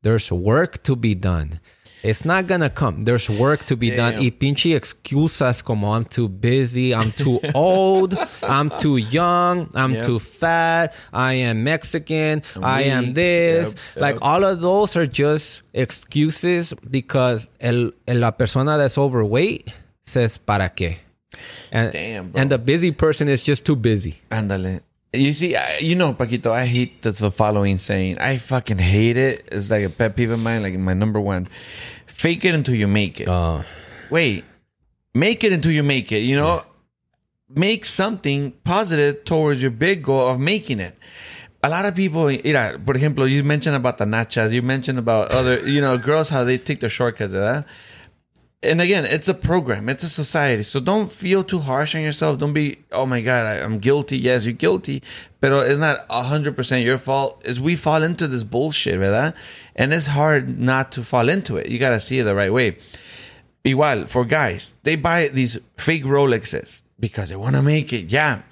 There's 0.00 0.32
work 0.32 0.82
to 0.84 0.96
be 0.96 1.14
done. 1.14 1.60
It's 2.04 2.24
not 2.24 2.46
gonna 2.46 2.68
come. 2.68 3.00
There's 3.02 3.30
work 3.30 3.64
to 3.64 3.76
be 3.76 3.88
done. 3.90 4.12
Damn. 4.12 4.20
Y 4.22 4.30
pinche 4.30 4.74
excusas 4.76 5.64
como 5.64 5.90
I'm 5.94 6.04
too 6.04 6.28
busy, 6.28 6.94
I'm 6.94 7.10
too 7.12 7.40
old, 7.54 8.14
I'm 8.42 8.68
too 8.78 8.98
young, 8.98 9.70
I'm 9.74 9.94
Yep. 9.94 10.04
too 10.04 10.18
fat, 10.18 10.92
I 11.14 11.32
am 11.48 11.64
Mexican, 11.64 12.42
I 12.62 12.82
am 12.84 13.14
this. 13.14 13.74
Yep, 13.96 14.02
Like 14.02 14.14
yep. 14.16 14.22
all 14.22 14.44
of 14.44 14.60
those 14.60 14.96
are 14.98 15.06
just 15.06 15.62
excuses 15.72 16.74
because 16.90 17.50
el, 17.60 17.90
el- 18.06 18.18
la 18.20 18.30
persona 18.32 18.76
that's 18.76 18.98
overweight 18.98 19.72
says 20.02 20.36
para 20.36 20.68
qué. 20.68 20.98
And, 21.72 21.90
Damn, 21.90 22.30
bro. 22.30 22.40
and 22.42 22.50
the 22.50 22.58
busy 22.58 22.92
person 22.92 23.28
is 23.28 23.42
just 23.42 23.64
too 23.64 23.76
busy. 23.76 24.20
Ándale. 24.30 24.82
You 25.14 25.32
see, 25.32 25.56
I, 25.56 25.78
you 25.78 25.94
know, 25.94 26.12
Paquito, 26.12 26.50
I 26.50 26.66
hate 26.66 27.02
the, 27.02 27.12
the 27.12 27.30
following 27.30 27.78
saying. 27.78 28.18
I 28.18 28.38
fucking 28.38 28.78
hate 28.78 29.16
it. 29.16 29.48
It's 29.52 29.70
like 29.70 29.84
a 29.84 29.90
pet 29.90 30.16
peeve 30.16 30.30
of 30.30 30.40
mine, 30.40 30.62
like 30.62 30.74
my 30.78 30.94
number 30.94 31.20
one. 31.20 31.48
Fake 32.06 32.44
it 32.44 32.54
until 32.54 32.74
you 32.74 32.88
make 32.88 33.20
it. 33.20 33.28
Uh, 33.28 33.62
Wait, 34.10 34.44
make 35.14 35.44
it 35.44 35.52
until 35.52 35.72
you 35.72 35.82
make 35.82 36.12
it. 36.12 36.18
You 36.18 36.36
know, 36.36 36.64
make 37.48 37.84
something 37.84 38.52
positive 38.64 39.24
towards 39.24 39.62
your 39.62 39.70
big 39.70 40.02
goal 40.02 40.28
of 40.28 40.38
making 40.40 40.80
it. 40.80 40.98
A 41.62 41.68
lot 41.68 41.86
of 41.86 41.94
people, 41.94 42.26
mira, 42.26 42.78
por 42.84 42.94
ejemplo, 42.94 43.30
you 43.30 43.42
mentioned 43.42 43.74
about 43.76 43.96
the 43.96 44.04
nachas, 44.04 44.52
you 44.52 44.60
mentioned 44.60 44.98
about 44.98 45.30
other, 45.30 45.66
you 45.66 45.80
know, 45.80 45.96
girls, 45.96 46.28
how 46.28 46.44
they 46.44 46.58
take 46.58 46.80
the 46.80 46.90
shortcuts, 46.90 47.32
¿verdad? 47.32 47.64
And 48.64 48.80
again, 48.80 49.04
it's 49.04 49.28
a 49.28 49.34
program, 49.34 49.88
it's 49.88 50.02
a 50.02 50.08
society. 50.08 50.62
So 50.62 50.80
don't 50.80 51.12
feel 51.12 51.44
too 51.44 51.58
harsh 51.58 51.94
on 51.94 52.00
yourself. 52.00 52.38
Don't 52.38 52.54
be, 52.54 52.78
oh 52.92 53.04
my 53.04 53.20
God, 53.20 53.44
I, 53.44 53.62
I'm 53.62 53.78
guilty. 53.78 54.16
Yes, 54.16 54.46
you're 54.46 54.54
guilty, 54.54 55.02
but 55.40 55.52
it's 55.68 55.78
not 55.78 56.08
100% 56.08 56.84
your 56.84 56.98
fault. 56.98 57.46
Is 57.46 57.60
we 57.60 57.76
fall 57.76 58.02
into 58.02 58.26
this 58.26 58.42
bullshit, 58.42 58.98
¿verdad? 58.98 59.34
And 59.76 59.92
it's 59.92 60.06
hard 60.06 60.58
not 60.58 60.92
to 60.92 61.02
fall 61.02 61.28
into 61.28 61.56
it. 61.56 61.68
You 61.68 61.78
got 61.78 61.90
to 61.90 62.00
see 62.00 62.18
it 62.18 62.24
the 62.24 62.34
right 62.34 62.52
way. 62.52 62.78
Igual, 63.64 64.08
for 64.08 64.24
guys, 64.24 64.74
they 64.82 64.96
buy 64.96 65.28
these 65.28 65.58
fake 65.76 66.04
Rolexes 66.04 66.82
because 66.98 67.30
they 67.30 67.36
want 67.36 67.56
to 67.56 67.62
make 67.62 67.92
it. 67.92 68.10
Yeah. 68.10 68.42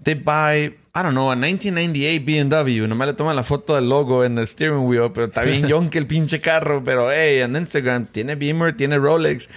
They 0.00 0.14
buy, 0.14 0.74
I 0.94 1.02
don't 1.02 1.14
know, 1.14 1.30
a 1.30 1.36
1998 1.36 2.20
BMW. 2.22 2.86
Nomás 2.86 3.06
le 3.08 3.14
toman 3.14 3.34
la 3.34 3.42
foto 3.42 3.74
del 3.74 3.88
logo 3.88 4.24
en 4.24 4.36
el 4.36 4.46
steering 4.46 4.86
wheel, 4.86 5.10
pero 5.12 5.26
está 5.26 5.42
bien 5.42 5.66
yonke 5.68 5.96
el 5.98 6.06
pinche 6.06 6.40
carro. 6.40 6.84
Pero, 6.84 7.10
hey, 7.10 7.40
en 7.40 7.56
Instagram 7.56 8.06
tiene 8.06 8.34
Beamer, 8.34 8.76
tiene 8.76 8.98
Rolex. 8.98 9.48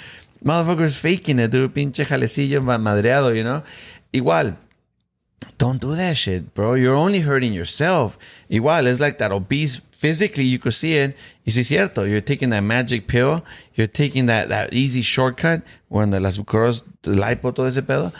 Motherfuckers 0.43 0.95
faking 0.97 1.39
it, 1.39 1.51
dude. 1.51 1.73
Pinche 1.73 2.05
jalecillo 2.05 2.61
ma- 2.61 2.77
madreado, 2.77 3.33
you 3.35 3.43
know? 3.43 3.63
Igual, 4.13 4.55
don't 5.57 5.81
do 5.81 5.93
that 5.95 6.15
shit, 6.15 6.53
bro. 6.53 6.75
You're 6.75 6.95
only 6.95 7.19
hurting 7.19 7.53
yourself. 7.53 8.17
Igual, 8.49 8.87
it's 8.87 9.01
like 9.01 9.17
that 9.17 9.31
obese. 9.33 9.81
Physically, 9.91 10.43
you 10.45 10.59
could 10.59 10.73
see 10.73 10.93
it. 10.95 11.17
Y 11.45 11.51
si 11.51 11.61
es 11.61 11.67
cierto, 11.67 12.05
you're 12.05 12.21
taking 12.21 12.49
that 12.51 12.61
magic 12.63 13.07
pill. 13.07 13.43
You're 13.73 13.87
taking 13.87 14.27
that, 14.27 14.47
that 14.49 14.73
easy 14.73 15.01
shortcut. 15.01 15.63
When 15.89 16.11
the 16.11 16.19
las 16.21 16.37
girls, 16.37 16.83
the 17.01 17.11
lipo, 17.11 17.53
todo 17.53 17.65
ese 17.65 17.81
pedo. 17.81 18.13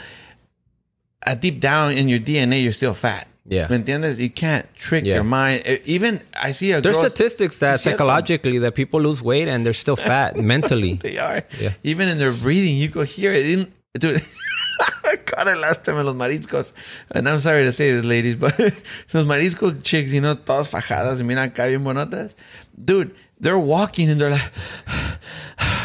Uh, 1.26 1.34
deep 1.34 1.60
down 1.60 1.92
in 1.92 2.08
your 2.08 2.20
DNA, 2.20 2.62
you're 2.62 2.72
still 2.72 2.94
fat. 2.94 3.26
Yeah. 3.48 3.68
¿Me 3.68 3.78
entiendes? 3.78 4.18
You 4.18 4.30
can't 4.30 4.66
trick 4.74 5.04
Yeah. 5.04 5.16
your 5.16 5.24
mind. 5.24 5.62
Even, 5.84 6.20
I 6.34 6.52
see 6.52 6.72
a 6.72 6.80
there's 6.80 6.96
statistics 6.98 7.58
that 7.60 7.78
psychologically 7.80 8.58
that 8.58 8.74
people 8.74 9.00
lose 9.00 9.22
weight 9.22 9.46
and 9.48 9.64
they're 9.64 9.72
still 9.72 9.96
fat 9.96 10.36
mentally. 10.52 10.94
They 10.94 11.18
are. 11.18 11.42
Yeah. 11.60 11.72
Even 11.84 12.08
in 12.08 12.18
their 12.18 12.32
breathing, 12.32 12.76
you 12.76 12.88
could 12.88 13.06
hear 13.08 13.32
it. 13.32 13.46
In, 13.48 13.72
dude, 13.98 14.20
I 15.04 15.16
caught 15.16 15.46
it 15.46 15.58
last 15.58 15.84
time 15.84 15.96
en 15.98 16.06
los 16.06 16.14
mariscos. 16.16 16.72
And 17.12 17.28
I'm 17.28 17.38
sorry 17.38 17.62
to 17.64 17.72
say 17.72 17.92
this, 17.92 18.04
ladies, 18.04 18.34
but 18.36 18.58
los 19.14 19.24
marisco 19.24 19.80
chicks, 19.82 20.12
you 20.12 20.20
know, 20.20 20.34
todas 20.34 20.68
fajadas 20.68 21.22
miran 21.22 21.50
acá 21.50 21.68
bien 21.68 21.84
bonotas. 21.84 22.34
Dude, 22.80 23.14
they're 23.38 23.58
walking 23.58 24.10
and 24.10 24.20
they're 24.20 24.30
like, 24.30 24.50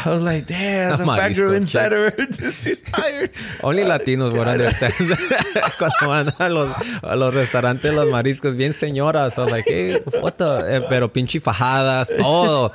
I 0.04 0.10
was 0.10 0.22
like, 0.22 0.46
damn, 0.46 0.96
there's 0.96 1.00
a 1.00 1.40
girl 1.40 1.52
inside 1.52 1.92
of 1.92 2.14
her. 2.14 2.26
She's 2.50 2.80
tired. 2.82 3.30
Only 3.62 3.82
Latinos 3.92 4.32
would 4.32 4.48
understand. 4.48 4.94
Cuando 5.78 6.06
van 6.06 6.32
a 6.38 6.48
los, 6.48 6.76
a 7.02 7.16
los 7.16 7.34
restaurantes, 7.34 7.94
los 7.94 8.08
mariscos, 8.10 8.56
bien 8.56 8.72
señoras. 8.72 9.34
So 9.34 9.44
like, 9.44 9.64
hey, 9.66 10.00
what 10.20 10.38
the? 10.38 10.76
Eh, 10.76 10.86
pero 10.88 11.12
pinche 11.12 11.40
fajadas, 11.40 12.08
todo. 12.16 12.72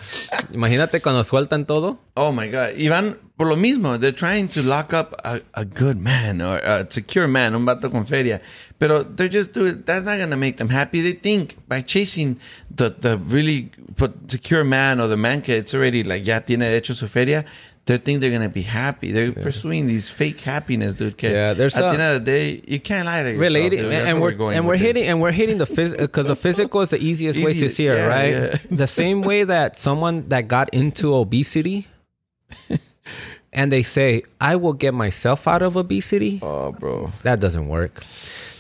Imagínate 0.54 1.02
cuando 1.02 1.24
sueltan 1.24 1.66
todo. 1.66 2.00
Oh 2.16 2.32
my 2.32 2.48
God. 2.48 2.78
Ivan, 2.78 3.18
por 3.38 3.48
lo 3.48 3.56
mismo, 3.56 4.00
they're 4.00 4.12
trying 4.12 4.48
to 4.48 4.64
lock 4.64 4.94
up 4.94 5.14
a, 5.24 5.40
a 5.54 5.66
good 5.66 5.98
man 5.98 6.42
or 6.42 6.58
a 6.58 6.88
secure 6.90 7.28
man, 7.28 7.56
un 7.56 7.66
vato 7.66 7.92
con 7.92 8.06
feria. 8.06 8.42
Pero 8.80 9.02
they're 9.04 9.28
just 9.28 9.54
doing, 9.54 9.82
that's 9.86 10.06
not 10.06 10.18
going 10.18 10.30
to 10.30 10.38
make 10.38 10.58
them 10.58 10.70
happy. 10.70 11.02
They 11.02 11.14
think 11.14 11.58
by 11.68 11.82
chasing 11.82 12.40
the, 12.70 12.90
the 12.90 13.18
really 13.18 13.72
put 13.96 14.30
secure 14.30 14.64
man 14.64 15.02
or 15.02 15.08
the 15.08 15.18
man 15.18 15.42
it's 15.48 15.74
already 15.74 16.04
like, 16.04 16.26
ya 16.28 16.40
tiene 16.42 16.62
hecho 16.62 16.94
su 16.94 17.08
feria, 17.08 17.44
they 17.86 17.98
think 17.98 18.20
they're 18.22 18.30
going 18.30 18.44
to 18.44 18.50
be 18.50 18.62
happy. 18.62 19.12
They're 19.12 19.32
pursuing 19.32 19.88
these 19.88 20.10
fake 20.10 20.42
happiness, 20.42 20.94
dude. 20.94 21.16
Yeah, 21.24 21.54
there's 21.54 21.76
at 21.78 21.80
a- 21.80 21.98
the 21.98 22.04
end 22.04 22.16
of 22.18 22.26
the 22.26 22.32
day, 22.32 22.62
you 22.68 22.80
can't 22.80 23.06
lie 23.08 23.24
to 23.24 23.30
yourself. 23.30 23.42
relating 23.42 23.80
dude. 23.80 23.92
That's 23.94 24.10
and 24.10 24.22
we're, 24.22 24.34
going 24.34 24.58
and 24.58 24.66
we're 24.68 24.74
with 24.74 24.82
this. 24.82 24.88
hitting 24.88 25.08
and 25.10 25.22
we're 25.22 25.32
hitting 25.32 25.58
the 25.58 25.66
physical 25.66 26.06
because 26.06 26.28
the 26.28 26.36
physical 26.48 26.82
is 26.82 26.90
the 26.92 27.00
easiest 27.00 27.40
way 27.40 27.54
to 27.54 27.66
Easy- 27.66 27.70
see 27.70 27.88
it 27.88 27.94
right 28.08 28.32
yeah. 28.32 28.58
the 28.70 28.86
same 28.88 29.22
way 29.22 29.44
that 29.44 29.80
someone 29.80 30.28
that 30.30 30.48
got 30.48 30.70
into 30.74 31.16
obesity 31.16 31.88
and 33.54 33.72
they 33.72 33.84
say 33.84 34.22
i 34.42 34.56
will 34.56 34.74
get 34.74 34.94
myself 34.94 35.48
out 35.48 35.62
of 35.62 35.76
obesity 35.78 36.40
Oh, 36.42 36.72
bro. 36.74 37.12
that 37.24 37.40
doesn't 37.40 37.68
work 37.68 38.04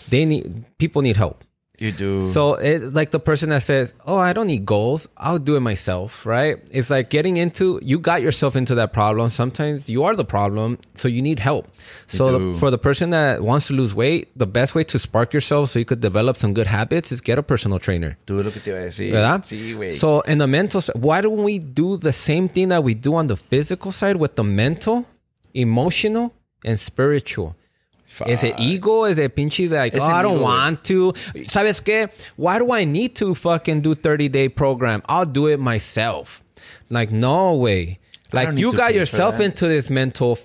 they 0.09 0.25
need 0.25 0.65
people 0.77 1.01
need 1.01 1.17
help 1.17 1.43
You 1.79 1.91
do. 1.91 2.21
so 2.21 2.55
it 2.55 2.91
like 2.91 3.11
the 3.11 3.19
person 3.19 3.49
that 3.49 3.61
says 3.61 3.93
oh 4.07 4.17
i 4.17 4.33
don't 4.33 4.47
need 4.47 4.65
goals 4.65 5.07
i'll 5.15 5.37
do 5.37 5.55
it 5.55 5.59
myself 5.61 6.25
right 6.25 6.57
it's 6.71 6.89
like 6.89 7.11
getting 7.11 7.37
into 7.37 7.79
you 7.83 7.99
got 7.99 8.23
yourself 8.23 8.55
into 8.55 8.73
that 8.75 8.91
problem 8.93 9.29
sometimes 9.29 9.87
you 9.87 10.01
are 10.03 10.15
the 10.15 10.25
problem 10.25 10.79
so 10.95 11.07
you 11.07 11.21
need 11.21 11.37
help 11.39 11.67
so 12.07 12.39
do. 12.39 12.53
for 12.53 12.71
the 12.71 12.79
person 12.79 13.11
that 13.11 13.43
wants 13.43 13.67
to 13.67 13.73
lose 13.73 13.93
weight 13.93 14.29
the 14.35 14.47
best 14.47 14.73
way 14.73 14.83
to 14.85 14.97
spark 14.97 15.33
yourself 15.35 15.69
so 15.69 15.77
you 15.77 15.85
could 15.85 16.01
develop 16.01 16.35
some 16.35 16.51
good 16.51 16.65
habits 16.67 17.11
is 17.11 17.21
get 17.21 17.37
a 17.37 17.43
personal 17.43 17.77
trainer 17.77 18.17
Do 18.25 18.41
lo 18.41 18.49
que 18.49 18.59
te 18.59 18.71
iba 18.71 18.79
a 18.79 18.85
decir. 18.85 19.11
¿verdad? 19.13 19.43
Sí, 19.45 19.75
güey. 19.75 19.91
So 19.91 20.21
in 20.21 20.39
the 20.39 20.47
mental 20.47 20.81
side, 20.81 20.95
why 20.99 21.21
don't 21.21 21.43
we 21.43 21.59
do 21.59 21.95
the 21.97 22.11
same 22.11 22.49
thing 22.49 22.69
that 22.69 22.83
we 22.83 22.95
do 22.95 23.13
on 23.13 23.27
the 23.27 23.35
physical 23.37 23.91
side 23.91 24.17
with 24.17 24.33
the 24.35 24.43
mental, 24.43 25.05
emotional, 25.53 26.33
and 26.65 26.79
spiritual? 26.79 27.55
Is 28.25 28.43
it 28.43 28.55
ego? 28.59 29.03
Is 29.05 29.17
it 29.17 29.35
pinche 29.35 29.69
like, 29.69 29.95
oh, 29.97 30.01
I 30.01 30.21
don't 30.21 30.41
want 30.41 30.83
to? 30.85 31.13
¿Sabes 31.47 31.81
qué? 31.81 32.09
Why 32.35 32.59
do 32.59 32.71
I 32.71 32.85
need 32.85 33.15
to 33.17 33.35
fucking 33.35 33.81
do 33.81 33.93
30 33.93 34.29
day 34.29 34.49
program? 34.49 35.01
I'll 35.07 35.25
do 35.25 35.47
it 35.47 35.59
myself. 35.59 36.43
Like, 36.89 37.11
no 37.11 37.53
way. 37.55 37.99
Like 38.33 38.57
you 38.57 38.73
got 38.73 38.93
yourself 38.93 39.39
into 39.39 39.67
this 39.67 39.89
mental 39.89 40.37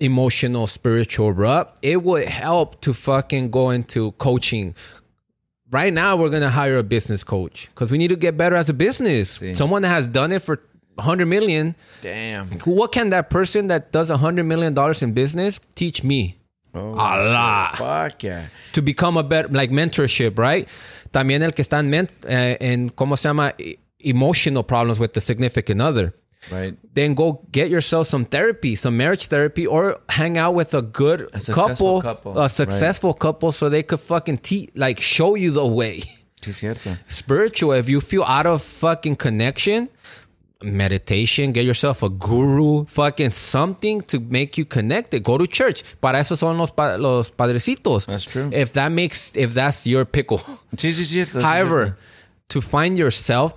emotional, 0.00 0.66
spiritual 0.66 1.32
rut, 1.32 1.78
it 1.82 2.02
would 2.02 2.26
help 2.26 2.80
to 2.82 2.92
fucking 2.92 3.50
go 3.50 3.70
into 3.70 4.12
coaching. 4.12 4.74
Right 5.70 5.92
now, 5.92 6.16
we're 6.16 6.30
gonna 6.30 6.50
hire 6.50 6.76
a 6.76 6.82
business 6.82 7.24
coach 7.24 7.68
because 7.70 7.90
we 7.90 7.98
need 7.98 8.08
to 8.08 8.16
get 8.16 8.36
better 8.36 8.54
as 8.56 8.68
a 8.68 8.74
business. 8.74 9.42
Someone 9.54 9.82
that 9.82 9.88
has 9.88 10.06
done 10.06 10.32
it 10.32 10.42
for 10.42 10.60
100 10.94 11.26
million. 11.26 11.74
Damn. 12.02 12.50
What 12.60 12.92
can 12.92 13.10
that 13.10 13.30
person 13.30 13.66
that 13.68 13.92
does 13.92 14.10
100 14.10 14.44
million 14.44 14.74
dollars 14.74 15.02
in 15.02 15.12
business 15.12 15.58
teach 15.74 16.04
me? 16.04 16.38
Oh, 16.76 16.94
A 16.94 17.16
lot. 17.32 17.76
Fuck 17.78 18.22
yeah. 18.22 18.46
to 18.72 18.82
become 18.82 19.16
a 19.16 19.22
better 19.22 19.48
like 19.48 19.70
mentorship, 19.70 20.38
right? 20.38 20.68
También 21.12 21.42
el 21.42 21.52
que 21.52 21.62
está 21.64 21.78
en, 21.78 21.88
men- 21.90 22.10
eh, 22.28 22.56
en 22.60 22.88
¿cómo 22.90 23.16
se 23.16 23.28
llama? 23.28 23.54
Emotional 24.00 24.62
problems 24.62 25.00
with 25.00 25.12
the 25.14 25.20
significant 25.20 25.80
other. 25.80 26.12
Right. 26.52 26.76
Then 26.94 27.14
go 27.14 27.40
get 27.50 27.70
yourself 27.70 28.06
some 28.06 28.24
therapy, 28.24 28.76
some 28.76 28.96
marriage 28.96 29.26
therapy, 29.28 29.66
or 29.66 29.98
hang 30.08 30.38
out 30.38 30.54
with 30.54 30.74
a 30.74 30.82
good 30.82 31.28
successful 31.32 32.00
couple, 32.00 32.34
couple, 32.34 32.38
a 32.38 32.48
successful 32.48 33.14
couple, 33.14 33.50
so 33.50 33.68
they 33.68 33.82
could 33.82 33.98
fucking 33.98 34.38
te- 34.38 34.68
like 34.76 35.00
show 35.00 35.34
you 35.34 35.50
the 35.50 35.66
way. 35.66 36.02
Sí, 36.42 36.52
cierto. 36.54 36.96
Spiritual, 37.08 37.72
if 37.72 37.88
you 37.88 38.00
feel 38.00 38.22
out 38.22 38.46
of 38.46 38.62
fucking 38.62 39.16
connection, 39.16 39.88
meditation, 40.72 41.52
get 41.52 41.64
yourself 41.64 42.02
a 42.02 42.08
guru, 42.08 42.84
fucking 42.86 43.30
something 43.30 44.00
to 44.02 44.20
make 44.20 44.56
you 44.58 44.64
connected. 44.64 45.22
Go 45.22 45.38
to 45.38 45.46
church. 45.46 45.82
Para 46.00 46.18
eso 46.18 46.34
son 46.36 46.58
los, 46.58 46.70
pa- 46.70 46.96
los 46.96 47.30
padrecitos. 47.30 48.06
That's 48.06 48.24
true. 48.24 48.50
If 48.52 48.72
that 48.74 48.90
makes, 48.92 49.36
if 49.36 49.54
that's 49.54 49.86
your 49.86 50.04
pickle. 50.04 50.38
Sí, 50.76 50.92
sí, 50.92 51.04
sí, 51.24 51.40
However, 51.42 51.96
to 52.48 52.60
find 52.60 52.98
yourself 52.98 53.54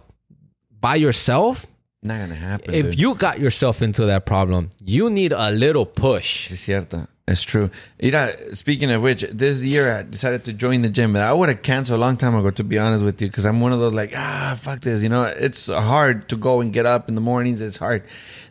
by 0.80 0.95
yourself. 0.95 1.66
Not 2.01 2.18
gonna 2.20 2.36
happen. 2.36 2.74
if 2.74 2.86
dude. 2.91 2.99
you 2.99 3.16
got 3.16 3.39
yourself 3.39 3.82
into 3.82 4.05
that 4.05 4.26
problem, 4.26 4.70
you 4.80 5.10
need 5.10 5.34
a 5.34 5.51
little 5.51 5.86
push. 5.86 6.49
Sí, 6.49 6.55
cierto. 6.55 7.07
It's 7.30 7.44
true. 7.44 7.70
You 8.00 8.10
know, 8.10 8.34
speaking 8.54 8.90
of 8.90 9.04
which, 9.04 9.22
this 9.22 9.62
year 9.62 9.92
I 9.92 10.02
decided 10.02 10.46
to 10.46 10.54
join 10.54 10.82
the 10.82 10.90
gym. 10.90 11.14
But 11.14 11.22
I 11.22 11.32
would 11.32 11.48
have 11.50 11.62
canceled 11.62 12.00
a 12.00 12.02
long 12.02 12.18
time 12.18 12.34
ago, 12.34 12.50
to 12.50 12.64
be 12.64 12.80
honest 12.80 13.06
with 13.06 13.22
you, 13.22 13.28
because 13.28 13.46
I'm 13.46 13.62
one 13.62 13.72
of 13.72 13.80
those 13.80 13.94
like, 13.94 14.14
ah, 14.16 14.58
fuck 14.60 14.82
this. 14.82 15.04
You 15.04 15.10
know, 15.10 15.22
it's 15.22 15.68
hard 15.68 16.28
to 16.30 16.36
go 16.36 16.60
and 16.60 16.74
get 16.74 16.88
up 16.88 17.08
in 17.08 17.14
the 17.14 17.22
mornings. 17.22 17.62
It's 17.62 17.78
hard. 17.78 18.04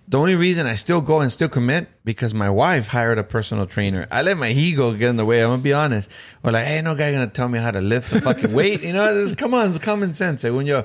The 0.06 0.16
only 0.16 0.36
reason 0.36 0.66
I 0.66 0.74
still 0.74 1.00
go 1.00 1.20
and 1.20 1.32
still 1.32 1.48
commit 1.48 1.88
because 2.04 2.34
my 2.34 2.48
wife 2.48 2.86
hired 2.86 3.18
a 3.18 3.24
personal 3.24 3.66
trainer. 3.66 4.06
I 4.12 4.22
let 4.22 4.38
my 4.38 4.50
ego 4.50 4.92
get 4.92 5.10
in 5.10 5.16
the 5.16 5.24
way. 5.24 5.42
I'm 5.42 5.50
gonna 5.50 5.62
be 5.62 5.72
honest. 5.72 6.08
Or 6.44 6.52
like, 6.52 6.64
hey, 6.64 6.80
no 6.80 6.94
guy 6.94 7.10
gonna 7.10 7.26
tell 7.26 7.48
me 7.48 7.58
how 7.58 7.72
to 7.72 7.80
lift 7.80 8.10
the 8.12 8.20
fucking 8.20 8.54
weight. 8.54 8.82
You 8.84 8.92
know, 8.92 9.12
it's, 9.12 9.34
come 9.34 9.54
on, 9.54 9.68
it's 9.68 9.78
common 9.78 10.14
sense. 10.14 10.44
Según 10.44 10.66
yo. 10.66 10.84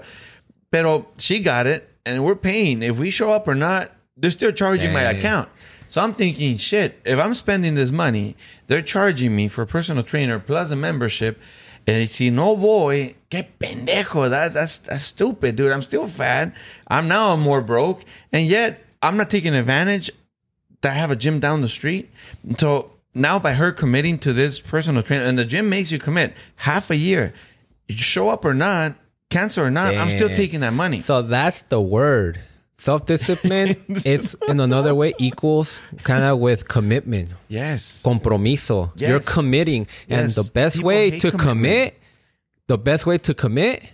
Pero 0.71 1.05
she 1.19 1.39
got 1.39 1.67
it, 1.67 1.87
and 2.07 2.25
we're 2.25 2.35
paying. 2.35 2.81
If 2.81 2.97
we 2.97 3.11
show 3.11 3.31
up 3.31 3.47
or 3.47 3.53
not, 3.53 3.91
they're 4.17 4.31
still 4.31 4.51
charging 4.51 4.91
my 4.91 5.01
account. 5.01 5.49
So 5.93 6.01
I'm 6.01 6.15
thinking, 6.15 6.57
shit, 6.57 6.99
if 7.05 7.19
I'm 7.19 7.35
spending 7.35 7.75
this 7.75 7.91
money, 7.91 8.35
they're 8.65 8.81
charging 8.81 9.35
me 9.35 9.47
for 9.47 9.61
a 9.61 9.67
personal 9.67 10.01
trainer 10.01 10.39
plus 10.39 10.71
a 10.71 10.75
membership. 10.75 11.39
And 11.85 12.09
si 12.09 12.31
no 12.31 12.57
boy, 12.57 13.13
que 13.29 13.43
pendejo. 13.59 14.27
That, 14.27 14.55
that's, 14.55 14.79
that's 14.79 15.03
stupid, 15.03 15.55
dude. 15.55 15.71
I'm 15.71 15.83
still 15.83 16.07
fat. 16.07 16.51
I'm 16.87 17.07
now 17.07 17.31
I'm 17.31 17.41
more 17.41 17.61
broke. 17.61 18.05
And 18.31 18.47
yet, 18.47 18.83
I'm 19.03 19.17
not 19.17 19.29
taking 19.29 19.53
advantage 19.53 20.09
that 20.81 20.93
I 20.93 20.95
have 20.95 21.11
a 21.11 21.15
gym 21.15 21.39
down 21.39 21.61
the 21.61 21.69
street. 21.69 22.09
So 22.57 22.89
now 23.13 23.37
by 23.37 23.53
her 23.53 23.71
committing 23.71 24.17
to 24.21 24.33
this 24.33 24.59
personal 24.59 25.03
trainer, 25.03 25.25
and 25.25 25.37
the 25.37 25.45
gym 25.45 25.69
makes 25.69 25.91
you 25.91 25.99
commit 25.99 26.33
half 26.55 26.89
a 26.89 26.95
year, 26.95 27.35
you 27.87 27.97
show 27.97 28.29
up 28.29 28.45
or 28.45 28.55
not, 28.55 28.95
cancel 29.29 29.63
or 29.63 29.69
not, 29.69 29.93
I'm 29.95 30.09
still 30.09 30.29
taking 30.35 30.61
that 30.61 30.73
money. 30.73 31.01
So 31.01 31.21
that's 31.21 31.61
the 31.61 31.79
word. 31.79 32.39
Self 32.83 33.05
discipline 33.05 33.81
is 34.05 34.35
in 34.49 34.59
another 34.59 34.93
way 34.93 35.13
equals 35.17 35.79
kind 36.03 36.25
of 36.25 36.39
with 36.39 36.67
commitment. 36.67 37.29
yes. 37.47 38.03
compromiso. 38.03 38.91
Yes. 38.95 39.09
You're 39.09 39.21
committing. 39.21 39.87
And 40.09 40.29
the 40.31 40.43
best 40.43 40.75
People 40.75 40.87
way 40.89 41.11
to 41.11 41.31
commitment. 41.31 41.41
commit, 41.47 41.99
the 42.67 42.77
best 42.77 43.05
way 43.05 43.17
to 43.19 43.33
commit 43.33 43.89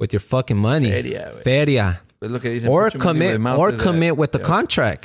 with 0.00 0.12
your 0.12 0.18
fucking 0.18 0.56
money. 0.56 0.90
Feria. 0.90 1.32
Feria. 1.44 2.00
Look 2.20 2.44
at 2.44 2.48
these. 2.48 2.66
Or 2.66 2.90
commit 2.90 3.40
or 3.56 3.70
commit 3.70 4.16
with 4.16 4.32
the 4.32 4.40
contract. 4.40 5.02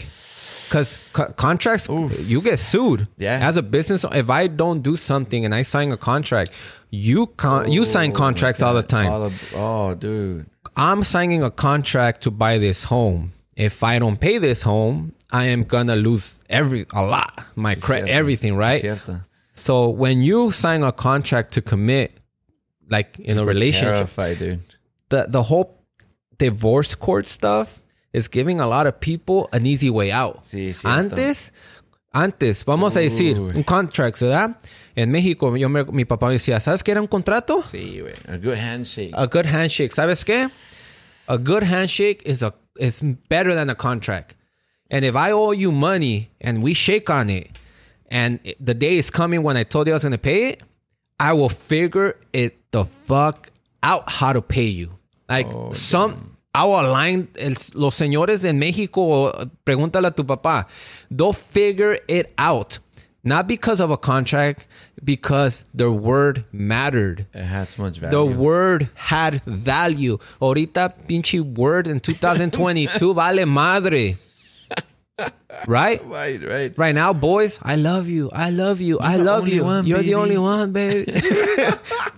Because 0.68 1.09
co- 1.14 1.32
contracts, 1.34 1.88
you 1.88 2.41
get 2.41 2.57
sued. 2.57 3.07
Yeah. 3.20 3.47
As 3.47 3.57
a 3.57 3.61
business, 3.61 4.03
if 4.11 4.32
I 4.32 4.47
don't 4.47 4.82
do 4.82 4.95
something 4.95 5.45
and 5.45 5.53
I 5.53 5.61
sign 5.61 5.91
a 5.91 5.97
contract, 5.97 6.49
you 6.89 7.28
con- 7.28 7.72
you 7.72 7.86
sign 7.86 8.09
oh 8.09 8.16
contracts 8.16 8.64
all 8.64 8.74
the 8.74 8.82
time. 8.82 9.32
oh, 9.53 9.93
dude. 9.93 10.47
I'm 10.76 11.04
signing 11.04 11.44
a 11.44 11.52
contract 11.52 12.22
to 12.24 12.32
buy 12.32 12.58
this 12.58 12.86
home. 12.86 13.34
If 13.56 13.84
I 13.84 14.00
don't 14.00 14.20
pay 14.20 14.38
this 14.40 14.64
home, 14.64 15.14
I 15.32 15.46
am 15.46 15.64
gonna 15.64 15.96
lose 15.96 16.38
every 16.50 16.86
a 16.94 17.04
lot, 17.04 17.44
my 17.56 17.76
credit, 17.76 18.10
everything, 18.10 18.56
right? 18.56 18.84
So 19.54 19.90
when 19.90 20.22
you 20.24 20.52
sign 20.52 20.82
a 20.84 20.92
contract 20.92 21.54
to 21.54 21.62
commit, 21.62 22.18
like 22.90 23.20
in 23.20 23.38
a 23.38 23.46
relationship, 23.46 24.10
Terrified, 24.16 24.40
dude. 24.40 24.60
the 25.10 25.26
the 25.30 25.44
whole 25.44 25.80
divorce 26.40 26.96
court 26.96 27.28
stuff 27.28 27.80
is 28.12 28.28
giving 28.28 28.60
a 28.60 28.68
lot 28.68 28.88
of 28.88 29.00
people 29.00 29.50
an 29.54 29.66
easy 29.66 29.90
way 29.90 30.12
out. 30.12 30.44
Sí, 30.44 30.74
antes, 30.84 31.52
antes, 32.14 32.64
vamos 32.64 32.96
a 32.96 33.02
decir, 33.02 33.38
un 33.56 33.64
contract, 33.64 34.20
¿verdad? 34.20 34.56
En 34.96 35.10
México, 35.12 35.56
yo 35.58 35.70
me- 35.70 35.84
mi 35.86 36.06
papá 36.06 36.28
me 36.28 36.34
decía, 36.34 36.60
¿sabes 36.60 36.84
qué 36.84 36.91
era 36.91 37.02
un 37.02 37.08
contrato? 37.08 37.64
Sí, 37.64 38.00
güey. 38.02 38.14
A 38.28 38.38
good 38.38 38.58
handshake. 38.58 39.12
A 39.14 39.26
good 39.26 39.46
handshake. 39.46 39.91
¿Sabes 39.91 40.24
qué? 40.24 40.50
A 41.28 41.38
good 41.38 41.64
handshake 41.64 42.22
is 42.26 42.44
a 42.44 42.54
is 42.80 43.02
better 43.30 43.56
than 43.56 43.70
a 43.70 43.76
contract. 43.76 44.36
And 44.89 45.04
if 45.06 45.16
I 45.16 45.32
owe 45.32 45.52
you 45.54 45.72
money 45.72 46.30
and 46.41 46.62
we 46.64 46.74
shake 46.74 47.10
on 47.10 47.30
it, 47.30 47.58
and 48.12 48.39
the 48.60 48.74
day 48.76 48.98
is 48.98 49.10
coming 49.10 49.41
when 49.44 49.58
I 49.58 49.64
told 49.64 49.88
you 49.88 49.94
I 49.94 49.96
was 49.96 50.04
going 50.04 50.12
to 50.12 50.18
pay 50.20 50.50
it, 50.50 50.62
I 51.20 51.34
will 51.34 51.50
figure 51.50 52.16
it 52.34 52.58
the 52.72 52.84
fuck 52.86 53.50
out 53.82 54.04
how 54.08 54.34
to 54.34 54.41
pay 54.41 54.68
you. 54.68 54.89
Like 55.30 55.48
some, 55.74 56.18
I 56.54 56.66
will 56.66 56.82
align 56.82 57.30
el- 57.39 57.56
los 57.74 57.96
señores 57.96 58.44
en 58.46 58.60
México. 58.60 59.32
Pregúntale 59.64 60.08
a 60.08 60.12
tu 60.12 60.24
papá. 60.26 60.68
They'll 61.10 61.34
figure 61.34 62.00
it 62.08 62.32
out. 62.38 62.80
Not 63.24 63.48
because 63.48 63.80
of 63.80 63.90
a 63.90 63.96
contract, 63.98 64.68
because 65.04 65.64
their 65.74 65.92
word 65.92 66.44
mattered. 66.52 67.26
it 67.34 67.44
has 67.44 67.78
much 67.78 67.98
value. 68.00 68.12
The 68.18 68.26
word 68.26 68.90
had 68.96 69.42
value. 69.44 70.18
Ahorita, 70.42 70.94
pinche 71.08 71.40
word 71.40 71.88
in 71.88 72.02
2022 72.02 73.14
vale 73.16 73.46
madre. 73.46 74.18
Right? 75.68 76.04
right, 76.06 76.42
right. 76.44 76.78
Right 76.78 76.96
now, 76.96 77.14
boys, 77.14 77.60
I 77.62 77.76
love 77.78 78.10
you. 78.10 78.30
I 78.34 78.50
love 78.50 78.82
you. 78.82 79.00
I 79.00 79.16
love 79.18 79.48
you. 79.48 79.64
one, 79.64 79.86
You're 79.86 80.00
baby. 80.00 80.10
the 80.10 80.16
only 80.16 80.38
one, 80.38 80.74
baby. 80.74 81.14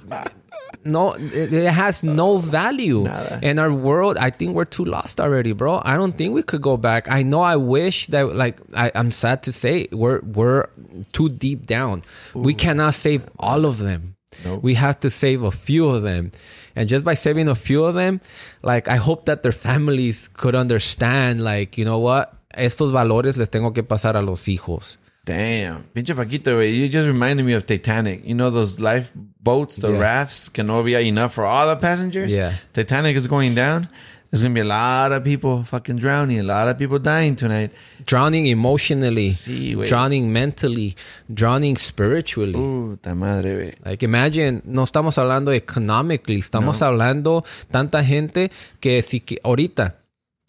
no, 0.86 1.14
it, 1.14 1.52
has 1.52 2.04
no 2.04 2.38
value. 2.38 3.04
Nada. 3.04 3.40
In 3.42 3.60
our 3.60 3.74
world, 3.74 4.18
I 4.18 4.30
think 4.30 4.56
we're 4.56 4.66
too 4.66 4.86
lost 4.86 5.20
already, 5.20 5.52
bro. 5.52 5.82
I 5.84 5.98
don't 5.98 6.14
think 6.14 6.34
we 6.34 6.44
could 6.44 6.62
go 6.62 6.78
back. 6.78 7.10
I 7.10 7.24
know 7.24 7.42
I 7.42 7.56
wish 7.56 8.08
that 8.08 8.36
like 8.36 8.58
I, 8.76 8.92
I'm 8.94 9.12
sad 9.12 9.44
to 9.44 9.52
say 9.52 9.88
we're 9.92 10.22
we're 10.22 10.70
too 11.12 11.30
deep 11.30 11.66
down. 11.66 12.04
We 12.34 12.54
cannot 12.54 12.94
save 12.94 13.28
all 13.40 13.66
of 13.66 13.80
them. 13.80 14.16
Nope. 14.44 14.64
We 14.64 14.76
have 14.76 15.00
to 15.00 15.10
save 15.10 15.44
a 15.44 15.52
few 15.52 15.88
of 15.88 16.04
them. 16.04 16.32
And 16.76 16.90
just 16.90 17.06
by 17.06 17.14
saving 17.14 17.48
a 17.48 17.56
few 17.56 17.84
of 17.84 17.96
them, 17.96 18.22
like 18.62 18.88
I 18.88 18.98
hope 18.98 19.26
that 19.26 19.44
their 19.44 19.54
families 19.54 20.28
could 20.34 20.56
understand, 20.56 21.44
like, 21.44 21.78
you 21.78 21.86
know 21.86 22.00
what? 22.00 22.34
Estos 22.54 22.92
valores 22.92 23.38
les 23.38 23.50
tengo 23.50 23.74
que 23.74 23.84
pasar 23.84 24.16
a 24.16 24.22
los 24.22 24.48
hijos. 24.48 24.98
Damn. 25.26 25.84
Pinche 25.94 26.14
Paquito, 26.14 26.52
güey. 26.56 26.78
You 26.80 26.88
just 26.88 27.08
reminded 27.08 27.46
me 27.46 27.54
of 27.56 27.66
Titanic. 27.66 28.24
You 28.26 28.36
know 28.36 28.52
those 28.52 28.80
lifeboats, 28.80 29.78
the 29.78 29.92
Yeah. 29.92 30.00
rafts, 30.00 30.50
que 30.50 30.64
no 30.64 30.80
había 30.80 31.02
enough 31.02 31.34
for 31.34 31.46
all 31.46 31.68
the 31.68 31.76
passengers? 31.82 32.32
Yeah. 32.32 32.54
Titanic 32.74 33.18
is 33.18 33.28
going 33.28 33.56
down. 33.56 33.90
There's 34.32 34.42
going 34.42 34.54
to 34.54 34.62
be 34.62 34.62
a 34.62 34.66
lot 34.66 35.14
of 35.14 35.24
people 35.24 35.64
fucking 35.64 35.96
drowning, 35.98 36.40
a 36.40 36.44
lot 36.44 36.68
of 36.68 36.78
people 36.78 37.00
dying 37.00 37.36
tonight. 37.36 37.72
Drowning 38.06 38.48
emotionally, 38.48 39.30
Sí, 39.32 39.76
drowning 39.88 40.32
mentally, 40.32 40.96
drowning 41.34 41.78
spiritually. 41.78 42.54
Puta 42.54 43.16
madre, 43.16 43.56
güey. 43.56 43.76
Like 43.86 44.04
imagine, 44.04 44.62
no 44.66 44.84
estamos 44.84 45.18
hablando 45.18 45.54
economically, 45.54 46.40
estamos 46.40 46.82
hablando 46.82 47.46
tanta 47.72 48.04
gente 48.04 48.52
que 48.82 49.02
si 49.02 49.22
que- 49.22 49.40
ahorita, 49.44 49.96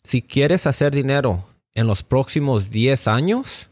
si 0.02 0.20
quieres 0.20 0.66
hacer 0.66 0.90
dinero 0.92 1.44
en 1.74 1.86
los 1.86 2.02
próximos 2.02 2.70
10 2.70 3.06
años, 3.06 3.68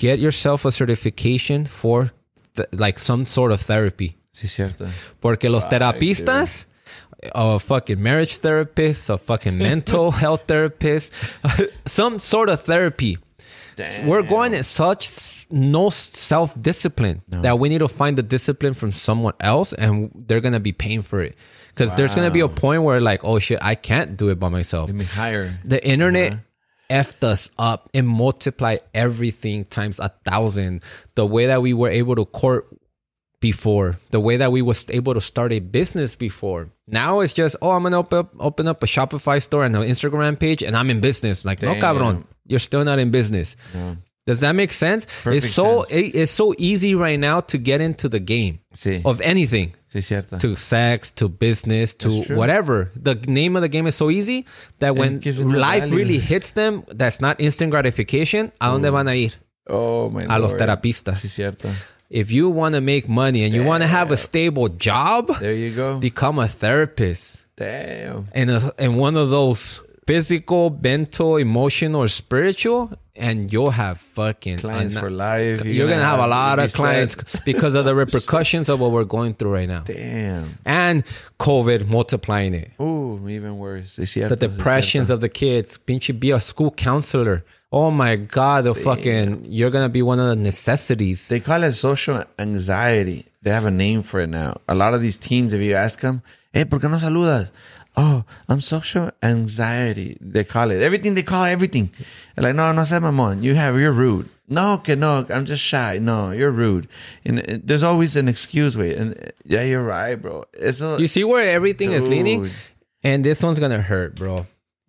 get 0.00 0.18
yourself 0.18 0.64
a 0.64 0.72
certification 0.72 1.66
for 1.66 2.10
th- 2.56 2.68
like 2.72 2.98
some 2.98 3.24
sort 3.24 3.52
of 3.52 3.60
therapy. 3.60 4.16
Sí, 4.32 4.48
cierto. 4.48 4.88
Porque 5.20 5.44
los 5.44 5.66
terapistas, 5.66 6.64
a 7.34 7.58
fucking 7.58 8.02
marriage 8.02 8.38
therapist, 8.38 9.10
a 9.10 9.18
fucking 9.18 9.58
mental 9.70 10.10
health 10.10 10.44
therapist, 10.48 11.12
some 11.86 12.18
sort 12.18 12.48
of 12.48 12.62
therapy. 12.62 13.18
We're 14.04 14.22
going 14.22 14.54
at 14.54 14.66
such 14.66 15.46
no 15.50 15.88
self 15.90 16.54
discipline 16.60 17.22
that 17.28 17.58
we 17.58 17.68
need 17.70 17.78
to 17.78 17.88
find 17.88 18.16
the 18.16 18.22
discipline 18.22 18.74
from 18.74 18.92
someone 18.92 19.32
else 19.40 19.72
and 19.72 20.10
they're 20.14 20.42
going 20.42 20.52
to 20.52 20.60
be 20.60 20.72
paying 20.72 21.00
for 21.02 21.22
it. 21.22 21.34
Because 21.68 21.94
there's 21.94 22.14
going 22.14 22.26
to 22.26 22.32
be 22.32 22.40
a 22.40 22.48
point 22.48 22.82
where, 22.82 23.00
like, 23.00 23.24
oh 23.24 23.38
shit, 23.38 23.58
I 23.62 23.74
can't 23.74 24.16
do 24.18 24.28
it 24.28 24.38
by 24.38 24.50
myself. 24.50 24.90
Let 24.90 24.96
me 24.96 25.04
hire. 25.06 25.58
The 25.64 25.82
internet 25.86 26.34
effed 26.90 27.22
us 27.24 27.50
up 27.58 27.88
and 27.94 28.06
multiply 28.06 28.78
everything 28.92 29.64
times 29.64 29.98
a 30.00 30.10
thousand. 30.24 30.82
The 31.14 31.24
way 31.24 31.46
that 31.46 31.62
we 31.62 31.72
were 31.72 31.88
able 31.88 32.16
to 32.16 32.24
court 32.26 32.66
before, 33.40 33.96
the 34.10 34.20
way 34.20 34.36
that 34.36 34.52
we 34.52 34.60
was 34.60 34.84
able 34.90 35.14
to 35.14 35.20
start 35.20 35.52
a 35.52 35.60
business 35.60 36.14
before. 36.14 36.68
Now 36.86 37.20
it's 37.20 37.32
just, 37.32 37.56
oh, 37.62 37.70
I'm 37.70 37.84
gonna 37.84 37.98
open 37.98 38.18
up, 38.18 38.34
open 38.38 38.68
up 38.68 38.82
a 38.82 38.86
Shopify 38.86 39.40
store 39.40 39.64
and 39.64 39.74
an 39.76 39.82
Instagram 39.82 40.38
page, 40.38 40.62
and 40.62 40.76
I'm 40.76 40.90
in 40.90 41.00
business. 41.00 41.44
Like, 41.44 41.62
no, 41.62 41.72
cabron, 41.80 42.26
you're 42.46 42.58
still 42.58 42.84
not 42.84 42.98
in 42.98 43.10
business. 43.10 43.56
Does 44.26 44.40
that 44.40 44.52
make 44.54 44.70
sense? 44.70 45.06
Perfect 45.24 45.44
it's 45.44 45.54
so 45.54 45.82
sense. 45.84 46.12
it's 46.14 46.30
so 46.30 46.54
easy 46.58 46.94
right 46.94 47.18
now 47.18 47.40
to 47.40 47.58
get 47.58 47.80
into 47.80 48.08
the 48.08 48.20
game 48.20 48.60
Sí. 48.74 49.02
of 49.04 49.20
anything 49.22 49.72
Sí, 49.92 50.02
cierto. 50.02 50.38
to 50.38 50.54
sex 50.54 51.10
to 51.12 51.28
business 51.28 51.94
to 51.94 52.08
whatever 52.36 52.92
the 52.94 53.16
name 53.26 53.56
of 53.56 53.62
the 53.62 53.68
game 53.68 53.86
is 53.88 53.96
so 53.96 54.08
easy 54.10 54.44
that 54.78 54.94
when 54.94 55.18
gives 55.18 55.38
you 55.38 55.46
no 55.46 55.58
life 55.58 55.80
value. 55.82 55.96
really 55.96 56.18
hits 56.18 56.52
them 56.52 56.84
that's 56.94 57.20
not 57.20 57.40
instant 57.40 57.70
gratification 57.72 58.52
a 58.60 58.66
dónde 58.68 58.84
mm. 58.88 58.92
van 58.92 59.08
a 59.08 59.14
ir 59.16 59.32
oh, 59.68 60.08
my 60.10 60.24
a 60.28 60.38
los 60.38 60.54
terapistas 60.54 61.18
Sí, 61.18 61.28
cierto. 61.28 61.68
if 62.08 62.30
you 62.30 62.48
want 62.50 62.74
to 62.76 62.80
make 62.80 63.08
money 63.08 63.42
and 63.42 63.52
you 63.54 63.64
want 63.64 63.82
to 63.82 63.88
have 63.88 64.12
a 64.12 64.16
stable 64.16 64.68
job 64.68 65.26
There 65.40 65.52
you 65.54 65.74
go. 65.74 65.98
become 65.98 66.38
a 66.38 66.46
therapist 66.46 67.44
Damn. 67.56 68.28
and 68.32 68.50
a, 68.50 68.72
and 68.78 68.96
one 68.96 69.16
of 69.16 69.30
those 69.30 69.80
physical 70.10 70.76
mental 70.82 71.36
emotional 71.36 72.02
or 72.02 72.08
spiritual 72.08 72.92
and 73.14 73.52
you'll 73.52 73.70
have 73.70 74.00
fucking 74.00 74.58
Clients 74.58 74.98
for 74.98 75.08
life. 75.08 75.64
you're 75.64 75.88
gonna 75.88 76.02
have 76.02 76.18
a 76.18 76.26
lot 76.26 76.58
of 76.58 76.72
clients 76.72 77.14
because 77.44 77.76
of 77.76 77.84
the 77.84 77.94
repercussions 77.94 78.68
of 78.68 78.80
what 78.80 78.90
we're 78.90 79.04
going 79.04 79.34
through 79.34 79.52
right 79.52 79.68
now 79.68 79.82
Damn. 79.82 80.58
and 80.64 81.04
covid 81.38 81.86
multiplying 81.86 82.54
it 82.54 82.72
Ooh, 82.80 83.28
even 83.28 83.56
worse. 83.58 84.00
Cierto. 84.02 84.30
the 84.34 84.48
depressions 84.48 85.10
of 85.10 85.20
the 85.20 85.28
kids. 85.28 85.78
Pinche 85.78 86.18
be 86.18 86.32
a 86.32 86.40
school 86.40 86.72
counselor. 86.72 87.44
Oh 87.70 87.90
my 87.92 88.16
God, 88.16 88.64
the 88.64 88.74
fucking 88.74 89.44
you're 89.46 89.70
gonna 89.70 89.88
be 89.88 90.02
one 90.02 90.18
of 90.18 90.28
the 90.28 90.36
necessities. 90.36 91.28
They 91.28 91.38
call 91.38 91.62
it 91.62 91.72
social 91.74 92.24
anxiety. 92.38 93.26
They 93.42 93.50
have 93.50 93.64
a 93.64 93.70
name 93.70 94.02
for 94.02 94.18
it 94.20 94.26
now. 94.28 94.60
A 94.68 94.74
lot 94.74 94.92
of 94.92 95.00
these 95.00 95.18
teens, 95.18 95.52
if 95.52 95.60
you 95.62 95.74
ask 95.74 96.00
them, 96.00 96.22
hey, 96.52 96.64
¿por 96.64 96.80
qué 96.80 96.90
no 96.90 96.98
saludas? 96.98 97.52
Oh, 97.96 98.24
I'm 98.48 98.60
social 98.60 99.10
anxiety. 99.22 100.16
They 100.20 100.44
call 100.44 100.70
it 100.70 100.80
everything. 100.80 101.14
They 101.14 101.22
call 101.22 101.44
everything. 101.44 101.90
They're 102.34 102.44
like, 102.44 102.54
no, 102.54 102.72
no 102.72 102.82
sé, 102.82 103.00
mamón. 103.00 103.42
You 103.42 103.54
have, 103.54 103.78
you're 103.78 103.92
rude. 103.92 104.28
No, 104.48 104.74
okay, 104.74 104.94
no, 104.96 105.26
I'm 105.30 105.44
just 105.44 105.62
shy. 105.62 105.98
No, 105.98 106.30
you're 106.30 106.50
rude. 106.50 106.88
And 107.24 107.38
uh, 107.40 107.58
there's 107.62 107.82
always 107.82 108.16
an 108.16 108.28
excuse 108.28 108.76
way. 108.76 108.94
And 108.94 109.14
uh, 109.14 109.30
yeah, 109.44 109.62
you're 109.62 109.82
right, 109.82 110.16
bro. 110.16 110.44
It's 110.54 110.80
You 110.80 111.08
see 111.08 111.24
where 111.24 111.44
everything 111.50 111.92
is 111.92 112.08
leaning, 112.08 112.44
Dude. 112.44 112.52
and 113.02 113.24
this 113.24 113.42
one's 113.42 113.60
gonna 113.60 113.80
hurt, 113.82 114.16
bro. 114.16 114.46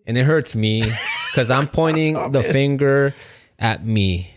And 0.08 0.18
it 0.18 0.24
hurts 0.24 0.56
me 0.56 0.92
because 1.32 1.52
I'm 1.52 1.68
pointing 1.68 2.32
the 2.32 2.42
finger 2.42 3.14
at 3.60 3.86
me. 3.86 4.34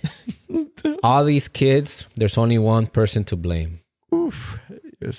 All 1.02 1.24
these 1.24 1.48
kids, 1.48 2.06
there's 2.16 2.36
only 2.36 2.58
one 2.58 2.86
person 2.86 3.24
to 3.24 3.36
blame. 3.36 3.80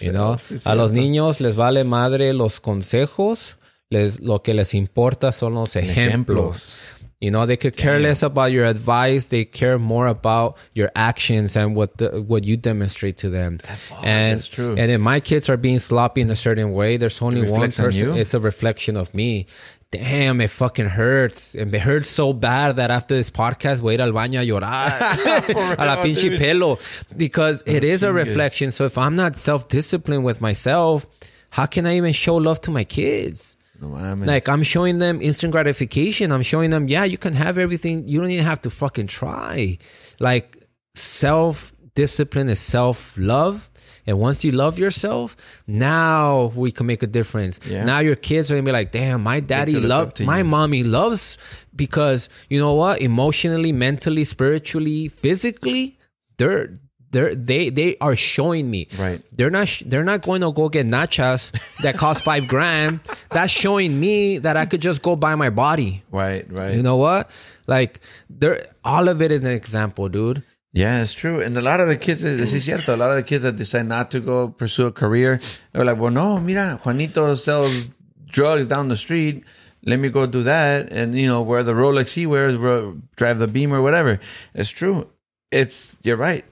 You 0.01 0.11
know, 0.11 0.37
Sí, 0.37 0.55
a 0.65 0.75
los 0.75 0.91
niños 0.91 1.39
les 1.39 1.55
vale 1.55 1.83
madre 1.83 2.33
los 2.33 2.59
consejos. 2.59 3.57
Les, 3.89 4.19
lo 4.19 4.41
que 4.41 4.53
les 4.53 4.73
importa 4.73 5.31
son 5.31 5.53
los 5.53 5.75
ejemplos. 5.75 6.77
You 7.21 7.31
know, 7.31 7.45
they 7.45 7.55
could 7.55 7.77
care 7.77 7.97
less 7.97 8.23
about 8.23 8.51
your 8.51 8.65
advice. 8.65 9.27
They 9.27 9.45
care 9.45 9.79
more 9.79 10.05
about 10.07 10.57
your 10.73 10.91
actions 10.95 11.55
and 11.55 11.73
what 11.73 11.97
the, 11.97 12.21
what 12.21 12.45
you 12.45 12.57
demonstrate 12.57 13.17
to 13.17 13.29
them. 13.29 13.59
and 14.03 14.37
that's 14.37 14.47
true. 14.49 14.75
And 14.77 14.91
if 14.91 14.99
my 14.99 15.21
kids 15.21 15.49
are 15.49 15.57
being 15.57 15.79
sloppy 15.79 16.21
in 16.21 16.29
a 16.29 16.35
certain 16.35 16.73
way, 16.73 16.97
there's 16.97 17.21
only 17.21 17.41
one 17.41 17.61
reflects 17.61 17.79
on 17.79 17.85
person. 17.85 18.15
It's 18.15 18.33
a 18.33 18.39
reflection 18.39 18.97
of 18.97 19.13
me. 19.13 19.47
Damn, 19.91 20.41
it 20.41 20.49
fucking 20.49 20.87
hurts. 20.89 21.55
And 21.55 21.73
it 21.73 21.79
hurts 21.79 22.09
so 22.09 22.33
bad 22.33 22.75
that 22.75 22.91
after 22.91 23.15
this 23.15 23.31
podcast, 23.31 23.79
voy 23.79 23.91
a 23.91 23.93
ir 23.93 24.01
al 24.01 24.11
baño 24.11 24.41
a 24.41 24.45
llorar. 24.45 24.99
a 25.79 25.85
la 25.85 26.03
pinche 26.03 26.37
pelo. 26.37 26.77
Because 27.15 27.63
it 27.65 27.85
is 27.85 28.03
a 28.03 28.11
reflection. 28.11 28.71
So 28.71 28.85
if 28.85 28.97
I'm 28.97 29.15
not 29.15 29.37
self 29.37 29.69
disciplined 29.69 30.25
with 30.25 30.41
myself, 30.41 31.07
how 31.51 31.65
can 31.65 31.85
I 31.85 31.95
even 31.95 32.11
show 32.11 32.35
love 32.35 32.59
to 32.61 32.71
my 32.71 32.83
kids? 32.83 33.54
Mames. 33.81 34.25
Like 34.25 34.47
I'm 34.49 34.63
showing 34.63 34.97
them 34.99 35.21
instant 35.21 35.51
gratification. 35.51 36.31
I'm 36.31 36.41
showing 36.41 36.69
them, 36.69 36.87
yeah, 36.87 37.03
you 37.03 37.17
can 37.17 37.33
have 37.33 37.57
everything. 37.57 38.07
You 38.07 38.19
don't 38.19 38.31
even 38.31 38.45
have 38.45 38.61
to 38.61 38.69
fucking 38.69 39.07
try. 39.07 39.77
Like 40.19 40.65
self 40.95 41.73
discipline 41.95 42.49
is 42.49 42.59
self 42.59 43.15
love. 43.17 43.69
And 44.07 44.19
once 44.19 44.43
you 44.43 44.51
love 44.51 44.77
yourself, 44.77 45.35
now 45.65 46.51
we 46.55 46.71
can 46.71 46.85
make 46.85 47.01
a 47.01 47.07
difference. 47.07 47.59
Yeah. 47.67 47.85
Now 47.85 47.99
your 47.99 48.15
kids 48.15 48.51
are 48.51 48.55
gonna 48.55 48.63
be 48.63 48.71
like, 48.71 48.91
damn, 48.91 49.23
my 49.23 49.39
daddy 49.39 49.73
could 49.73 49.81
look 49.81 49.89
love 49.89 50.07
up 50.09 50.13
to 50.15 50.25
my 50.25 50.39
you. 50.39 50.43
mommy 50.43 50.83
loves 50.83 51.39
because 51.75 52.29
you 52.47 52.59
know 52.59 52.73
what? 52.75 53.01
Emotionally, 53.01 53.71
mentally, 53.71 54.23
spiritually, 54.23 55.07
physically, 55.07 55.97
they're 56.37 56.75
they're 57.15 57.33
they 57.33 57.69
they 57.69 57.95
are 58.01 58.15
showing 58.15 58.69
me. 58.69 58.87
Right. 58.99 59.21
They're 59.31 59.49
not 59.49 59.67
sh- 59.69 59.83
they're 59.85 60.03
not 60.03 60.21
going 60.21 60.41
to 60.41 60.51
go 60.51 60.67
get 60.67 60.85
nachos 60.85 61.55
that 61.81 61.95
cost 61.97 62.25
five 62.25 62.47
grand. 62.53 62.99
That's 63.31 63.51
showing 63.51 63.97
me 63.99 64.37
that 64.39 64.57
I 64.57 64.65
could 64.65 64.81
just 64.81 65.01
go 65.01 65.15
buy 65.15 65.35
my 65.35 65.49
body. 65.49 66.03
right, 66.11 66.45
right. 66.51 66.75
You 66.75 66.83
know 66.83 66.97
what? 66.97 67.31
Like 67.67 68.01
there 68.29 68.67
all 68.83 69.07
of 69.07 69.21
it 69.21 69.31
is 69.31 69.41
an 69.41 69.47
example, 69.61 70.09
dude. 70.09 70.43
Yeah, 70.73 71.01
it's 71.01 71.13
true. 71.13 71.39
And 71.39 71.57
a 71.57 71.61
lot 71.61 71.79
of 71.79 71.87
the 71.87 71.95
kids, 71.95 72.21
eh, 72.25 72.35
es 72.41 72.53
es 72.53 72.65
cierto, 72.67 72.93
a 72.93 72.97
lot 72.97 73.11
of 73.11 73.15
the 73.15 73.23
kids 73.23 73.43
that 73.43 73.55
decide 73.55 73.87
not 73.87 74.11
to 74.11 74.19
go 74.19 74.49
pursue 74.49 74.87
a 74.87 74.91
career, 74.91 75.39
they're 75.71 75.85
like, 75.85 75.97
well, 75.97 76.11
no, 76.11 76.37
mira, 76.41 76.77
Juanito 76.83 77.33
sells 77.35 77.85
drugs 78.27 78.67
down 78.67 78.89
the 78.89 78.97
street. 78.97 79.45
Let 79.85 79.99
me 79.99 80.09
go 80.09 80.25
do 80.27 80.43
that. 80.43 80.91
And, 80.91 81.15
you 81.15 81.27
know, 81.27 81.41
wear 81.43 81.63
the 81.63 81.71
Rolex 81.71 82.11
he 82.13 82.25
wears, 82.25 82.57
wear- 82.57 82.91
drive 83.15 83.39
the 83.39 83.47
Beamer, 83.47 83.81
whatever. 83.81 84.19
It's 84.53 84.69
true. 84.69 85.07
It's, 85.49 85.97
you're 86.03 86.17
right. 86.17 86.43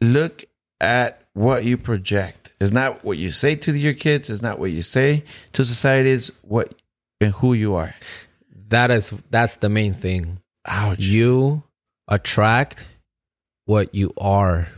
Look 0.00 0.44
at 0.80 1.22
what 1.34 1.64
you 1.64 1.76
project. 1.76 2.54
It's 2.60 2.72
not 2.72 3.04
what 3.04 3.18
you 3.18 3.30
say 3.30 3.54
to 3.56 3.76
your 3.76 3.94
kids. 3.94 4.30
It's 4.30 4.42
not 4.42 4.58
what 4.58 4.70
you 4.70 4.82
say 4.82 5.24
to 5.52 5.64
society. 5.64 6.10
It's 6.10 6.30
what 6.42 6.74
and 7.20 7.32
who 7.32 7.52
you 7.52 7.74
are. 7.74 7.94
That 8.68 8.90
is 8.90 9.10
that's 9.30 9.56
the 9.56 9.68
main 9.68 9.94
thing. 9.94 10.40
Ouch. 10.66 11.00
You 11.00 11.62
attract 12.08 12.86
what 13.64 13.94
you 13.94 14.12
are. 14.18 14.68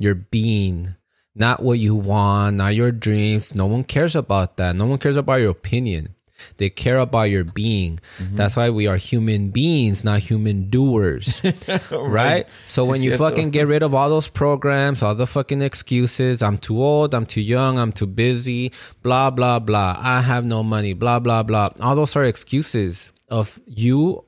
Your 0.00 0.16
being, 0.16 0.96
not 1.36 1.62
what 1.62 1.78
you 1.78 1.94
want, 1.94 2.56
not 2.56 2.74
your 2.74 2.90
dreams. 2.90 3.54
No 3.54 3.66
one 3.66 3.84
cares 3.84 4.16
about 4.16 4.56
that. 4.56 4.74
No 4.74 4.86
one 4.86 4.98
cares 4.98 5.16
about 5.16 5.40
your 5.40 5.50
opinion. 5.50 6.16
They 6.56 6.70
care 6.70 6.98
about 6.98 7.24
your 7.24 7.44
being. 7.44 8.00
Mm-hmm. 8.18 8.36
That's 8.36 8.56
why 8.56 8.70
we 8.70 8.86
are 8.86 8.96
human 8.96 9.50
beings, 9.50 10.04
not 10.04 10.20
human 10.20 10.68
doers. 10.68 11.42
right? 11.90 12.46
So 12.64 12.84
when 12.84 13.02
you 13.02 13.16
fucking 13.16 13.50
get 13.50 13.66
rid 13.66 13.82
of 13.82 13.94
all 13.94 14.08
those 14.08 14.28
programs, 14.28 15.02
all 15.02 15.14
the 15.14 15.26
fucking 15.26 15.62
excuses, 15.62 16.42
I'm 16.42 16.58
too 16.58 16.82
old, 16.82 17.14
I'm 17.14 17.26
too 17.26 17.40
young, 17.40 17.78
I'm 17.78 17.92
too 17.92 18.06
busy, 18.06 18.72
blah, 19.02 19.30
blah, 19.30 19.58
blah. 19.58 19.96
I 19.98 20.20
have 20.20 20.44
no 20.44 20.62
money, 20.62 20.92
blah, 20.92 21.20
blah, 21.20 21.42
blah. 21.42 21.70
All 21.80 21.96
those 21.96 22.16
are 22.16 22.24
excuses 22.24 23.12
of 23.28 23.58
you 23.66 24.24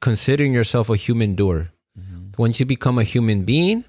considering 0.00 0.52
yourself 0.52 0.88
a 0.90 0.96
human 0.96 1.34
doer. 1.34 1.70
Mm-hmm. 1.98 2.30
Once 2.38 2.60
you 2.60 2.66
become 2.66 2.98
a 2.98 3.04
human 3.04 3.44
being, 3.44 3.84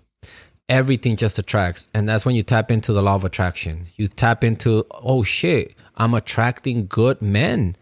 everything 0.69 1.17
just 1.17 1.39
attracts. 1.39 1.87
And 1.93 2.07
that's 2.07 2.25
when 2.25 2.35
you 2.35 2.43
tap 2.43 2.71
into 2.71 2.93
the 2.93 3.01
law 3.01 3.15
of 3.15 3.25
attraction. 3.25 3.87
You 3.95 4.07
tap 4.07 4.43
into, 4.43 4.85
oh 4.91 5.23
shit, 5.23 5.75
I'm 5.97 6.13
attracting 6.13 6.87
good 6.87 7.21
men. 7.21 7.75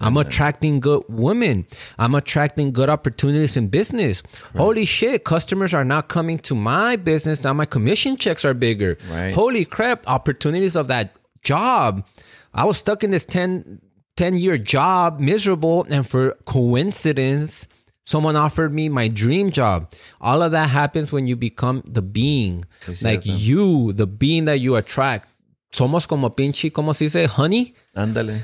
I'm 0.00 0.16
attracting 0.16 0.80
good 0.80 1.04
women. 1.08 1.66
I'm 1.96 2.16
attracting 2.16 2.72
good 2.72 2.88
opportunities 2.88 3.56
in 3.56 3.68
business. 3.68 4.22
Holy 4.56 4.84
shit, 4.84 5.24
customers 5.24 5.72
are 5.72 5.84
not 5.84 6.08
coming 6.08 6.38
to 6.40 6.56
my 6.56 6.96
business. 6.96 7.44
Now 7.44 7.52
my 7.52 7.66
commission 7.66 8.16
checks 8.16 8.44
are 8.44 8.54
bigger. 8.54 8.98
Right. 9.08 9.32
Holy 9.32 9.64
crap, 9.64 10.02
opportunities 10.08 10.74
of 10.74 10.88
that 10.88 11.16
job. 11.44 12.04
I 12.52 12.64
was 12.64 12.78
stuck 12.78 13.04
in 13.04 13.10
this 13.10 13.24
10, 13.24 13.80
10 14.16 14.36
year 14.36 14.58
job, 14.58 15.20
miserable, 15.20 15.86
and 15.88 16.04
for 16.08 16.32
coincidence, 16.46 17.68
someone 18.10 18.34
offered 18.34 18.72
me 18.74 18.88
my 18.88 19.06
dream 19.06 19.50
job. 19.52 19.92
All 20.20 20.42
of 20.42 20.50
that 20.50 20.70
happens 20.70 21.12
when 21.12 21.28
you 21.28 21.36
become 21.36 21.82
the 21.86 22.02
being. 22.02 22.64
Like 23.02 23.22
you, 23.24 23.92
the 23.92 24.06
being 24.06 24.46
that 24.46 24.58
you 24.58 24.74
attract. 24.74 25.28
Somos 25.72 26.08
como 26.08 26.30
pinche, 26.30 26.72
como 26.72 26.92
se 26.92 27.06
dice, 27.06 27.26
honey. 27.26 27.74
Ándale. 27.96 28.42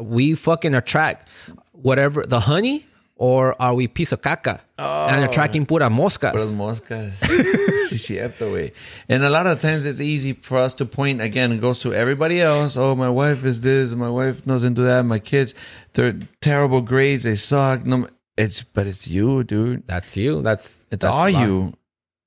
We 0.00 0.34
fucking 0.34 0.74
attract 0.74 1.28
whatever, 1.72 2.22
the 2.22 2.40
honey, 2.40 2.86
or 3.16 3.60
are 3.60 3.74
we 3.74 3.88
piece 3.88 4.12
of 4.12 4.22
caca? 4.22 4.60
and 4.82 5.20
oh. 5.20 5.28
attracting 5.28 5.66
pura 5.66 5.88
moscas. 5.88 6.32
Puras 6.32 6.54
moscas. 6.54 7.12
sí, 7.90 7.98
cierto, 7.98 8.50
güey. 8.50 8.72
And 9.08 9.22
a 9.22 9.30
lot 9.30 9.46
of 9.46 9.60
times 9.60 9.84
it's 9.84 10.00
easy 10.00 10.32
for 10.32 10.58
us 10.58 10.74
to 10.74 10.86
point 10.86 11.20
again. 11.20 11.52
It 11.52 11.60
goes 11.60 11.80
to 11.80 11.92
everybody 11.92 12.40
else. 12.40 12.76
Oh, 12.76 12.94
my 12.94 13.10
wife 13.10 13.44
is 13.44 13.60
this. 13.60 13.94
My 13.94 14.10
wife 14.10 14.44
doesn't 14.44 14.74
do 14.74 14.84
that. 14.84 15.04
My 15.04 15.18
kids, 15.18 15.54
they're 15.92 16.18
terrible 16.40 16.80
grades. 16.80 17.24
They 17.24 17.36
suck. 17.36 17.84
No, 17.84 18.08
it's 18.36 18.62
but 18.62 18.86
it's 18.86 19.06
you, 19.08 19.44
dude. 19.44 19.86
That's 19.86 20.16
you. 20.16 20.42
That's 20.42 20.86
It's 20.90 21.02
that's 21.02 21.14
all 21.14 21.28
you. 21.28 21.74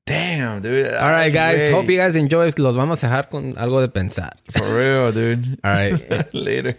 Damn, 0.06 0.62
dude. 0.62 0.94
All 0.94 1.10
right, 1.10 1.34
guys. 1.34 1.72
Hope 1.72 1.90
you 1.90 1.98
guys 1.98 2.16
enjoy. 2.16 2.52
Los 2.58 2.76
vamos 2.76 3.04
a 3.04 3.08
dejar 3.08 3.30
con 3.30 3.54
algo 3.58 3.82
de 3.82 3.88
pensar. 3.88 4.38
For 4.52 4.62
real, 4.62 5.12
dude. 5.12 5.60
All 5.64 5.72
right. 5.72 6.30
Later. 6.34 6.78